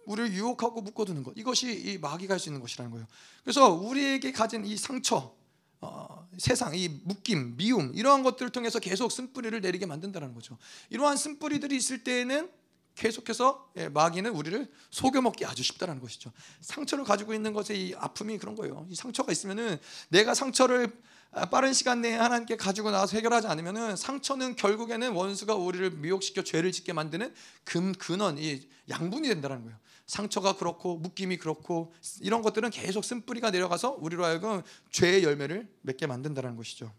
[0.06, 1.34] 우리를 유혹하고 묶어두는 것.
[1.36, 3.06] 이것이 이 마귀가 할 수 있는 것이라는 거예요.
[3.42, 5.34] 그래서 우리에게 가진 이 상처,
[5.80, 10.56] 어, 세상, 이 묶임, 미움 이러한 것들을 통해서 계속 쓴뿌리를 내리게 만든다는 거죠.
[10.90, 12.50] 이러한 쓴뿌리들이 있을 때에는
[12.96, 16.32] 계속해서 예, 마귀는 우리를 속여 먹기 아주 쉽다는 것이죠.
[16.60, 18.86] 상처를 가지고 있는 것의 이 아픔이 그런 거예요.
[18.90, 19.78] 이 상처가 있으면은
[20.08, 20.90] 내가 상처를
[21.32, 26.72] 아, 빠른 시간 내에 하나님께 가지고 나와서 해결하지 않으면은 상처는 결국에는 원수가 우리를 미혹시켜 죄를
[26.72, 29.78] 짓게 만드는 금 근원 이 양분이 된다는 거예요.
[30.06, 36.56] 상처가 그렇고 묶임이 그렇고 이런 것들은 계속 쓴뿌리가 내려가서 우리로 하여금 죄의 열매를 맺게 만든다는
[36.56, 36.90] 것이죠.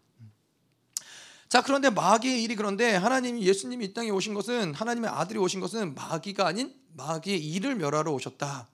[1.48, 5.94] 자 그런데 마귀의 일이 그런데 하나님이 예수님이 이 땅에 오신 것은 하나님의 아들이 오신 것은
[5.94, 8.68] 마귀가 아닌 마귀의 일을 멸하러 오셨다.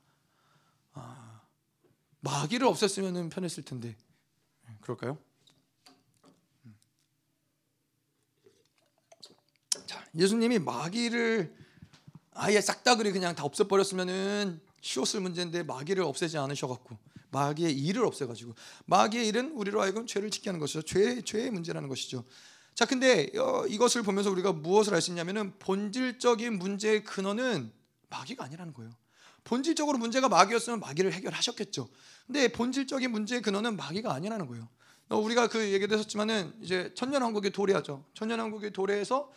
[0.95, 1.41] 아,
[2.21, 3.97] 마귀를 없앴으면 편했을 텐데
[4.81, 5.19] 그럴까요?
[9.87, 11.55] 자 예수님이 마귀를
[12.33, 16.99] 아예 싹 다 그리 그냥 다 없애버렸으면은 쉬웠을 문제인데 마귀를 없애지 않으셔갖고
[17.31, 18.55] 마귀의 일을 없애가지고
[18.87, 20.83] 마귀의 일은 우리로 하여금 죄를 짓게 하는 것이죠.
[20.83, 22.25] 죄 죄의 문제라는 것이죠.
[22.75, 27.73] 자, 근데 어, 이것을 보면서 우리가 무엇을 알 수 있냐면은 본질적인 문제의 근원은
[28.11, 28.91] 마귀가 아니라는 거예요.
[29.45, 31.89] 본질적으로 문제가 마귀였으면 마귀를 해결하셨겠죠.
[32.27, 34.69] 근데 본질적인 문제의 근원은 마귀가 아니라는 거예요.
[35.09, 38.05] 어, 우리가 그 얘기도 했었지만은 이제 천년왕국의 도래하죠.
[38.15, 39.31] 천년왕국의 도래에서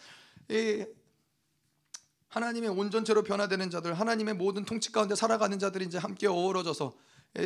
[0.50, 0.86] 이
[2.30, 6.94] 하나님의 온전체로 변화되는 자들, 하나님의 모든 통치 가운데 살아가는 자들이 이제 함께 어우러져서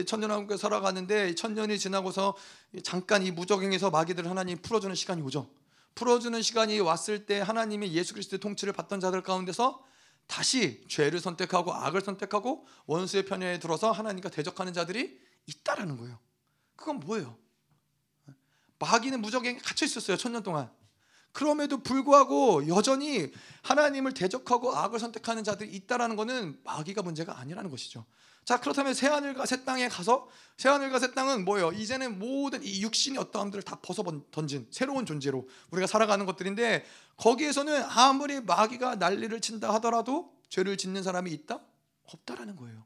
[0.06, 2.36] 천년왕국에 살아가는데 천년이 지나고서
[2.84, 5.50] 잠깐 이 무적행에서 마귀들 하나님 풀어주는 시간이 오죠.
[5.96, 9.84] 풀어주는 시간이 왔을 때 하나님의 예수 그리스도의 통치를 받던 자들 가운데서
[10.28, 16.20] 다시 죄를 선택하고 악을 선택하고 원수의 편에 들어서 하나님과 대적하는 자들이 있다라는 거예요.
[16.76, 17.38] 그건 뭐예요?
[18.80, 20.18] 마귀는 무적에 갇혀 있었어요.
[20.18, 20.72] 천년 동안.
[21.34, 23.32] 그럼에도 불구하고 여전히
[23.62, 28.06] 하나님을 대적하고 악을 선택하는 자들이 있다라는 것은 마귀가 문제가 아니라는 것이죠.
[28.46, 30.28] 자 그렇다면 새 하늘과 새 땅에 가서
[30.58, 31.72] 새 하늘과 새 땅은 뭐예요?
[31.72, 36.86] 이제는 모든 이 육신이 어떠함들을 다 벗어 던진 새로운 존재로 우리가 살아가는 것들인데
[37.18, 41.62] 거기에서는 아무리 마귀가 난리를 친다 하더라도 죄를 짓는 사람이 있다?
[42.06, 42.84] 없다라는 거예요.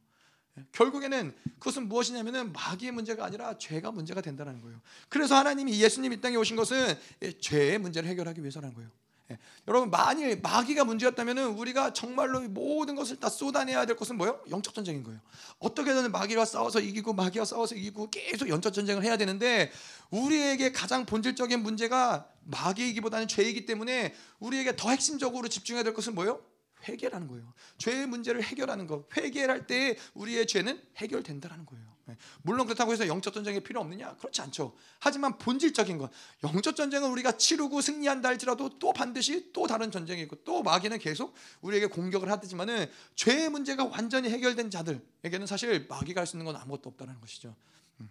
[0.57, 4.79] 예, 결국에는 그것은 무엇이냐면은 마귀의 문제가 아니라 죄가 문제가 된다는 거예요.
[5.09, 8.89] 그래서 하나님이 예수님 이 땅에 오신 것은 예, 죄의 문제를 해결하기 위해서라는 거예요.
[9.31, 9.39] 예.
[9.67, 14.39] 여러분 만일 마귀가 문제였다면은 우리가 정말로 모든 것을 다 쏟아내야 될 것은 뭐예요?
[14.49, 15.19] 영적 전쟁인 거예요.
[15.59, 19.71] 어떻게든 마귀와 싸워서 이기고 마귀와 싸워서 이기고 계속 영적 전쟁을 해야 되는데
[20.11, 26.41] 우리에게 가장 본질적인 문제가 마귀이기보다는 죄이기 때문에 우리에게 더 핵심적으로 집중해야 될 것은 뭐예요?
[26.87, 27.51] 회개라는 거예요.
[27.79, 29.07] 죄의 문제를 해결하는 것.
[29.17, 31.94] 회개할 때 우리의 죄는 해결된다라는 거예요.
[32.07, 32.15] 네.
[32.43, 34.15] 물론 그렇다고 해서 영적 전쟁이 필요 없느냐?
[34.17, 34.75] 그렇지 않죠.
[34.99, 36.11] 하지만 본질적인 것,
[36.43, 41.33] 영적 전쟁은 우리가 치르고 승리한다 할지라도 또 반드시 또 다른 전쟁이 있고 또 마귀는 계속
[41.61, 46.89] 우리에게 공격을 하지만은 죄의 문제가 완전히 해결된 자들에게는 사실 마귀가 할 수 있는 건 아무것도
[46.89, 47.55] 없다는 것이죠.
[48.01, 48.09] 음.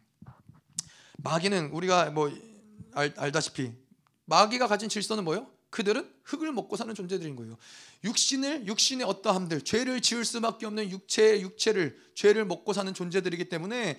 [1.18, 2.32] 마귀는 우리가 뭐
[2.92, 3.72] 알, 알다시피
[4.24, 5.53] 마귀가 가진 질서는 뭐요?
[5.74, 7.58] 그들은 흙을 먹고 사는 존재들인 거예요.
[8.04, 13.98] 육신을 육신의 어떠함들, 죄를 지을 수밖에 없는 육체의 육체를 죄를 먹고 사는 존재들이기 때문에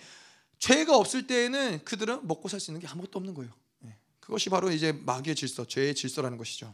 [0.57, 3.52] 죄가 없을 때에는 그들은 먹고 살 수 있는 게 아무것도 없는 거예요.
[3.88, 3.97] 예.
[4.22, 6.73] 그것이 바로 이제 마귀의 질서, 죄의 질서라는 것이죠.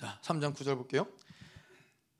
[0.00, 1.06] 자, 3장 9절 볼게요.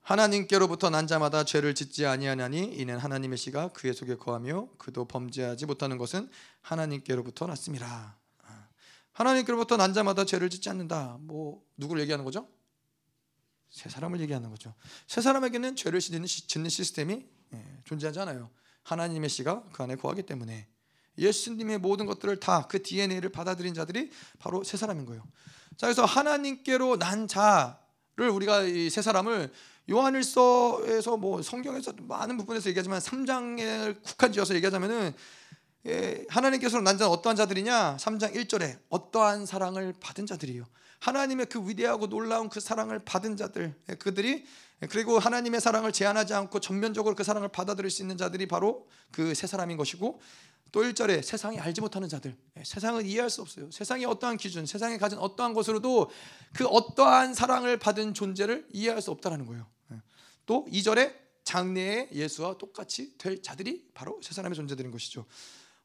[0.01, 5.97] 하나님께로부터 난 자마다 죄를 짓지 아니하나니 이는 하나님의 씨가 그의 속에 거하며 그도 범죄하지 못하는
[5.97, 6.29] 것은
[6.61, 8.15] 하나님께로부터 났습니다.
[9.15, 11.17] 하나님께로부터 난 자마다 죄를 짓지 않는다.
[11.21, 12.47] 뭐 누구를 얘기하는 거죠?
[13.69, 14.73] 세 사람을 얘기하는 거죠.
[15.07, 18.49] 세 사람에게는 죄를 짓는, 짓는 시스템이 예, 존재하지 않아요.
[18.83, 20.67] 하나님의 씨가 그 안에 거하기 때문에
[21.17, 25.23] 예수님의 모든 것들을 다 그 DNA를 받아들인 자들이 바로 세 사람인 거예요.
[25.77, 29.51] 자, 그래서 하나님께로 난 자를 우리가 이 세 사람을
[29.89, 35.13] 요한일서에서 뭐 성경에서 많은 부분에서 얘기하지만 3장에 국한지어서 얘기하자면은 예,
[36.29, 37.97] 하나님께서 난 자는 어떠한 자들이냐?
[37.97, 40.65] 3장 1절에 어떠한 사랑을 받은 자들이요.
[40.99, 44.45] 하나님의 그 위대하고 놀라운 그 사랑을 받은 자들, 예, 그들이
[44.81, 49.35] 예, 그리고 하나님의 사랑을 제한하지 않고 전면적으로 그 사랑을 받아들일 수 있는 자들이 바로 그
[49.35, 50.19] 세 사람인 것이고
[50.71, 55.17] 또 1절에 세상이 알지 못하는 자들 세상은 이해할 수 없어요 세상이 어떠한 기준 세상에 가진
[55.19, 56.09] 어떠한 것으로도
[56.53, 59.67] 그 어떠한 사랑을 받은 존재를 이해할 수 없다는 거예요
[60.45, 65.25] 또 2절에 장래의 예수와 똑같이 될 자들이 바로 세 사람의 존재들인 것이죠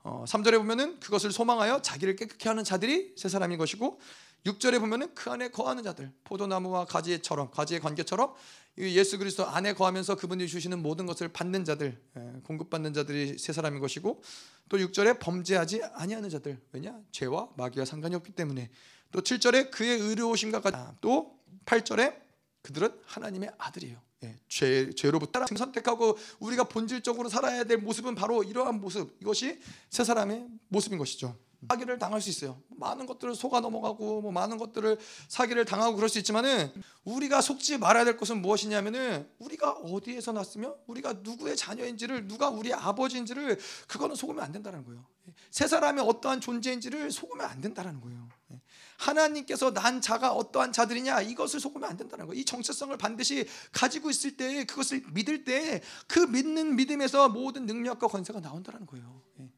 [0.02, 4.00] 어, 3절에 보면은 그것을 소망하여 자기를 깨끗게 하는 자들이 세 사람인 것이고
[4.46, 8.34] 6절에 보면은 그 안에 거하는 자들 포도나무와 가지처럼 가지의 관계처럼
[8.78, 13.80] 예수 그리스도 안에 거하면서 그분이 주시는 모든 것을 받는 자들 예, 공급받는 자들이 세 사람인
[13.80, 14.22] 것이고
[14.70, 16.98] 또 6절에 범죄하지 아니하는 자들 왜냐?
[17.10, 18.70] 죄와 마귀와 상관이 없기 때문에.
[19.12, 22.16] 또 7절에 그의 의로우심과 같이 또 8절에
[22.62, 29.16] 그들은 하나님의 아들이에요 예, 죄, 죄로부터 선택하고 우리가 본질적으로 살아야 될 모습은 바로 이러한 모습.
[29.20, 31.36] 이것이 세 사람의 모습인 것이죠.
[31.68, 32.60] 사기를 당할 수 있어요.
[32.70, 34.98] 많은 것들을 속아 넘어가고 뭐 많은 것들을
[35.28, 36.72] 사기를 당하고 그럴 수 있지만은
[37.04, 43.58] 우리가 속지 말아야 될 것은 무엇이냐면은 우리가 어디에서 났으며 우리가 누구의 자녀인지를 누가 우리의 아버지인지를
[43.88, 45.04] 그거는 속으면 안 된다는 거예요.
[45.50, 48.28] 세 사람의 어떠한 존재인지를 속으면 안 된다는 거예요
[49.00, 52.40] 하나님께서 난 자가 어떠한 자들이냐 이것을 속으면 안 된다는 거예요.
[52.40, 58.40] 이 정체성을 반드시 가지고 있을 때 그것을 믿을 때 그 믿는 믿음에서 모든 능력과 권세가
[58.40, 59.22] 나온다는 거예요.
[59.40, 59.50] 예.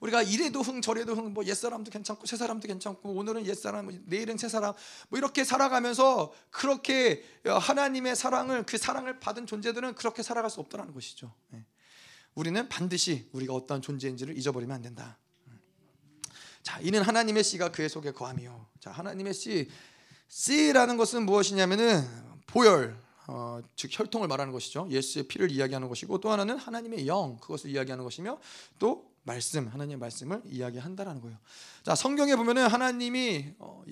[0.00, 4.74] 우리가 이래도 흥 저래도 흥뭐 옛사람도 괜찮고 새사람도 괜찮고 오늘은 옛사람 뭐 내일은 새사람
[5.08, 11.34] 뭐 이렇게 살아가면서 그렇게 하나님의 사랑을 그 사랑을 받은 존재들은 그렇게 살아갈 수 없다는 것이죠.
[11.54, 11.64] 예.
[12.34, 15.18] 우리는 반드시 우리가 어떠한 존재인지를 잊어버리면 안 된다.
[16.62, 18.66] 자, 이는 하나님의 씨가 그의 속에 거함이요.
[18.80, 19.68] 자, 하나님의 씨
[20.28, 22.06] 씨라는 것은 무엇이냐면은
[22.46, 22.96] 보혈
[23.28, 24.88] 어, 즉 혈통을 말하는 것이죠.
[24.90, 28.38] 예수의 피를 이야기하는 것이고 또 하나는 하나님의 영 그것을 이야기하는 것이며
[28.78, 31.36] 또 말씀 하나님의 말씀을 이야기한다라는 거예요.
[31.82, 33.84] 자 성경에 보면은 하나님이 어,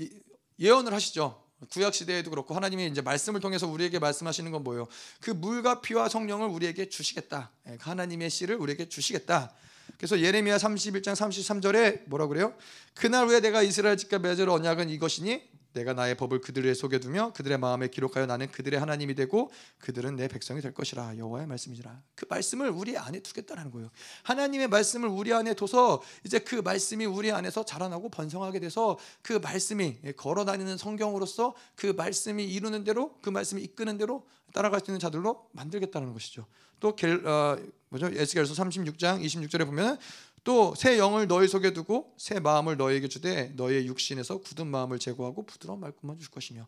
[0.59, 1.43] 예언을 하시죠.
[1.71, 4.87] 구약 시대에도 그렇고 하나님이 이제 말씀을 통해서 우리에게 말씀하시는 건 뭐예요?
[5.21, 7.51] 그 물과 피와 성령을 우리에게 주시겠다.
[7.69, 9.55] 예, 그 하나님의 씨를 우리에게 주시겠다.
[9.97, 12.55] 그래서 예레미야 31장 33절에 뭐라 그래요?
[12.95, 17.59] 그날 후에 내가 이스라엘 집과 맺을 언약은 이것이니 내가 나의 법을 그들의 속에 두며 그들의
[17.59, 21.19] 마음에 기록하여 나는 그들의 하나님이 되고 그들은 내 백성이 될 것이라.
[21.19, 22.03] 여호와의 말씀이지라.
[22.15, 23.91] 그 말씀을 우리 안에 두겠다는 거예요.
[24.23, 29.99] 하나님의 말씀을 우리 안에 둬서 이제 그 말씀이 우리 안에서 자라나고 번성하게 돼서 그 말씀이
[30.17, 35.49] 걸어 다니는 성경으로서 그 말씀이 이루는 대로 그 말씀이 이끄는 대로 따라갈 수 있는 자들로
[35.53, 36.47] 만들겠다는 것이죠.
[36.81, 37.57] 또 어,
[37.89, 39.99] 뭐죠 에스겔서 36장 26절에 보면
[40.45, 45.81] 또새 영을 너희 속에 두고 새 마음을 너희에게 주되 너희의 육신에서 굳은 마음을 제거하고 부드러운
[45.81, 46.67] 말씀만 줄 것이며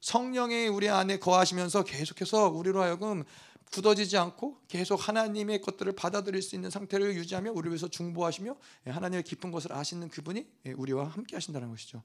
[0.00, 3.24] 성령이 우리 안에 거하시면서 계속해서 우리로 하여금
[3.70, 8.56] 굳어지지 않고 계속 하나님의 것들을 받아들일 수 있는 상태를 유지하며 우리 위해서 중보하시며
[8.86, 12.02] 하나님의 깊은 것을 아시는 그분이 우리와 함께 하신다는 것이죠.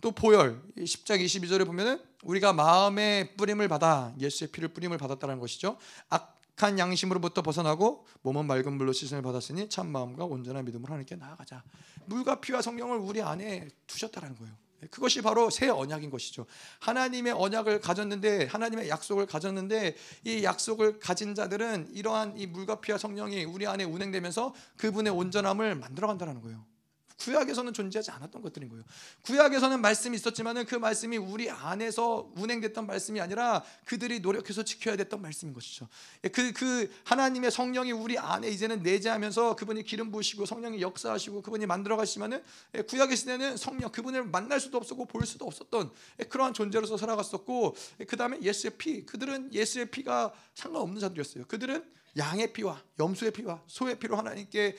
[0.00, 5.78] 또 보혈 10장 22절에 보면은 우리가 마음의 뿌림을 받아 예수의 피를 뿌림을 받았다는 것이죠.
[6.08, 11.62] 악 악한 양심으로부터 벗어나고 몸은 맑은 물로 씻음을 받았으니 참 마음과 온전한 믿음으로 하나님께 나아가자.
[12.06, 14.52] 물과 피와 성령을 우리 안에 두셨다는 거예요.
[14.90, 16.46] 그것이 바로 새 언약인 것이죠.
[16.80, 23.44] 하나님의 언약을 가졌는데 하나님의 약속을 가졌는데 이 약속을 가진 자들은 이러한 이 물과 피와 성령이
[23.44, 26.64] 우리 안에 운행되면서 그분의 온전함을 만들어 간다는 거예요.
[27.18, 28.84] 구약에서는 존재하지 않았던 것들인 거예요.
[29.22, 35.54] 구약에서는 말씀이 있었지만은 그 말씀이 우리 안에서 운행됐던 말씀이 아니라 그들이 노력해서 지켜야 됐던 말씀인
[35.54, 35.88] 것이죠.
[36.32, 41.96] 그, 그 하나님의 성령이 우리 안에 이제는 내재하면서 그분이 기름 부으시고 성령이 역사하시고 그분이 만들어
[41.96, 42.42] 가시면은
[42.88, 45.90] 구약의 시대는 성령 그분을 만날 수도 없었고 볼 수도 없었던
[46.28, 47.76] 그러한 존재로서 살아갔었고
[48.06, 51.44] 그 다음에 예수의 피 그들은 예수의 피가 상관없는 자들이었어요.
[51.46, 51.84] 그들은
[52.16, 54.76] 양의 피와 염소의 피와 소의 피로 하나님께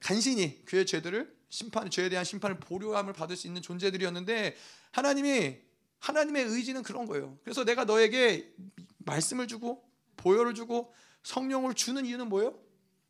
[0.00, 4.56] 간신히 그의 죄들을 심판 죄에 대한 심판을 보류함을 받을 수 있는 존재들이었는데
[4.90, 5.58] 하나님이
[5.98, 7.38] 하나님의 의지는 그런 거예요.
[7.44, 8.52] 그래서 내가 너에게
[8.98, 10.92] 말씀을 주고 보혈을 주고
[11.22, 12.58] 성령을 주는 이유는 뭐예요?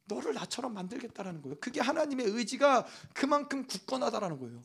[0.06, 1.56] 너를 나처럼 만들겠다라는 거예요.
[1.60, 4.62] 그게 하나님의 의지가 그만큼 굳건하다라는 거예요.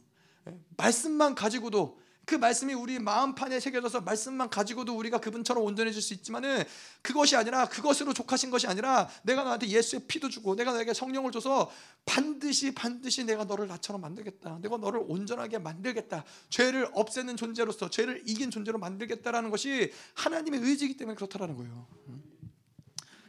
[0.48, 6.62] 예, 말씀만 가지고도 그 말씀이 우리 마음판에 새겨져서 말씀만 가지고도 우리가 그분처럼 온전해질 수 있지만은
[7.02, 11.72] 그것이 아니라 그것으로 족하신 것이 아니라 내가 너한테 예수의 피도 주고 내가 너에게 성령을 줘서
[12.06, 14.60] 반드시 반드시 내가 너를 나처럼 만들겠다.
[14.62, 16.26] 내가 너를 온전하게 만들겠다.
[16.50, 21.88] 죄를 없애는 존재로서 죄를 이긴 존재로 만들겠다라는 것이 하나님의 의지이기 때문에 그렇다라는 거예요.
[22.10, 22.24] 음.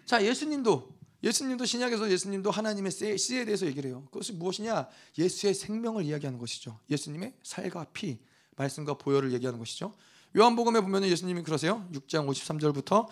[0.07, 4.09] 자, 예수님도 예수님도 신약에서 예수님도 하나님의 씨에 대해서 얘기를 해요.
[4.11, 4.89] 그것이 무엇이냐?
[5.19, 6.81] 예수의 생명을 이야기하는 것이죠.
[6.91, 8.19] 예수님의 살과 피,
[8.59, 9.95] 말씀과 보혈을 얘기하는 것이죠.
[10.37, 11.87] 요한복음에 보면 예수님이 그러세요.
[11.93, 13.07] 6장 53절부터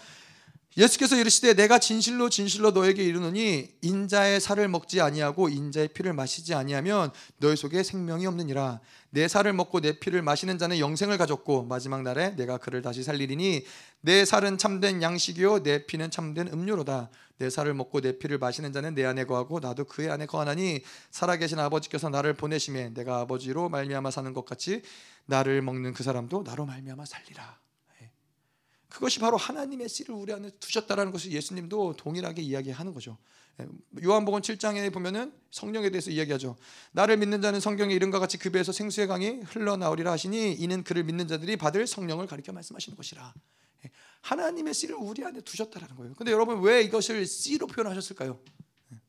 [0.78, 7.10] 예수께서 이르시되 내가 진실로 진실로 너에게 이르노니 인자의 살을 먹지 아니하고 인자의 피를 마시지 아니하면
[7.38, 8.80] 너희 속에 생명이 없느니라.
[9.08, 13.64] 내 살을 먹고 내 피를 마시는 자는 영생을 가졌고 마지막 날에 내가 그를 다시 살리리니
[14.02, 17.08] 내 살은 참된 양식이요 내 피는 참된 음료로다.
[17.38, 21.58] 내 살을 먹고 내 피를 마시는 자는 내 안에 거하고 나도 그의 안에 거하나니 살아계신
[21.58, 24.82] 아버지께서 나를 보내심에 내가 아버지로 말미암아 사는 것 같이
[25.24, 27.65] 나를 먹는 그 사람도 나로 말미암아 살리라
[28.96, 33.18] 그것이 바로 하나님의 씨를 우리 안에 두셨다라는 것을 예수님도 동일하게 이야기하는 거죠.
[33.60, 33.66] 예,
[34.02, 36.56] 요한복음 7장에 보면은 성령에 대해서 이야기하죠.
[36.92, 41.28] 나를 믿는 자는 성경의 이름과 같이 그 배에서 생수의 강이 흘러나오리라 하시니 이는 그를 믿는
[41.28, 43.34] 자들이 받을 성령을 가리켜 말씀하시는 것이라.
[43.84, 43.90] 예,
[44.22, 46.14] 하나님의 씨를 우리 안에 두셨다라는 거예요.
[46.14, 48.40] 근데 여러분 왜 이것을 씨로 표현하셨을까요?
[48.94, 49.00] 예,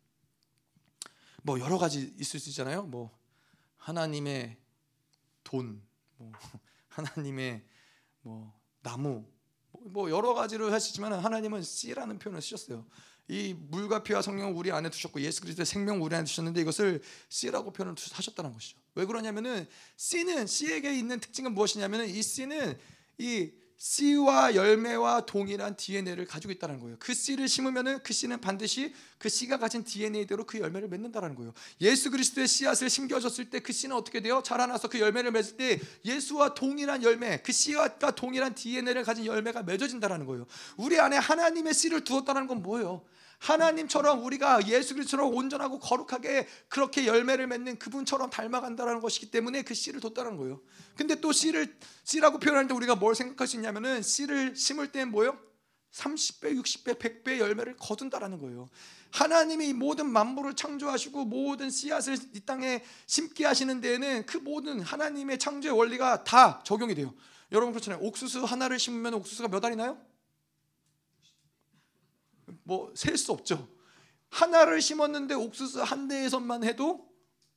[1.43, 2.84] 뭐 여러 가지 있을 수 있잖아요.
[2.84, 3.18] 뭐
[3.77, 4.57] 하나님의
[5.45, 5.81] 돈,
[6.18, 6.34] 뭐
[6.89, 7.64] 하나님의
[8.23, 9.26] 뭐 나무,
[9.82, 12.86] 뭐 여러 가지로 하시지만 하나님은 씨라는 표현을 쓰셨어요.
[13.30, 17.72] 이 물과 피와 성령을 우리 안에 두셨고 예수 그리스도의 생명 우리 안에 두셨는데 이것을 씨라고
[17.74, 18.78] 표현을 하셨다는 것이죠.
[18.95, 19.68] 왜 그러냐면은
[19.98, 22.78] 씨는 씨에게 있는 특징은 무엇이냐면은 이 씨는
[23.18, 26.98] 이 씨와 열매와 동일한 DNA를 가지고 있다는 거예요.
[26.99, 31.54] 그 씨를 심으면은 그 씨는 반드시 그 씨가 가진 DNA대로 그 열매를 맺는다는 거예요.
[31.82, 34.41] 예수 그리스도의 씨앗을 심겨졌을 때 그 씨는 어떻게 돼요?
[34.44, 40.26] 자라나서 그 열매를 맺을 때 예수와 동일한 열매, 그 씨앗과 동일한 DNA를 가진 열매가 맺어진다는
[40.26, 40.48] 거예요.
[40.78, 43.04] 우리 안에 하나님의 씨를 두었다는 건 뭐예요?
[43.39, 49.99] 하나님처럼 우리가 예수 그리스도로 온전하고 거룩하게 그렇게 열매를 맺는 그분처럼 닮아간다는 것이기 때문에 그 씨를
[50.01, 50.61] 뒀다는 거예요.
[50.95, 55.38] 근데 또 씨를 씨라고 표현하는데 우리가 뭘 생각할 수 있냐면은 씨를 심을 때 뭐예요?
[55.93, 58.69] 30배, 60배, 100배 열매를 거둔다라는 거예요.
[59.11, 65.76] 하나님이 모든 만물을 창조하시고 모든 씨앗을 이 땅에 심게 하시는 데에는 그 모든 하나님의 창조의
[65.76, 67.14] 원리가 다 적용이 돼요.
[67.51, 68.01] 여러분 그렇잖아요.
[68.03, 69.97] 옥수수 하나를 심으면 옥수수가 몇 알이 나요?
[72.68, 73.68] 뭐 셀 수 없죠.
[74.30, 77.07] 하나를 심었는데 옥수수 한 대에서만 해도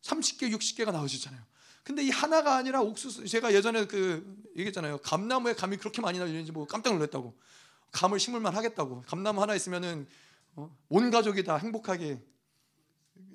[0.03, 1.43] 30개, 60개가 나오시잖아요.
[1.82, 4.24] 근데 이 하나가 아니라 옥수수 제가 예전에 그
[4.57, 4.99] 얘기했잖아요.
[4.99, 7.37] 감나무에 감이 그렇게 많이 나오는지 뭐 깜짝 놀랐다고.
[7.93, 9.03] 감을 심을만 하겠다고.
[9.03, 10.07] 감나무 하나 있으면은
[10.55, 10.70] 어?
[10.89, 12.23] 온 가족이 다 행복하게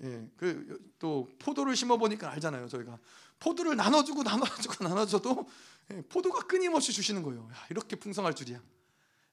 [0.03, 2.68] 예, 그 또 포도를 심어 보니까 알잖아요.
[2.69, 2.97] 저희가
[3.39, 5.47] 포도를 나눠주고 나눠주고 나눠줘도
[5.91, 7.47] 예, 포도가 끊임없이 주시는 거예요.
[7.52, 8.60] 야, 이렇게 풍성할 줄이야.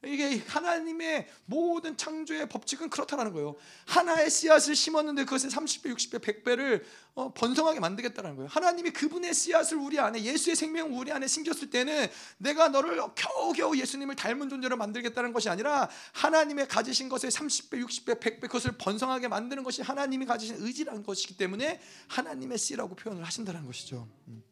[0.04, 3.54] 이게 하나님의 모든 창조의 법칙은 그렇다라는 거예요.
[3.86, 6.82] 하나의 씨앗을 심었는데 그것에 30배, 60배, 100배를
[7.14, 8.48] 어, 번성하게 만들겠다는 거예요.
[8.50, 12.08] 하나님이 그분의 씨앗을 우리 안에 예수의 생명을 우리 안에 심겼을 때는
[12.38, 18.40] 내가 너를 겨우겨우 예수님을 닮은 존재로 만들겠다는 것이 아니라 하나님의 가지신 것에 30배, 60배, 100배
[18.42, 24.08] 그것을 번성하게 만드는 것이 하나님이 가지신 의지라는 것이기 때문에 하나님의 씨라고 표현을 하신다는 것이죠.
[24.26, 24.42] 음.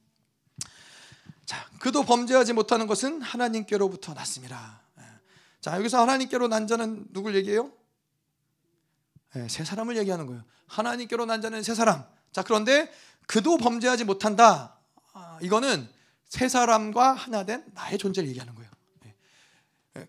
[1.44, 4.79] 자, 그도 범죄하지 못하는 것은 하나님께로부터 났습니다.
[5.60, 7.70] 자 여기서 하나님께로 난 자는 누굴 얘기해요?
[9.34, 10.42] 네, 세 사람을 얘기하는 거예요.
[10.66, 12.04] 하나님께로 난 자는 세 사람.
[12.32, 12.90] 자 그런데
[13.26, 14.78] 그도 범죄하지 못한다.
[15.12, 15.88] 아, 이거는
[16.24, 18.70] 세 사람과 하나 된 나의 존재를 얘기하는 거예요.
[19.04, 19.14] 네.
[19.94, 20.08] 네.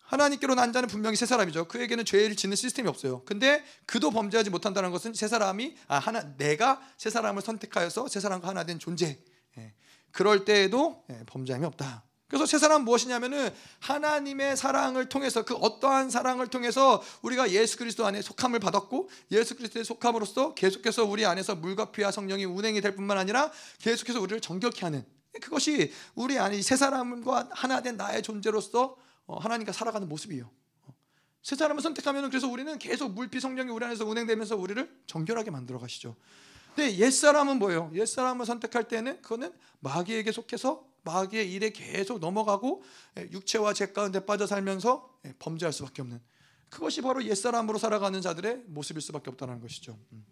[0.00, 1.68] 하나님께로 난 자는 분명히 세 사람이죠.
[1.68, 3.24] 그에게는 죄를 짓는 시스템이 없어요.
[3.24, 8.48] 근데 그도 범죄하지 못한다는 것은 세 사람이 아 하나 내가 세 사람을 선택하여서 세 사람과
[8.48, 9.22] 하나 된 존재.
[9.58, 9.74] 예.
[10.10, 12.07] 그럴 때에도 예, 범죄함이 없다.
[12.28, 13.50] 그래서 새 사람 무엇이냐면은
[13.80, 19.84] 하나님의 사랑을 통해서 그 어떠한 사랑을 통해서 우리가 예수 그리스도 안에 속함을 받았고 예수 그리스도의
[19.86, 25.06] 속함으로써 계속해서 우리 안에서 물과 피와 성령이 운행이 될 뿐만 아니라 계속해서 우리를 정결케 하는
[25.40, 28.96] 그것이 우리 안에 새 사람과 하나 된 나의 존재로서
[29.26, 30.50] 어, 하나님과 살아가는 모습이에요.
[30.82, 30.94] 어,
[31.42, 36.16] 새 사람을 선택하면 그래서 우리는 계속 물피 성령이 우리 안에서 운행되면서 우리를 정결하게 만들어 가시죠.
[36.74, 37.90] 근데 옛 사람은 뭐예요?
[37.94, 42.82] 옛 사람을 선택할 때는 그거는 마귀에게 속해서 마귀의 일에 계속 넘어가고
[43.18, 46.20] 예, 육체와 죄 가운데 빠져 살면서 예, 범죄할 수밖에 없는
[46.68, 49.98] 그것이 바로 옛 사람으로 살아가는 자들의 모습일 수밖에 없다는 것이죠.
[50.12, 50.26] 음.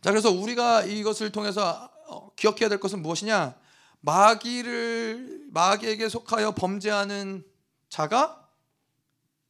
[0.00, 3.58] 자 그래서 우리가 이것을 통해서 어, 기억해야 될 것은 무엇이냐?
[4.00, 7.44] 마귀를 마귀에게 속하여 범죄하는
[7.88, 8.48] 자가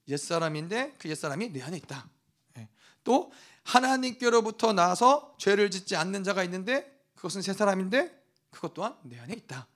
[0.09, 2.09] 옛 사람인데 그 옛 사람이 내 안에 있다.
[2.59, 2.68] 예.
[3.05, 3.32] 또
[3.64, 8.14] 하나님께로부터 나서 죄를 짓지 않는 자가 있는데 그것은 새 사람인데
[8.51, 9.66] 그것 또한 내 안에 있다.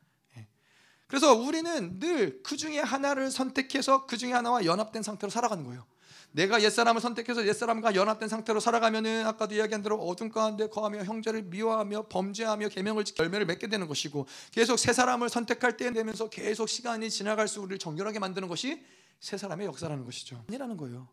[1.10, 5.84] 그래서 우리는 늘 그 중에 하나를 선택해서 그 중에 하나와 연합된 상태로 살아가는 거예요.
[6.32, 12.06] 내가 옛사람을 선택해서 옛사람과 연합된 상태로 살아가면은 아까도 이야기한 대로 어둠 가운데 거하며 형제를 미워하며
[12.08, 17.64] 범죄하며 계명을 열매를 맺게 되는 것이고 계속 새 사람을 선택할 때 되면서 계속 시간이 지나갈수록
[17.64, 18.80] 우리를 정결하게 만드는 것이
[19.18, 20.44] 새 사람의 역사라는 것이죠.
[20.48, 21.08] 아니라는 거예요.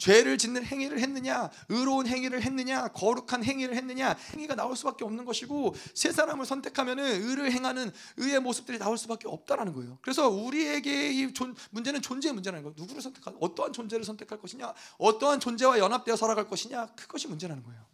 [0.00, 5.74] 죄를 짓는 행위를 했느냐, 의로운 행위를 했느냐, 거룩한 행위를 했느냐, 행위가 나올 수밖에 없는 것이고
[5.94, 9.98] 새 사람을 선택하면은 의를 행하는 의의 모습들이 나올 수밖에 없다라는 거예요.
[10.00, 12.74] 그래서 우리에게 이 존, 문제는 존재의 문제라는 거예요.
[12.76, 17.86] 누구를 선택할, 어떠한 존재를 선택할 것이냐, 어떠한 존재와 연합되어 살아갈 것이냐, 그것이 문제라는 거예요.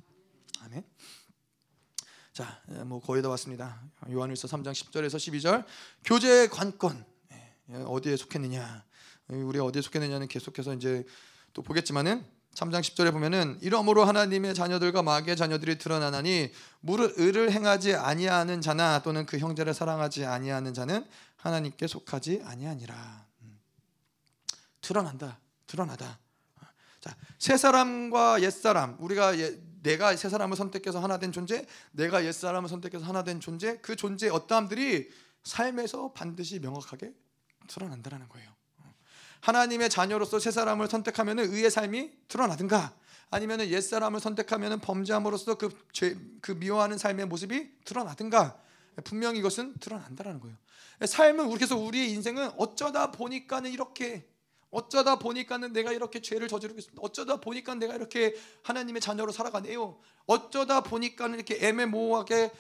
[0.61, 0.85] 아멘.
[2.33, 3.83] 자, 예, 뭐 거의 다 왔습니다.
[4.09, 5.65] 요한일서 3장 10절에서 12절
[6.05, 8.85] 교제의 관건 예, 어디에 속했느냐,
[9.29, 11.05] 우리 어디에 속했느냐는 계속해서 이제
[11.57, 12.23] 또 보겠지만은
[12.55, 19.25] 3장 10절에 보면은 이러므로 하나님의 자녀들과 마귀의 자녀들이 드러나나니 무릇 의를 행하지 아니하는 자나 또는
[19.25, 21.07] 그 형제를 사랑하지 아니하는 자는
[21.37, 23.27] 하나님께 속하지 아니하니라.
[23.41, 23.59] 음.
[24.83, 25.39] 드러난다.
[25.67, 26.19] 드러나다.
[27.01, 32.23] 자, 새 사람과 옛 사람, 우리가 예, 내가 새 사람을 선택해서 하나 된 존재, 내가
[32.27, 35.09] 옛 사람을 선택해서 하나 된 존재, 그 존재의 어떠함들이
[35.43, 37.15] 삶에서 반드시 명확하게
[37.67, 38.56] 드러난다라는 거예요.
[39.41, 42.95] 하나님의 자녀로서 새 사람을 선택하면 의의 삶이 드러나든가
[43.31, 48.59] 아니면 옛 사람을 선택하면 범죄함으로써 그, 죄, 그 미워하는 삶의 모습이 드러나든가
[49.05, 50.57] 분명히 이것은 드러난다라는 거예요.
[51.05, 54.27] 삶은 그래서 우리의 인생은 어쩌다 보니까는 이렇게
[54.71, 57.01] 어쩌다 보니까는 내가 이렇게 죄를 저지르고 있습니다.
[57.03, 59.99] 어쩌다 보니까 내가 이렇게 하나님의 자녀로 살아가네요.
[60.27, 62.51] 어쩌다 보니까는 이렇게 애매모호하게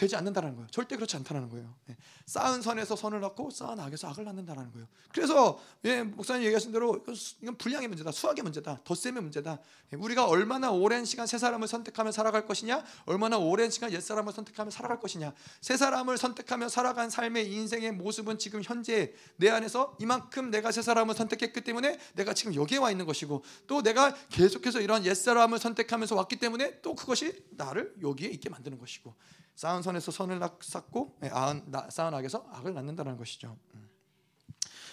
[0.00, 0.66] 되지 않는다는 거예요.
[0.70, 1.74] 절대 그렇지 않다는 거예요.
[1.90, 1.96] 예.
[2.24, 4.88] 쌓은 선에서 선을 낳고 쌓은 악에서 악을 낳는다는 거예요.
[5.12, 7.04] 그래서 예, 목사님 얘기하신 대로
[7.42, 9.58] 이건 분량의 문제다, 수학의 문제다, 덧셈의 문제다.
[9.92, 14.32] 예, 우리가 얼마나 오랜 시간 새 사람을 선택하며 살아갈 것이냐, 얼마나 오랜 시간 옛 사람을
[14.32, 15.34] 선택하며 살아갈 것이냐.
[15.60, 21.14] 새 사람을 선택하며 살아간 삶의 인생의 모습은 지금 현재 내 안에서 이만큼 내가 새 사람을
[21.14, 26.16] 선택했기 때문에 내가 지금 여기에 와 있는 것이고 또 내가 계속해서 이런 옛 사람을 선택하면서
[26.16, 29.14] 왔기 때문에 또 그것이 나를 여기에 있게 만드는 것이고.
[29.60, 33.58] 쌓은 선에서 선을 쌓고 예, 쌓은 악에서 악을 낳는다는 것이죠.
[33.74, 33.90] 음.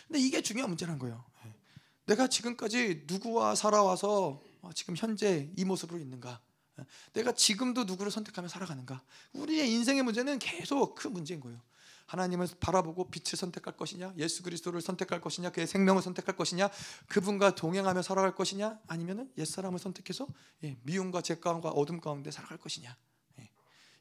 [0.05, 1.23] 근데 이게 중요한 문제라는 거예요.
[1.45, 1.55] 예.
[2.05, 6.41] 내가 지금까지 누구와 살아와서 어, 지금 현재 이 모습으로 있는가?
[6.81, 6.85] 예.
[7.13, 9.01] 내가 지금도 누구를 선택하며 살아가는가?
[9.31, 11.61] 우리의 인생의 문제는 계속 그 문제인 거예요.
[12.07, 16.69] 하나님을 바라보고 빛을 선택할 것이냐, 예수 그리스도를 선택할 것이냐, 그의 생명을 선택할 것이냐,
[17.07, 20.27] 그분과 동행하며 살아갈 것이냐, 아니면은 옛 사람을 선택해서
[20.83, 22.97] 미움과 죄 가운데 어둠 가운데 살아갈 것이냐.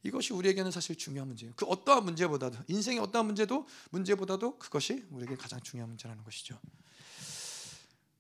[0.07, 1.53] 이것이 우리에게는 사실 중요한 문제예요.
[1.57, 6.59] 그 어떠한 문제보다도 인생의 어떠한 문제도 문제보다도 그것이 우리에게 가장 중요한 문제라는 것이죠.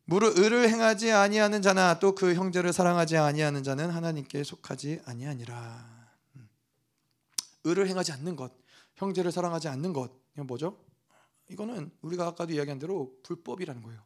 [0.04, 6.08] 무릇 의를 행하지 아니하는 자나 또 그 형제를 사랑하지 아니하는 자는 하나님께 속하지 아니하니라.
[6.36, 6.48] 음.
[7.64, 8.52] 의를 행하지 않는 것,
[8.96, 10.78] 형제를 사랑하지 않는 것, 이건 뭐죠?
[11.48, 14.05] 이거는 우리가 아까도 이야기한 대로 불법이라는 거예요.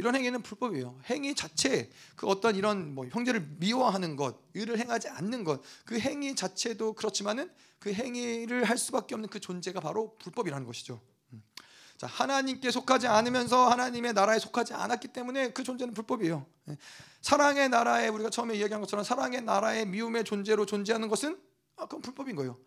[0.00, 0.98] 이런 행위는 불법이에요.
[1.10, 6.34] 행위 자체 그 어떤 이런 뭐 형제를 미워하는 것, 의를 행하지 않는 것, 그 행위
[6.34, 11.02] 자체도 그렇지만은 그 행위를 할 수밖에 없는 그 존재가 바로 불법이라는 것이죠.
[11.34, 11.42] 음.
[11.98, 16.46] 자, 하나님께 속하지 않으면서 하나님의 나라에 속하지 않았기 때문에 그 존재는 불법이에요.
[16.70, 16.78] 예.
[17.20, 21.38] 사랑의 나라에 우리가 처음에 이야기한 것처럼 사랑의 나라의 미움의 존재로 존재하는 것은
[21.76, 22.58] 아, 그건 불법인 거예요.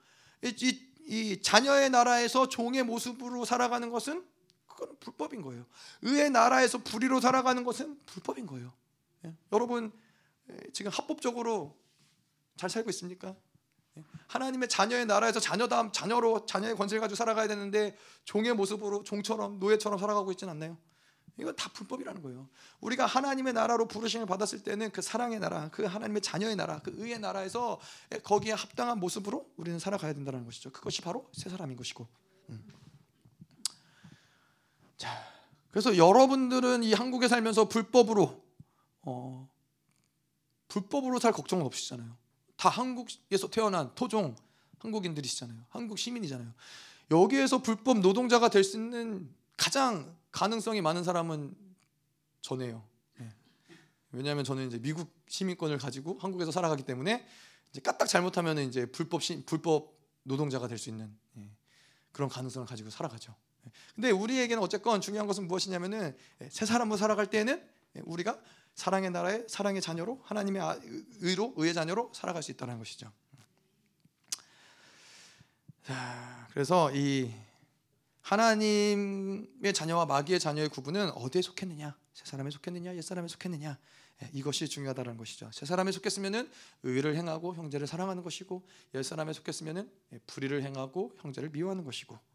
[0.44, 4.24] 이, 이, 이 자녀의 나라에서 종의 모습으로 살아가는 것은
[4.84, 5.66] 그건 불법인 거예요.
[6.02, 8.74] 의의 나라에서 불의로 살아가는 것은 불법인 거예요.
[9.26, 9.34] 예?
[9.54, 9.92] 여러분
[10.74, 11.78] 지금 합법적으로
[12.58, 13.36] 잘 살고 있습니까?
[13.98, 14.04] 예?
[14.28, 20.32] 하나님의 자녀의 나라에서 자녀다음 자녀로 자녀의 권세를 가지고 살아가야 되는데 종의 모습으로 종처럼 노예처럼 살아가고
[20.32, 20.78] 있지는 않나요?
[21.40, 22.48] 이거 다 불법이라는 거예요.
[22.80, 27.18] 우리가 하나님의 나라로 부르심을 받았을 때는 그 사랑의 나라, 그 하나님의 자녀의 나라, 그 의의
[27.20, 27.80] 나라에서
[28.24, 30.72] 거기에 합당한 모습으로 우리는 살아가야 된다는 것이죠.
[30.72, 32.08] 그것이 바로 새 사람인 것이고.
[32.50, 32.83] 음.
[35.04, 35.22] 자,
[35.70, 38.42] 그래서 여러분들은 이 한국에 살면서 불법으로
[39.02, 39.50] 어,
[40.70, 42.16] 불법으로 살 걱정은 없으시잖아요.
[42.56, 44.34] 다 한국에서 태어난 토종
[44.80, 45.66] 한국인들이시잖아요.
[45.70, 46.54] 한국 시민이잖아요.
[47.12, 51.54] 여기에서 불법 노동자가 될 수 있는 가장 가능성이 많은 사람은
[52.40, 52.82] 전에요.
[53.20, 53.30] 네.
[54.14, 57.28] 왜냐하면 저는 이제 미국 시민권을 가지고 한국에서 살아가기 때문에
[57.72, 61.50] 이제 까딱 잘못하면 이제 불법 시, 불법 노동자가 될 수 있는 예,
[62.14, 63.36] 그런 가능성을 가지고 살아가죠.
[63.66, 63.72] 예.
[63.96, 67.64] 근데 우리에게는 어쨌건 중요한 것은 무엇이냐면은 예, 새 사람으로 살아갈 때는
[68.06, 68.40] 우리가
[68.76, 70.80] 사랑의 나라의 사랑의 자녀로 하나님의 아,
[71.22, 73.12] 의로 의의 자녀로 살아갈 수 있다는 것이죠.
[75.86, 77.32] 자, 그래서 이
[78.22, 83.78] 하나님의 자녀와 마귀의 자녀의 구분은 어디에 속했느냐, 새 사람에 속했느냐, 옛 사람에 속했느냐
[84.22, 85.50] 예, 이것이 중요하다는 것이죠.
[85.52, 86.50] 새 사람에 속했으면은
[86.84, 88.66] 의를 행하고 형제를 사랑하는 것이고
[88.96, 92.33] 옛 사람에 속했으면은 예, 불의를 행하고 형제를 미워하는 것이고 예.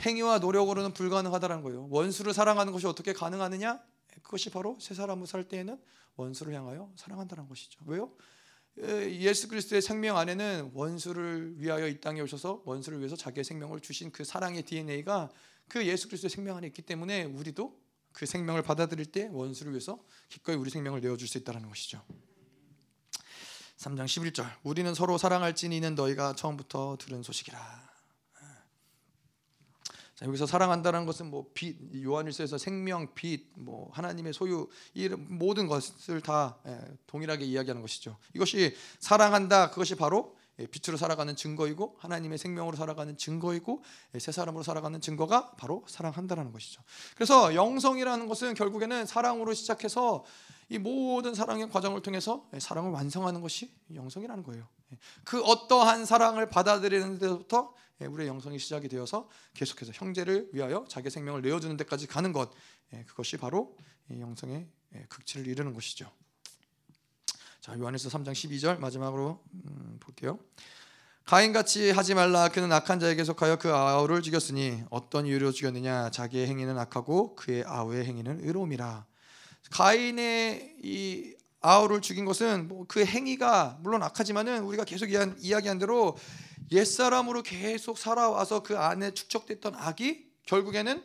[0.00, 1.88] 행위와 노력으로는 불가능하다는 거예요.
[1.90, 3.80] 원수를 사랑하는 것이 어떻게 가능하느냐?
[4.22, 5.80] 그것이 바로 새 사람을 살 때에는
[6.16, 7.80] 원수를 향하여 사랑한다는 것이죠.
[7.86, 8.12] 왜요?
[8.76, 14.24] 예수 그리스도의 생명 안에는 원수를 위하여 이 땅에 오셔서 원수를 위해서 자기의 생명을 주신 그
[14.24, 15.30] 사랑의 DNA가
[15.68, 17.80] 그 예수 그리스도의 생명 안에 있기 때문에 우리도
[18.12, 19.98] 그 생명을 받아들일 때 원수를 위해서
[20.28, 22.02] 기꺼이 우리 생명을 내어 줄 수 있다는 것이죠.
[23.78, 27.83] 3장 11절 우리는 서로 사랑할지니 이는 너희가 처음부터 들은 소식이라.
[30.14, 36.20] 자, 여기서 사랑한다는 것은 뭐 빛, 요한일서에서 생명, 빛, 뭐 하나님의 소유 이 모든 것을
[36.20, 38.16] 다 예, 동일하게 이야기하는 것이죠.
[38.32, 43.82] 이것이 사랑한다 그것이 바로 예, 빛으로 살아가는 증거이고 하나님의 생명으로 살아가는 증거이고
[44.14, 46.82] 예, 새 사람으로 살아가는 증거가 바로 사랑한다라는 것이죠.
[47.16, 50.24] 그래서 영성이라는 것은 결국에는 사랑으로 시작해서
[50.68, 54.66] 이 모든 사랑의 과정을 통해서 사랑을 완성하는 것이 영성이라는 거예요.
[55.24, 61.42] 그 어떠한 사랑을 받아들이는 데부터 예, 우리의 영성이 시작이 되어서 계속해서 형제를 위하여 자기 생명을
[61.42, 62.50] 내어주는 데까지 가는 것
[62.92, 63.76] 예, 그것이 바로
[64.10, 66.10] 영성의 예, 극치를 이루는 것이죠.
[67.60, 70.38] 자 요한에서 3장 12절 마지막으로 음, 볼게요.
[71.24, 76.78] 가인같이 하지 말라 그는 악한 자에게 속하여 그 아우를 죽였으니 어떤 이유로 죽였느냐 자기의 행위는
[76.78, 79.06] 악하고 그의 아우의 행위는 의로움이라
[79.70, 86.16] 가인의 이 아우를 죽인 것은 뭐 그 행위가 물론 악하지만은 우리가 계속 이야기한 대로
[86.72, 91.02] 옛 사람으로 계속 살아와서 그 안에 축적됐던 악이 결국에는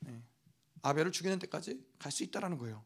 [0.00, 0.22] 네,
[0.82, 2.82] 아벨을 죽이는 데까지 갈 수 있다라는 거예요.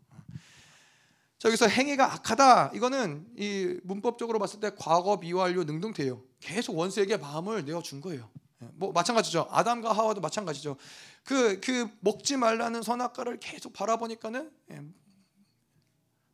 [1.38, 6.22] 자 여기서 행위가 악하다 이거는 이 문법적으로 봤을 때 과거 미완료 능동태요.
[6.40, 8.28] 계속 원수에게 마음을 내어 준 거예요.
[8.58, 9.46] 네, 뭐 마찬가지죠.
[9.50, 10.76] 아담과 하와도 마찬가지죠.
[11.24, 14.82] 그그 그 먹지 말라는 선악과를 계속 바라보니까는 네,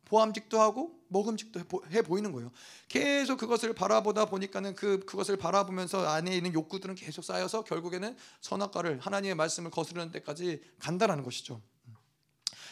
[0.05, 1.61] 보암직도 하고 먹음직도
[1.91, 2.51] 해 보이는 거예요.
[2.87, 9.35] 계속 그것을 바라보다 보니까는 그 그것을 바라보면서 안에 있는 욕구들은 계속 쌓여서 결국에는 선악과를 하나님의
[9.35, 11.61] 말씀을 거스르는 때까지 간다라는 것이죠.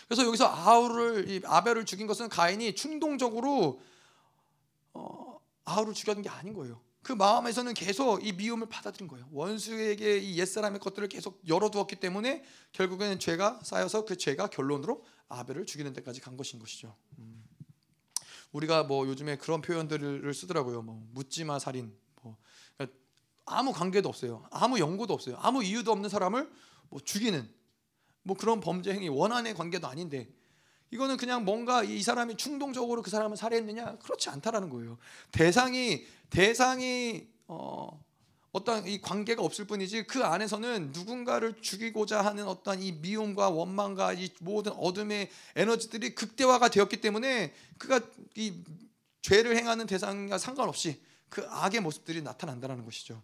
[0.07, 3.81] 그래서 여기서 아우를 아벨을 죽인 것은 가인이 충동적으로
[4.93, 6.79] 어, 아우를 죽였는 게 아닌 거예요.
[7.03, 9.27] 그 마음에서는 계속 이 미움을 받아들인 거예요.
[9.31, 15.91] 원수에게 이 옛사람의 것들을 계속 열어두었기 때문에 결국에는 죄가 쌓여서 그 죄가 결론으로 아벨을 죽이는
[15.93, 16.95] 데까지 간 것인 것이죠.
[17.19, 17.43] 음.
[18.53, 20.81] 우리가 뭐 요즘에 그런 표현들을 쓰더라고요.
[20.81, 21.93] 뭐 묻지마 살인.
[22.21, 22.37] 뭐
[22.77, 22.97] 그러니까
[23.45, 24.47] 아무 관계도 없어요.
[24.49, 25.35] 아무 연고도 없어요.
[25.39, 26.49] 아무 이유도 없는 사람을
[26.89, 27.51] 뭐 죽이는
[28.21, 30.29] 뭐 그런 범죄 행위 원한의 관계도 아닌데
[30.93, 34.99] 이거는 그냥 뭔가 이 사람이 충동적으로 그 사람을 살해했느냐 그렇지 않다라는 거예요.
[35.31, 37.99] 대상이 대상이 어
[38.51, 44.29] 어떤 이 관계가 없을 뿐이지 그 안에서는 누군가를 죽이고자 하는 어떤 이 미움과 원망과 이
[44.39, 47.99] 모든 어둠의 에너지들이 극대화가 되었기 때문에 그가
[48.35, 48.53] 이
[49.23, 53.19] 죄를 행하는 대상과 상관없이 그 악의 모습들이 나타난다는 것이죠.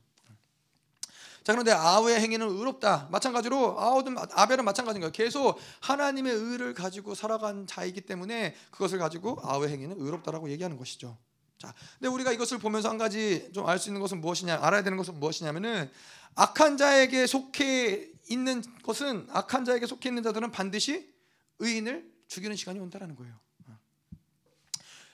[1.43, 3.07] 자 그런데 아우의 행위는 의롭다.
[3.11, 5.11] 마찬가지로 아우든 아벨은 마찬가지인 거예요.
[5.11, 11.17] 계속 하나님의 의를 가지고 살아간 자이기 때문에 그것을 가지고 아우의 행위는 의롭다라고 얘기하는 것이죠.
[11.57, 14.97] 자, 근데 우리가 이것을 보면서 한 가지 좀 알 수 있는 것은 무엇이냐, 알아야 되는
[14.97, 15.91] 것은 무엇이냐면은
[16.35, 21.13] 악한 자에게 속해 있는 것은 악한 자에게 속해 있는 자들은 반드시
[21.59, 23.33] 의인을 죽이는 시간이 온다라는 거예요.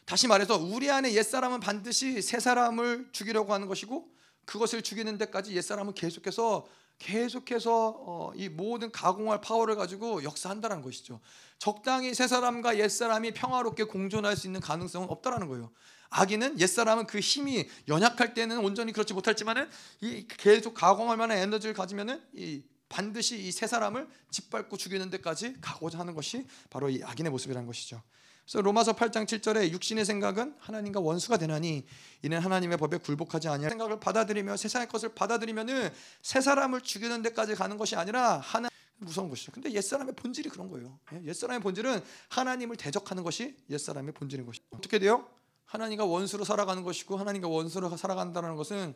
[0.06, 4.08] 다시 말해서 우리 안에 옛 사람은 반드시 새 사람을 죽이려고 하는 것이고
[4.46, 6.66] 그것을 죽이는 데까지 옛 사람은 계속해서
[6.98, 11.20] 계속해서 어, 이 모든 가공할 파워를 가지고 역사한다는 것이죠.
[11.60, 15.72] 적당히 새 사람과 옛 사람이 평화롭게 공존할 수 있는 가능성은 없다라는 거예요.
[16.10, 19.70] 아기는 옛사람은 그 힘이 연약할 때는 온전히 그렇지 못할지만은
[20.02, 26.00] 이 계속 가공할 만한 에너지를 가지면은 이 반드시 이 세 사람을 짓밟고 죽이는 데까지 가고자
[26.00, 28.02] 하는 것이 바로 이 악인의 모습이라는 것이죠.
[28.46, 31.84] 그래서 로마서 8장 7절에 육신의 생각은 하나님과 원수가 되나니
[32.22, 35.92] 이는 하나님의 법에 굴복하지 아니할 생각을 받아들이며 세상의 것을 받아들이면은
[36.22, 39.52] 세 사람을 죽이는 데까지 가는 것이 아니라 하나 무서운 것이죠.
[39.52, 41.00] 근데 옛사람의 본질이 그런 거예요.
[41.14, 44.64] 예, 옛사람의 본질은 하나님을 대적하는 것이 옛사람의 본질인 것이죠.
[44.72, 45.28] 어떻게 돼요?
[45.66, 48.94] 하나님과 원수로 살아가는 것이고 하나님과 원수로 살아간다는 것은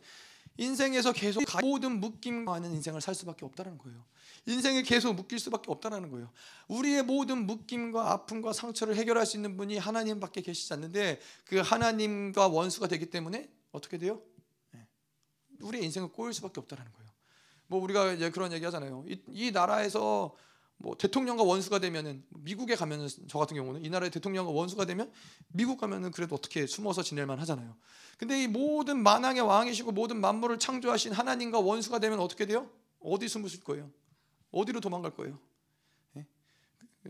[0.57, 4.03] 인생에서 계속 모든 묶임과 하는 인생을 살 수밖에 없다는 거예요.
[4.45, 6.31] 인생에 계속 묶일 수밖에 없다는 거예요.
[6.67, 12.87] 우리의 모든 묶임과 아픔과 상처를 해결할 수 있는 분이 하나님밖에 계시지 않는데 그 하나님과 원수가
[12.87, 14.21] 되기 때문에 어떻게 돼요?
[14.71, 14.87] 네.
[15.61, 17.09] 우리의 인생을 꼬일 수밖에 없다는 거예요.
[17.67, 19.05] 뭐 우리가 그런 얘기 하잖아요.
[19.07, 20.35] 이, 이 나라에서
[20.81, 25.11] 뭐 대통령과 원수가 되면은 미국에 가면은 저 같은 경우는 이 나라의 대통령과 원수가 되면
[25.49, 27.75] 미국 가면은 그래도 어떻게 숨어서 지낼만 하잖아요.
[28.17, 32.69] 근데 이 모든 만왕의 왕이시고 모든 만물을 창조하신 하나님과 원수가 되면 어떻게 돼요?
[33.01, 33.91] 어디 숨으실 거예요?
[34.51, 35.37] 어디로 도망갈 거예요?
[36.15, 36.25] 예?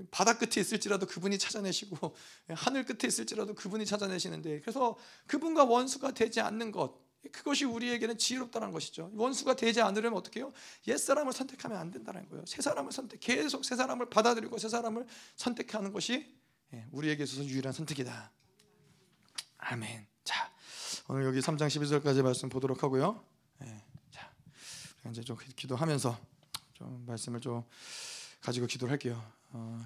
[0.10, 2.16] 바다 끝에 있을지라도 그분이 찾아내시고
[2.50, 4.98] 하늘 끝에 있을지라도 그분이 찾아내시는데 그래서
[5.28, 9.12] 그분과 원수가 되지 않는 것 그것이 우리에게는 지혜롭다는 것이죠.
[9.14, 10.54] 원수가 되지 않으려면 어떻게 해요?
[10.88, 12.46] 옛 사람을 선택하면 안 된다는 거예요.
[12.46, 15.06] 새 사람을 선택, 계속 새 사람을 받아들이고 새 사람을
[15.36, 16.34] 선택하는 것이
[16.74, 18.32] 예, 우리에게 있어서 유일한 선택이다.
[19.58, 20.08] 아멘.
[20.24, 20.52] 자,
[21.08, 23.24] 오늘 여기 3장 12절까지 말씀 보도록 하고요.
[23.64, 24.32] 예, 자,
[25.10, 26.18] 이제 좀 기도하면서
[26.74, 27.64] 좀 말씀을 좀
[28.40, 29.22] 가지고 기도를 할게요.
[29.50, 29.86] 어,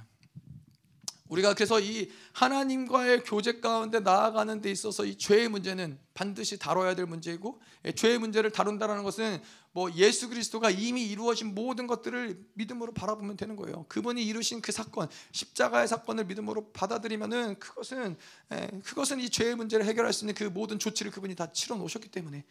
[1.34, 7.08] 우리가 그래서 이 하나님과의 교제 가운데 나아가는 데 있어서 이 죄의 문제는 반드시 다뤄야 될
[7.08, 9.42] 문제이고 예, 죄의 문제를 다룬다는 것은
[9.72, 13.86] 뭐 예수 그리스도가 이미 이루어진 모든 것들을 믿음으로 바라보면 되는 거예요.
[13.90, 18.16] 그분이 이루신 그 사건, 십자가의 사건을 믿음으로 받아들이면은 그것은
[18.52, 22.10] 예, 그것은 이 죄의 문제를 해결할 수 있는 그 모든 조치를 그분이 다 치러 놓으셨기
[22.10, 22.46] 때문에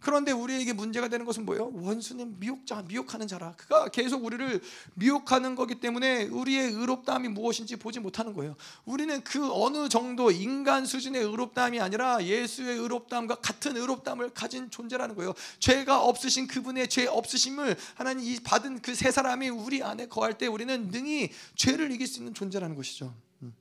[0.00, 1.72] 그런데 우리에게 문제가 되는 것은 뭐예요?
[1.74, 3.54] 원수는 미혹자, 미혹하는 자라.
[3.56, 4.60] 그가 계속 우리를
[4.94, 8.56] 미혹하는 거기 때문에 우리의 의롭다함이 무엇인지 보지 못하는 거예요.
[8.84, 15.34] 우리는 그 어느 정도 인간 수준의 의롭다함이 아니라 예수의 의롭다함과 같은 의롭다함을 가진 존재라는 거예요.
[15.60, 20.88] 죄가 없으신 그분의 죄 없으심을 하나님 받은 그 세 사람이 우리 안에 거할 때 우리는
[20.90, 23.14] 능히 죄를 이길 수 있는 존재라는 것이죠.
[23.42, 23.54] 음.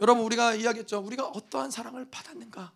[0.00, 0.98] 여러분 우리가 이야기했죠.
[1.00, 2.72] 우리가 어떠한 사랑을 받았는가?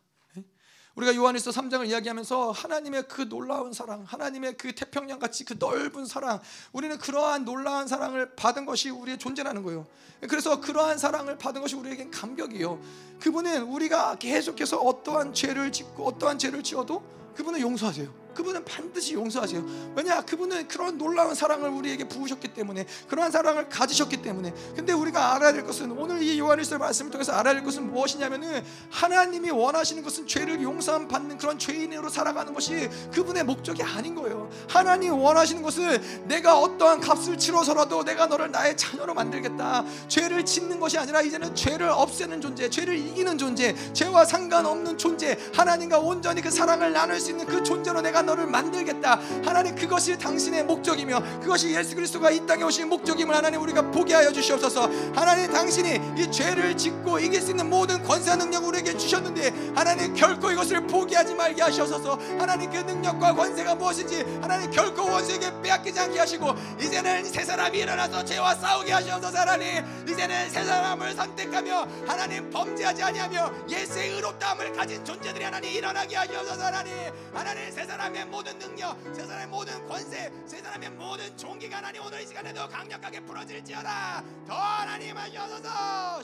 [1.01, 6.41] 우리가 요한일서 3장을 이야기하면서 하나님의 그 놀라운 사랑, 하나님의 그 태평양 같이 그 넓은 사랑,
[6.73, 9.87] 우리는 그러한 놀라운 사랑을 받은 것이 우리의 존재라는 거예요.
[10.29, 12.79] 그래서 그러한 사랑을 받은 것이 우리에겐 감격이요.
[13.19, 17.03] 그분은 우리가 계속해서 어떠한 죄를 짓고 어떠한 죄를 지어도
[17.35, 18.20] 그분은 용서하세요.
[18.35, 19.93] 그분은 반드시 용서하세요.
[19.95, 20.23] 왜냐?
[20.23, 24.53] 그분은 그런 놀라운 사랑을 우리에게 부으셨기 때문에 그러한 사랑을 가지셨기 때문에.
[24.75, 29.51] 근데 우리가 알아야 될 것은 오늘 이 요한일서 말씀을 통해서 알아야 될 것은 무엇이냐면은 하나님이
[29.51, 34.51] 원하시는 것은 죄를 용서함 받는 그런 죄인으로 살아가는 것이 그분의 목적이 아닌 거예요.
[34.69, 39.85] 하나님 원하시는 것은 내가 어떠한 값을 치러서라도 내가 너를 나의 자녀로 만들겠다.
[40.09, 45.99] 죄를 짓는 것이 아니라 이제는 죄를 없애는 존재, 죄를 이기는 존재, 죄와 상관없는 존재, 하나님과
[45.99, 49.21] 온전히 그 사랑을 나눌 수 있는 그 존재로 내가 너를 만들겠다.
[49.45, 54.33] 하나님 그것이 당신의 목적이며 그것이 예수 그리스도가 이 땅에 오신 목적임을 하나님 우리가 보게 하여
[54.33, 54.91] 주시옵소서.
[55.15, 60.51] 하나님 당신이 이 죄를 짓고 이길 수 있는 모든 권세 능력 우리에게 주셨는데 하나님 결코
[60.51, 62.19] 이것을 포기하지 말게 하시옵소서.
[62.39, 68.25] 하나님 그 능력과 권세가 무엇인지 하나님 결코 원수에게 빼앗기지 않게 하시고 이제는 새 사람이 일어나서
[68.25, 69.39] 죄와 싸우게 하시옵소서.
[69.39, 76.65] 하나님 이제는 새 사람을 선택하며 하나님 범죄하지 아니하며 예수의 의롭다함을 가진 존재들이 하나님 일어나게 하시옵소서.
[76.65, 76.93] 하나님
[77.33, 82.03] 하나님 새 사람 사람의 모든 능력, 세 사람의 모든 권세, 세 사람의 모든 종기가 하나님
[82.05, 84.25] 오늘 이 시간에도 강력하게 풀어질지어다.
[84.49, 86.23] 더 하나님 하셔서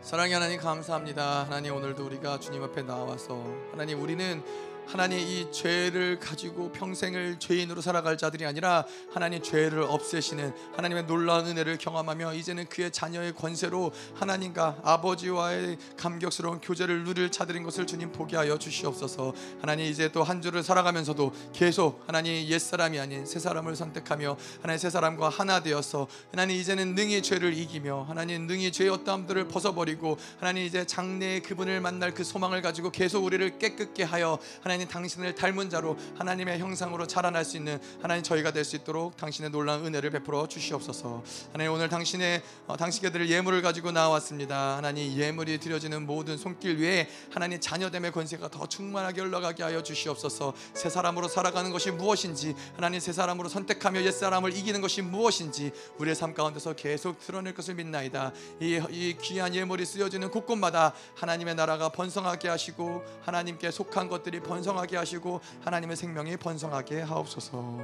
[0.00, 1.46] 사랑의 하나님 감사합니다.
[1.46, 4.44] 하나님 오늘도 우리가 주님 앞에 나와서 하나님 우리는
[4.86, 11.78] 하나님 이 죄를 가지고 평생을 죄인으로 살아갈 자들이 아니라 하나님 죄를 없애시는 하나님의 놀라운 은혜를
[11.78, 18.58] 경험하며 이제는 그의 자녀의 권세로 하나님과 아버지와의 감격스러운 교제를 누릴 자들인 것을 주님 보게 하여
[18.58, 19.34] 주시옵소서.
[19.60, 24.78] 하나님 이제 또 한 주를 살아가면서도 계속 하나님 옛 사람이 아닌 새 사람을 선택하며 하나님
[24.78, 30.64] 새 사람과 하나 되어서 하나님 이제는 능히 죄를 이기며 하나님 능히 죄의 어떠함들을 벗어버리고 하나님
[30.64, 35.70] 이제 장래의 그분을 만날 그 소망을 가지고 계속 우리를 깨끗게 하여 하나님 하나님 당신을 닮은
[35.70, 40.48] 자로 하나님의 형상으로 자라날 수 있는 하나님 저희가 될 수 있도록 당신의 놀라운 은혜를 베풀어
[40.48, 41.22] 주시옵소서.
[41.52, 44.76] 하나님 오늘 당신의 어, 당신께들을 예물을 가지고 나왔습니다.
[44.76, 50.52] 하나님 예물이 드려지는 모든 손길 위에 하나님 자녀됨의 권세가 더 충만하게 올라가게 하여 주시옵소서.
[50.74, 56.16] 새 사람으로 살아가는 것이 무엇인지 하나님 새 사람으로 선택하며 옛 사람을 이기는 것이 무엇인지 우리의
[56.16, 58.32] 삶 가운데서 계속 드러낼 것을 믿나이다.
[58.60, 64.96] 이, 이 귀한 예물이 쓰여지는 곳곳마다 하나님의 나라가 번성하게 하시고 하나님께 속한 것들이 번성 번성하게
[64.96, 67.78] 하시고 하나님의 생명이 번성하게 하옵소서.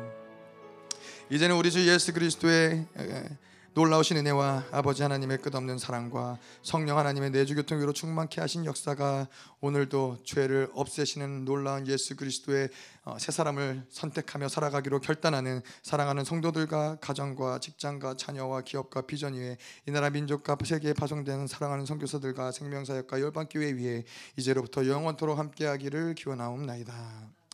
[1.30, 3.38] 이제는 우리 주 예수 그리스도의 에,
[3.74, 9.28] 놀라우신 은혜와 아버지 하나님의 끝없는 사랑과 성령 하나님의 내주교통으로 충만케 하신 역사가
[9.62, 12.68] 오늘도 죄를 없애시는 놀라운 예수 그리스도의
[13.04, 19.56] 어, 새 사람을 선택하며 살아가기로 결단하는 사랑하는 성도들과 가정과 직장과 자녀와 기업과 비전 위에
[19.88, 24.04] 이 나라 민족과 세계에 파송되는 사랑하는 선교사들과 생명사역과 열방교회 위에
[24.36, 26.92] 이제로부터 영원토록 함께하기를 기원하옵나이다.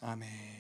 [0.03, 0.57] 아멘.